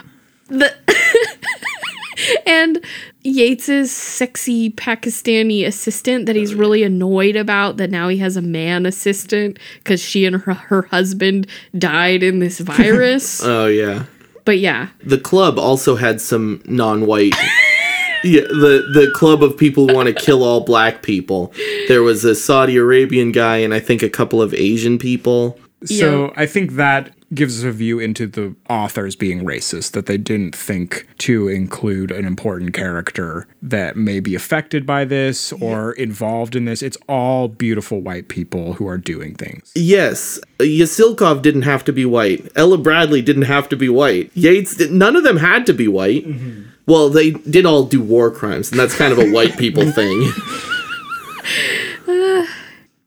the 0.49 0.72
and 2.45 2.84
Yates's 3.23 3.91
sexy 3.91 4.69
Pakistani 4.72 5.65
assistant 5.65 6.26
that 6.27 6.35
he's 6.35 6.53
really 6.53 6.84
annoyed 6.84 7.35
about 7.35 7.77
that 7.77 7.89
now 7.89 8.07
he 8.10 8.18
has 8.18 8.38
a 8.38 8.41
man 8.41 8.85
assistant 8.85 9.57
because 9.77 10.02
she 10.02 10.26
and 10.26 10.35
her, 10.35 10.53
her 10.53 10.84
husband 10.84 11.47
died 11.77 12.23
in 12.23 12.39
this 12.39 12.60
virus. 12.73 13.41
Oh 13.43 13.68
yeah. 13.68 14.03
but 14.45 14.60
yeah, 14.60 14.89
The 15.03 15.18
club 15.18 15.57
also 15.57 15.95
had 15.95 16.22
some 16.22 16.61
non-white 16.65 17.34
Yeah, 18.26 18.41
the 18.41 18.89
the 18.93 19.11
club 19.14 19.43
of 19.43 19.56
people 19.57 19.88
who 19.88 19.95
want 19.95 20.07
to 20.07 20.14
kill 20.14 20.43
all 20.43 20.61
black 20.61 21.03
people. 21.03 21.53
There 21.88 22.03
was 22.03 22.23
a 22.26 22.35
Saudi 22.35 22.76
Arabian 22.77 23.31
guy 23.31 23.57
and 23.57 23.73
I 23.73 23.80
think 23.80 24.02
a 24.02 24.10
couple 24.10 24.41
of 24.41 24.53
Asian 24.53 24.97
people. 24.97 25.60
So 25.85 26.26
Yeah. 26.26 26.34
I 26.35 26.45
think 26.45 26.73
that 26.73 27.11
gives 27.34 27.60
us 27.60 27.65
a 27.65 27.72
view 27.72 27.99
into 27.99 28.27
the 28.27 28.56
authors 28.69 29.15
being 29.15 29.43
racist, 29.43 29.91
that 29.91 30.06
they 30.06 30.18
didn't 30.18 30.56
think 30.56 31.06
to 31.18 31.47
include 31.49 32.11
an 32.11 32.23
important 32.23 32.73
character 32.73 33.47
that 33.61 33.97
may 33.97 34.19
be 34.19 34.35
affected 34.35 34.85
by 34.85 35.03
this 35.03 35.52
or 35.53 35.91
involved 35.93 36.56
in 36.56 36.65
this. 36.65 36.81
It's 36.81 36.97
all 37.10 37.47
beautiful 37.47 37.99
white 37.99 38.27
people 38.30 38.73
who 38.73 38.88
are 38.88 38.97
doing 38.97 39.35
things. 39.35 39.72
Yes, 39.76 40.39
Yasilkov 40.60 41.41
didn't 41.41 41.64
have 41.64 41.84
to 41.85 41.93
be 41.93 42.06
white. 42.06 42.47
Ella 42.56 42.77
Bradley 42.77 43.22
didn't 43.22 43.43
have 43.43 43.68
to 43.69 43.76
be 43.76 43.89
white. 43.89 44.31
Yates, 44.34 44.80
none 44.89 45.15
of 45.15 45.23
them 45.23 45.38
had 45.38 45.65
to 45.65 45.73
be 45.73 45.88
white. 45.88 46.27
Mm-hmm. 46.27 46.69
Well, 46.87 47.09
they 47.09 47.31
did 47.31 47.65
all 47.65 47.83
do 47.85 48.01
war 48.01 48.29
crimes, 48.31 48.71
and 48.71 48.79
that's 48.79 48.95
kind 48.95 49.11
of 49.11 49.19
a 49.19 49.29
white 49.31 49.57
people 49.57 49.89
thing. 49.91 50.31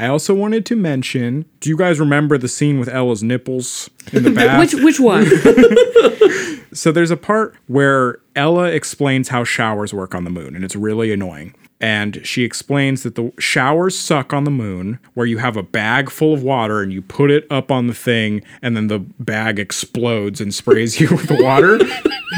I 0.00 0.06
also 0.06 0.32
wanted 0.32 0.64
to 0.66 0.76
mention 0.76 1.44
do 1.60 1.70
you 1.70 1.76
guys 1.76 1.98
remember 1.98 2.38
the 2.38 2.46
scene 2.48 2.78
with 2.78 2.88
Ella's 2.88 3.22
nipples 3.22 3.90
in 4.12 4.22
the 4.22 4.30
bath? 4.30 4.60
which 4.60 4.74
which 4.82 5.00
one? 5.00 5.26
So 6.70 6.92
there's 6.92 7.10
a 7.10 7.16
part 7.16 7.56
where 7.66 8.18
Ella 8.36 8.64
explains 8.68 9.30
how 9.30 9.42
showers 9.42 9.94
work 9.94 10.14
on 10.14 10.24
the 10.24 10.30
moon, 10.30 10.55
and 10.55 10.62
it's 10.64 10.76
really 10.76 11.10
annoying. 11.12 11.55
And 11.80 12.20
she 12.26 12.42
explains 12.42 13.05
that 13.05 13.14
the 13.14 13.32
showers 13.38 13.96
suck 13.96 14.32
on 14.32 14.44
the 14.44 14.50
moon, 14.50 14.98
where 15.14 15.26
you 15.26 15.38
have 15.38 15.56
a 15.56 15.62
bag 15.62 16.10
full 16.10 16.34
of 16.34 16.42
water 16.42 16.82
and 16.82 16.92
you 16.92 17.02
put 17.02 17.30
it 17.30 17.46
up 17.50 17.70
on 17.70 17.86
the 17.86 17.94
thing, 17.94 18.42
and 18.62 18.76
then 18.76 18.88
the 18.88 18.98
bag 18.98 19.59
explodes 19.60 20.40
and 20.40 20.52
sprays 20.52 21.00
you 21.00 21.09
with 21.12 21.30
water. 21.30 21.78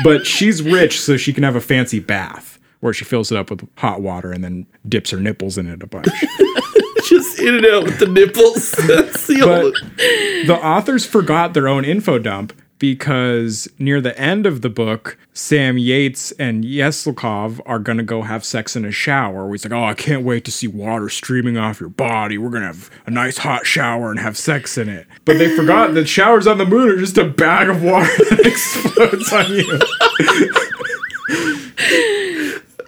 but 0.05 0.27
she's 0.27 0.63
rich, 0.63 1.01
so 1.01 1.17
she 1.17 1.33
can 1.33 1.43
have 1.43 1.57
a 1.57 1.61
fancy 1.61 2.01
bath 2.01 2.59
where 2.81 2.93
she 2.93 3.05
fills 3.05 3.31
it 3.31 3.39
up 3.39 3.51
with 3.51 3.67
hot 3.77 4.01
water 4.01 4.33
and 4.33 4.43
then 4.43 4.67
dips 4.89 5.11
her 5.11 5.21
nipples 5.21 5.57
in 5.59 5.67
it 5.69 5.83
a 5.83 5.87
bunch. 5.87 6.09
Just 7.09 7.39
in 7.41 7.57
and 7.57 7.67
out 7.67 7.85
with 7.85 7.99
the 7.99 8.07
nipples. 8.07 8.71
That's 8.87 9.27
the 9.27 9.41
But 9.41 10.47
the 10.47 10.59
authors 10.63 11.05
forgot 11.07 11.55
their 11.55 11.69
own 11.69 11.85
info 11.85 12.19
dump 12.19 12.53
because 12.81 13.69
near 13.79 14.01
the 14.01 14.19
end 14.19 14.47
of 14.47 14.63
the 14.63 14.71
book, 14.71 15.17
Sam 15.33 15.79
Yates 15.79 16.33
and 16.33 16.65
Yeslakov 16.65 17.61
are 17.67 17.79
gonna 17.79 18.03
go 18.03 18.23
have 18.23 18.45
sex 18.45 18.75
in 18.75 18.85
a 18.85 18.91
shower. 18.91 19.49
He's 19.53 19.65
like, 19.65 19.73
"Oh, 19.73 19.85
I 19.85 19.95
can't 19.95 20.25
wait 20.25 20.45
to 20.47 20.51
see 20.51 20.67
water 20.67 21.09
streaming 21.09 21.57
off 21.57 21.79
your 21.79 21.91
body. 21.91 22.39
We're 22.39 22.51
gonna 22.51 22.67
have 22.67 22.91
a 23.07 23.11
nice 23.11 23.39
hot 23.39 23.67
shower 23.67 24.11
and 24.11 24.19
have 24.19 24.37
sex 24.37 24.77
in 24.77 24.89
it." 24.89 25.07
But 25.25 25.39
they 25.39 25.55
forgot 25.55 25.95
that 25.95 26.09
showers 26.09 26.49
on 26.49 26.59
the 26.59 26.67
moon 26.67 26.89
are 26.89 26.97
just 26.97 27.19
a 27.19 27.25
bag 27.25 27.69
of 27.69 27.83
water 27.85 28.11
that 28.31 28.45
explodes 28.45 29.33
on 29.33 29.53
you. 29.53 29.81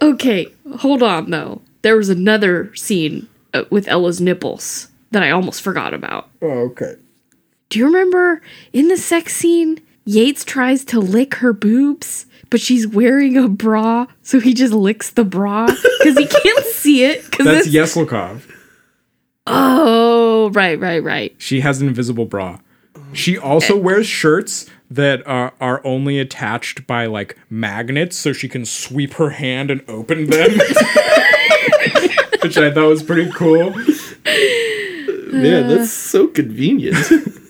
Okay, 0.01 0.49
hold 0.79 1.03
on 1.03 1.31
though. 1.31 1.63
There 1.83 1.97
was 1.97 2.09
another 2.09 2.75
scene 2.75 3.29
uh, 3.55 3.65
with 3.71 3.87
Ella's 3.89 4.21
nipples 4.21 4.89
that 5.11 5.23
I 5.23 5.31
almost 5.31 5.63
forgot 5.63 5.93
about. 5.95 6.31
Oh, 6.41 6.71
okay. 6.71 6.95
Do 7.73 7.79
you 7.79 7.87
remember 7.87 8.43
in 8.75 8.89
the 8.89 8.99
sex 8.99 9.35
scene, 9.35 9.81
Yates 10.05 10.45
tries 10.45 10.85
to 10.85 11.01
lick 11.01 11.37
her 11.37 11.55
boobs, 11.55 12.27
but 12.51 12.61
she's 12.61 12.87
wearing 12.87 13.39
a 13.39 13.49
bra, 13.49 14.09
so 14.21 14.41
he 14.41 14.53
just 14.53 14.75
licks 14.75 15.09
the 15.09 15.25
bra 15.25 15.65
because 16.01 16.19
he 16.19 16.27
can't 16.27 16.67
see 16.67 17.03
it. 17.05 17.23
That's 17.39 17.67
it's- 17.67 17.95
Yeslakov. 17.97 18.43
Oh, 19.47 20.51
right, 20.51 20.79
right, 20.79 21.03
right. 21.03 21.35
She 21.39 21.63
has 21.63 21.81
an 21.81 21.89
invisible 21.89 22.27
bra. 22.27 22.59
She 23.15 23.39
also 23.39 23.75
wears 23.75 24.07
shirts 24.07 24.69
that 24.91 25.27
are, 25.27 25.55
are 25.59 25.81
only 25.83 26.19
attached 26.19 26.87
by 26.87 27.07
like 27.07 27.39
magnets 27.49 28.19
so 28.19 28.35
she 28.35 28.51
can 28.51 28.67
sweep 28.67 29.15
her 29.15 29.31
hand 29.31 29.71
and 29.71 29.83
open 29.89 30.27
them. 30.27 30.51
Which 32.43 32.59
I 32.59 32.71
thought 32.71 32.89
was 32.89 33.03
pretty 33.03 33.31
cool. 33.33 33.71
Man, 35.33 35.69
that's 35.69 35.91
so 35.91 36.27
convenient. 36.27 36.99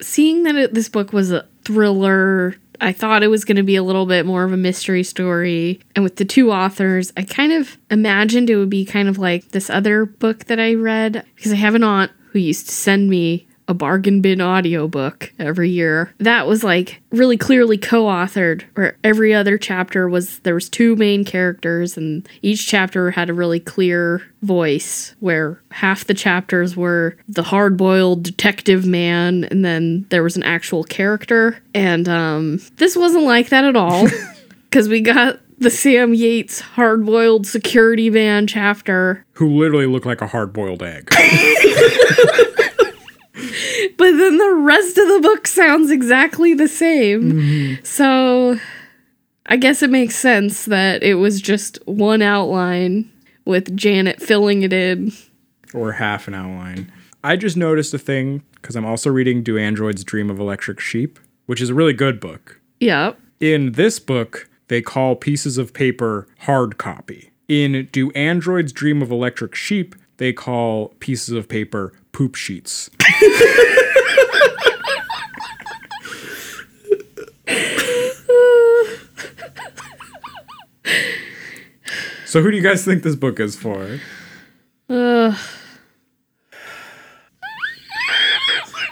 Seeing 0.00 0.42
that 0.44 0.56
it, 0.56 0.74
this 0.74 0.88
book 0.88 1.12
was 1.12 1.32
a 1.32 1.46
thriller, 1.64 2.56
I 2.80 2.92
thought 2.92 3.22
it 3.22 3.28
was 3.28 3.44
going 3.44 3.56
to 3.56 3.62
be 3.62 3.76
a 3.76 3.82
little 3.82 4.06
bit 4.06 4.26
more 4.26 4.44
of 4.44 4.52
a 4.52 4.56
mystery 4.56 5.02
story. 5.02 5.80
And 5.94 6.02
with 6.02 6.16
the 6.16 6.24
two 6.24 6.52
authors, 6.52 7.12
I 7.16 7.22
kind 7.22 7.52
of 7.52 7.78
imagined 7.90 8.50
it 8.50 8.56
would 8.56 8.70
be 8.70 8.84
kind 8.84 9.08
of 9.08 9.18
like 9.18 9.50
this 9.50 9.70
other 9.70 10.06
book 10.06 10.44
that 10.46 10.60
I 10.60 10.74
read 10.74 11.24
because 11.34 11.52
I 11.52 11.56
have 11.56 11.74
an 11.74 11.84
aunt 11.84 12.12
who 12.30 12.38
used 12.38 12.68
to 12.68 12.74
send 12.74 13.08
me 13.08 13.46
a 13.68 13.74
bargain 13.74 14.20
bin 14.20 14.40
audiobook 14.40 15.32
every 15.38 15.70
year. 15.70 16.12
That 16.18 16.46
was 16.46 16.62
like 16.62 17.02
really 17.10 17.36
clearly 17.36 17.78
co-authored 17.78 18.62
where 18.74 18.96
every 19.02 19.34
other 19.34 19.58
chapter 19.58 20.08
was 20.08 20.38
there 20.40 20.54
was 20.54 20.68
two 20.68 20.96
main 20.96 21.24
characters 21.24 21.96
and 21.96 22.28
each 22.42 22.66
chapter 22.66 23.10
had 23.10 23.30
a 23.30 23.34
really 23.34 23.60
clear 23.60 24.22
voice 24.42 25.14
where 25.20 25.60
half 25.70 26.04
the 26.04 26.14
chapters 26.14 26.76
were 26.76 27.16
the 27.28 27.42
hard-boiled 27.42 28.22
detective 28.22 28.86
man 28.86 29.44
and 29.44 29.64
then 29.64 30.06
there 30.10 30.22
was 30.22 30.36
an 30.36 30.42
actual 30.44 30.84
character 30.84 31.60
and 31.74 32.08
um 32.08 32.60
this 32.76 32.96
wasn't 32.96 33.24
like 33.24 33.48
that 33.48 33.64
at 33.64 33.74
all 33.74 34.06
cuz 34.70 34.88
we 34.88 35.00
got 35.00 35.40
the 35.58 35.70
Sam 35.70 36.12
Yates 36.12 36.60
hard-boiled 36.60 37.46
security 37.46 38.10
man 38.10 38.46
chapter 38.46 39.24
Who 39.32 39.58
literally 39.58 39.86
looked 39.86 40.06
like 40.06 40.20
a 40.20 40.26
hard 40.26 40.52
boiled 40.52 40.82
egg. 40.82 41.10
but 43.96 44.12
then 44.12 44.38
the 44.38 44.54
rest 44.54 44.98
of 44.98 45.08
the 45.08 45.20
book 45.22 45.46
sounds 45.46 45.90
exactly 45.90 46.54
the 46.54 46.68
same. 46.68 47.32
Mm-hmm. 47.32 47.84
So 47.84 48.58
I 49.46 49.56
guess 49.56 49.82
it 49.82 49.90
makes 49.90 50.16
sense 50.16 50.64
that 50.66 51.02
it 51.02 51.14
was 51.14 51.40
just 51.40 51.78
one 51.86 52.22
outline 52.22 53.10
with 53.44 53.76
Janet 53.76 54.20
filling 54.20 54.62
it 54.62 54.72
in. 54.72 55.12
or 55.72 55.92
half 55.92 56.26
an 56.28 56.34
outline. 56.34 56.90
I 57.22 57.36
just 57.36 57.56
noticed 57.56 57.92
a 57.94 57.98
thing 57.98 58.42
because 58.54 58.76
I'm 58.76 58.84
also 58.86 59.10
reading 59.10 59.42
Do 59.42 59.58
Androids 59.58 60.04
Dream 60.04 60.30
of 60.30 60.38
Electric 60.38 60.80
Sheep, 60.80 61.18
which 61.46 61.60
is 61.60 61.70
a 61.70 61.74
really 61.74 61.92
good 61.92 62.18
book. 62.20 62.60
Yep. 62.80 63.18
In 63.40 63.72
this 63.72 63.98
book, 63.98 64.48
they 64.68 64.82
call 64.82 65.14
pieces 65.16 65.58
of 65.58 65.72
paper 65.72 66.26
hard 66.40 66.78
copy. 66.78 67.30
In 67.48 67.88
Do 67.92 68.10
Androids 68.12 68.72
Dream 68.72 69.02
of 69.02 69.10
Electric 69.10 69.54
Sheep, 69.54 69.94
they 70.16 70.32
call 70.32 70.88
pieces 71.00 71.34
of 71.34 71.48
paper 71.48 71.92
poop 72.12 72.34
sheets. 72.34 72.90
so, 82.24 82.42
who 82.42 82.50
do 82.50 82.56
you 82.56 82.62
guys 82.62 82.84
think 82.84 83.02
this 83.02 83.14
book 83.16 83.38
is 83.40 83.56
for? 83.56 84.00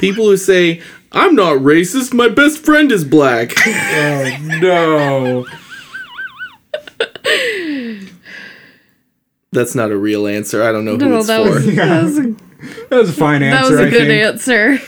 People 0.01 0.25
who 0.27 0.37
say, 0.37 0.83
I'm 1.13 1.35
not 1.35 1.57
racist, 1.59 2.13
my 2.13 2.29
best 2.29 2.59
friend 2.65 2.91
is 2.93 3.05
black. 3.05 3.53
Oh, 3.97 4.37
no. 4.61 5.47
That's 9.53 9.75
not 9.77 9.91
a 9.93 9.97
real 9.97 10.27
answer. 10.27 10.63
I 10.65 10.73
don't 10.73 10.85
know 10.85 10.93
who 10.97 11.09
No, 11.09 11.19
it's 11.19 11.29
that 11.29 11.45
for. 11.45 11.51
was, 11.51 11.67
that 11.77 12.03
was 12.03 12.19
a, 12.19 12.23
That 12.91 12.97
was 12.97 13.11
a 13.11 13.13
fine 13.13 13.43
answer. 13.43 13.63
that 13.63 13.71
was 13.71 13.81
a 13.81 13.87
I 13.87 13.91
good 13.91 14.09
think. 14.09 14.25
answer. 14.25 14.79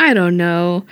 I 0.00 0.14
don't 0.14 0.38
know. 0.38 0.86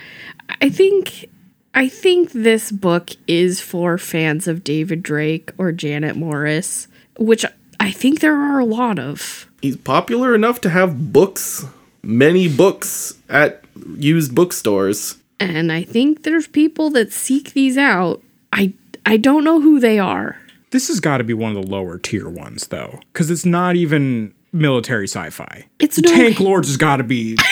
I 0.61 0.69
think 0.69 1.25
I 1.73 1.89
think 1.89 2.31
this 2.31 2.71
book 2.71 3.09
is 3.27 3.59
for 3.59 3.97
fans 3.97 4.47
of 4.47 4.63
David 4.63 5.01
Drake 5.01 5.51
or 5.57 5.71
Janet 5.71 6.15
Morris, 6.15 6.87
which 7.17 7.43
I 7.79 7.91
think 7.91 8.19
there 8.19 8.35
are 8.39 8.59
a 8.59 8.65
lot 8.65 8.99
of. 8.99 9.49
He's 9.63 9.77
popular 9.77 10.35
enough 10.35 10.61
to 10.61 10.69
have 10.69 11.11
books, 11.11 11.65
many 12.03 12.47
books 12.47 13.17
at 13.27 13.63
used 13.97 14.35
bookstores. 14.35 15.17
and 15.39 15.71
I 15.71 15.83
think 15.83 16.21
there's 16.23 16.47
people 16.47 16.91
that 16.91 17.11
seek 17.11 17.53
these 17.53 17.77
out. 17.79 18.21
I 18.53 18.73
I 19.07 19.17
don't 19.17 19.43
know 19.43 19.59
who 19.59 19.79
they 19.79 19.97
are. 19.97 20.37
This 20.69 20.87
has 20.87 20.99
got 20.99 21.17
to 21.17 21.23
be 21.23 21.33
one 21.33 21.57
of 21.57 21.63
the 21.63 21.71
lower 21.71 21.97
tier 21.97 22.29
ones, 22.29 22.67
though, 22.67 22.99
because 23.11 23.31
it's 23.31 23.45
not 23.45 23.75
even 23.75 24.35
military 24.53 25.07
sci-fi. 25.07 25.65
It's 25.79 25.97
no 25.97 26.11
Tank 26.11 26.39
Lords 26.39 26.67
has 26.67 26.77
got 26.77 26.97
to 26.97 27.03
be. 27.03 27.37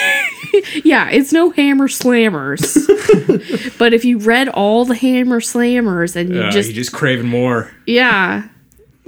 yeah, 0.84 1.10
it's 1.10 1.32
no 1.34 1.50
Hammer's 1.52 1.98
Slammers. 2.00 2.76
but 3.78 3.94
if 3.94 4.06
you 4.06 4.18
read 4.20 4.50
all 4.50 4.86
the 4.86 4.96
Hammer's 4.96 5.52
Slammers 5.54 6.16
and 6.16 6.34
you 6.34 6.42
Uh, 6.42 6.52
just 6.52 6.70
you 6.70 6.76
just 6.76 6.92
craving 6.94 7.28
more. 7.28 7.72
yeah, 7.86 8.48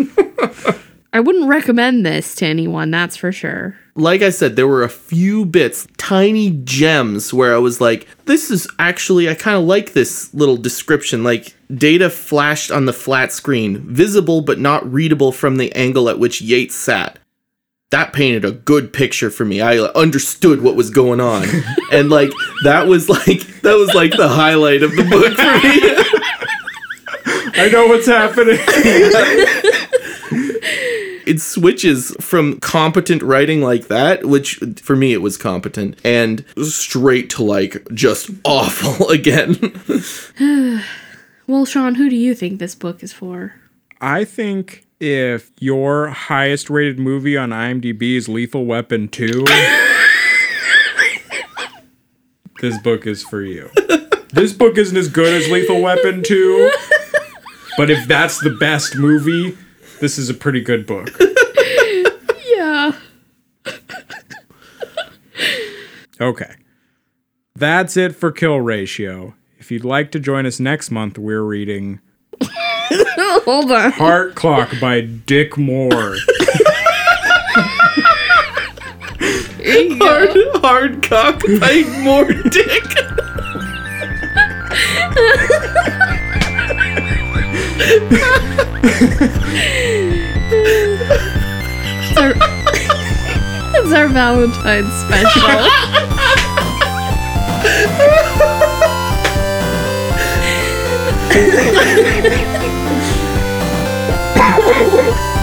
I 1.11 1.19
wouldn't 1.19 1.47
recommend 1.49 2.05
this 2.05 2.35
to 2.35 2.45
anyone. 2.45 2.91
That's 2.91 3.17
for 3.17 3.31
sure. 3.31 3.75
Like 3.95 4.21
I 4.21 4.29
said, 4.29 4.55
there 4.55 4.67
were 4.67 4.83
a 4.83 4.89
few 4.89 5.43
bits, 5.45 5.87
tiny 5.97 6.51
gems, 6.63 7.33
where 7.33 7.53
I 7.53 7.57
was 7.57 7.81
like, 7.81 8.07
this 8.25 8.49
is 8.51 8.67
actually, 8.77 9.27
I 9.27 9.33
kind 9.33 9.57
of 9.57 9.63
like 9.63 9.91
this 9.93 10.33
little 10.33 10.55
description. 10.55 11.23
Like, 11.23 11.53
data 11.75 12.09
flashed 12.09 12.71
on 12.71 12.85
the 12.85 12.93
flat 12.93 13.33
screen, 13.33 13.79
visible 13.79 14.41
but 14.41 14.59
not 14.59 14.89
readable 14.89 15.31
from 15.33 15.57
the 15.57 15.73
angle 15.75 16.07
at 16.09 16.19
which 16.19 16.41
Yates 16.41 16.75
sat. 16.75 17.19
That 17.91 18.13
painted 18.13 18.45
a 18.45 18.51
good 18.51 18.93
picture 18.93 19.31
for 19.31 19.45
me. 19.45 19.61
I 19.61 19.79
understood 19.79 20.61
what 20.61 20.75
was 20.75 20.91
going 20.91 21.19
on. 21.19 21.47
and 21.91 22.09
like 22.09 22.31
that 22.63 22.87
was 22.87 23.09
like 23.09 23.41
that 23.61 23.75
was 23.75 23.93
like 23.95 24.15
the 24.15 24.27
highlight 24.27 24.83
of 24.83 24.91
the 24.91 25.03
book 25.03 25.33
for 25.33 25.67
me. 25.67 25.79
I 27.61 27.69
know 27.69 27.87
what's 27.87 28.07
happening. 28.07 28.59
it 31.25 31.41
switches 31.41 32.15
from 32.19 32.59
competent 32.59 33.21
writing 33.21 33.61
like 33.61 33.87
that, 33.87 34.25
which 34.25 34.61
for 34.81 34.95
me 34.95 35.13
it 35.13 35.21
was 35.21 35.37
competent, 35.37 35.99
and 36.03 36.45
straight 36.63 37.29
to 37.31 37.43
like 37.43 37.87
just 37.93 38.29
awful 38.43 39.09
again. 39.09 39.73
Well, 41.47 41.65
Sean, 41.65 41.95
who 41.95 42.11
do 42.11 42.15
you 42.15 42.35
think 42.35 42.59
this 42.59 42.75
book 42.75 43.01
is 43.01 43.11
for? 43.11 43.55
I 43.99 44.23
think 44.23 44.85
if 44.99 45.51
your 45.59 46.09
highest 46.09 46.69
rated 46.69 46.99
movie 46.99 47.37
on 47.37 47.49
IMDb 47.51 48.15
is 48.15 48.27
Lethal 48.27 48.65
Weapon 48.65 49.07
2, 49.07 49.45
this 52.61 52.77
book 52.81 53.07
is 53.07 53.23
for 53.23 53.41
you. 53.41 53.69
This 54.31 54.53
book 54.53 54.77
isn't 54.77 54.97
as 54.97 55.07
good 55.07 55.33
as 55.33 55.49
Lethal 55.49 55.81
Weapon 55.81 56.21
2, 56.23 56.71
but 57.77 57.89
if 57.89 58.07
that's 58.07 58.39
the 58.41 58.51
best 58.59 58.95
movie, 58.95 59.57
this 60.01 60.17
is 60.17 60.29
a 60.29 60.33
pretty 60.33 60.61
good 60.61 60.85
book. 60.85 61.09
Yeah. 62.45 62.91
Okay. 66.21 66.55
That's 67.55 67.95
it 67.97 68.15
for 68.15 68.31
Kill 68.31 68.59
Ratio. 68.59 69.35
If 69.57 69.71
you'd 69.71 69.85
like 69.85 70.11
to 70.11 70.19
join 70.19 70.45
us 70.45 70.59
next 70.59 70.91
month, 70.91 71.17
we're 71.17 71.43
reading 71.43 72.01
Hold 73.45 73.71
on. 73.71 73.91
Heart 73.91 74.35
Clock 74.35 74.71
by 74.79 75.01
Dick 75.01 75.57
Moore. 75.57 76.15
Here 79.59 79.81
you 79.81 79.99
go. 79.99 80.05
Hard, 80.05 80.29
hard 80.55 81.03
cock 81.03 81.41
by 81.59 81.83
more 82.01 82.25
dick. 82.25 82.83
It's 92.01 92.17
our, 92.17 92.33
it's 93.75 93.93
our 93.93 94.07
Valentine's 94.07 94.93
special. 95.03 95.69
Ha 104.49 104.55
ha 104.55 104.77
ha 104.95 105.11
ha! 105.11 105.38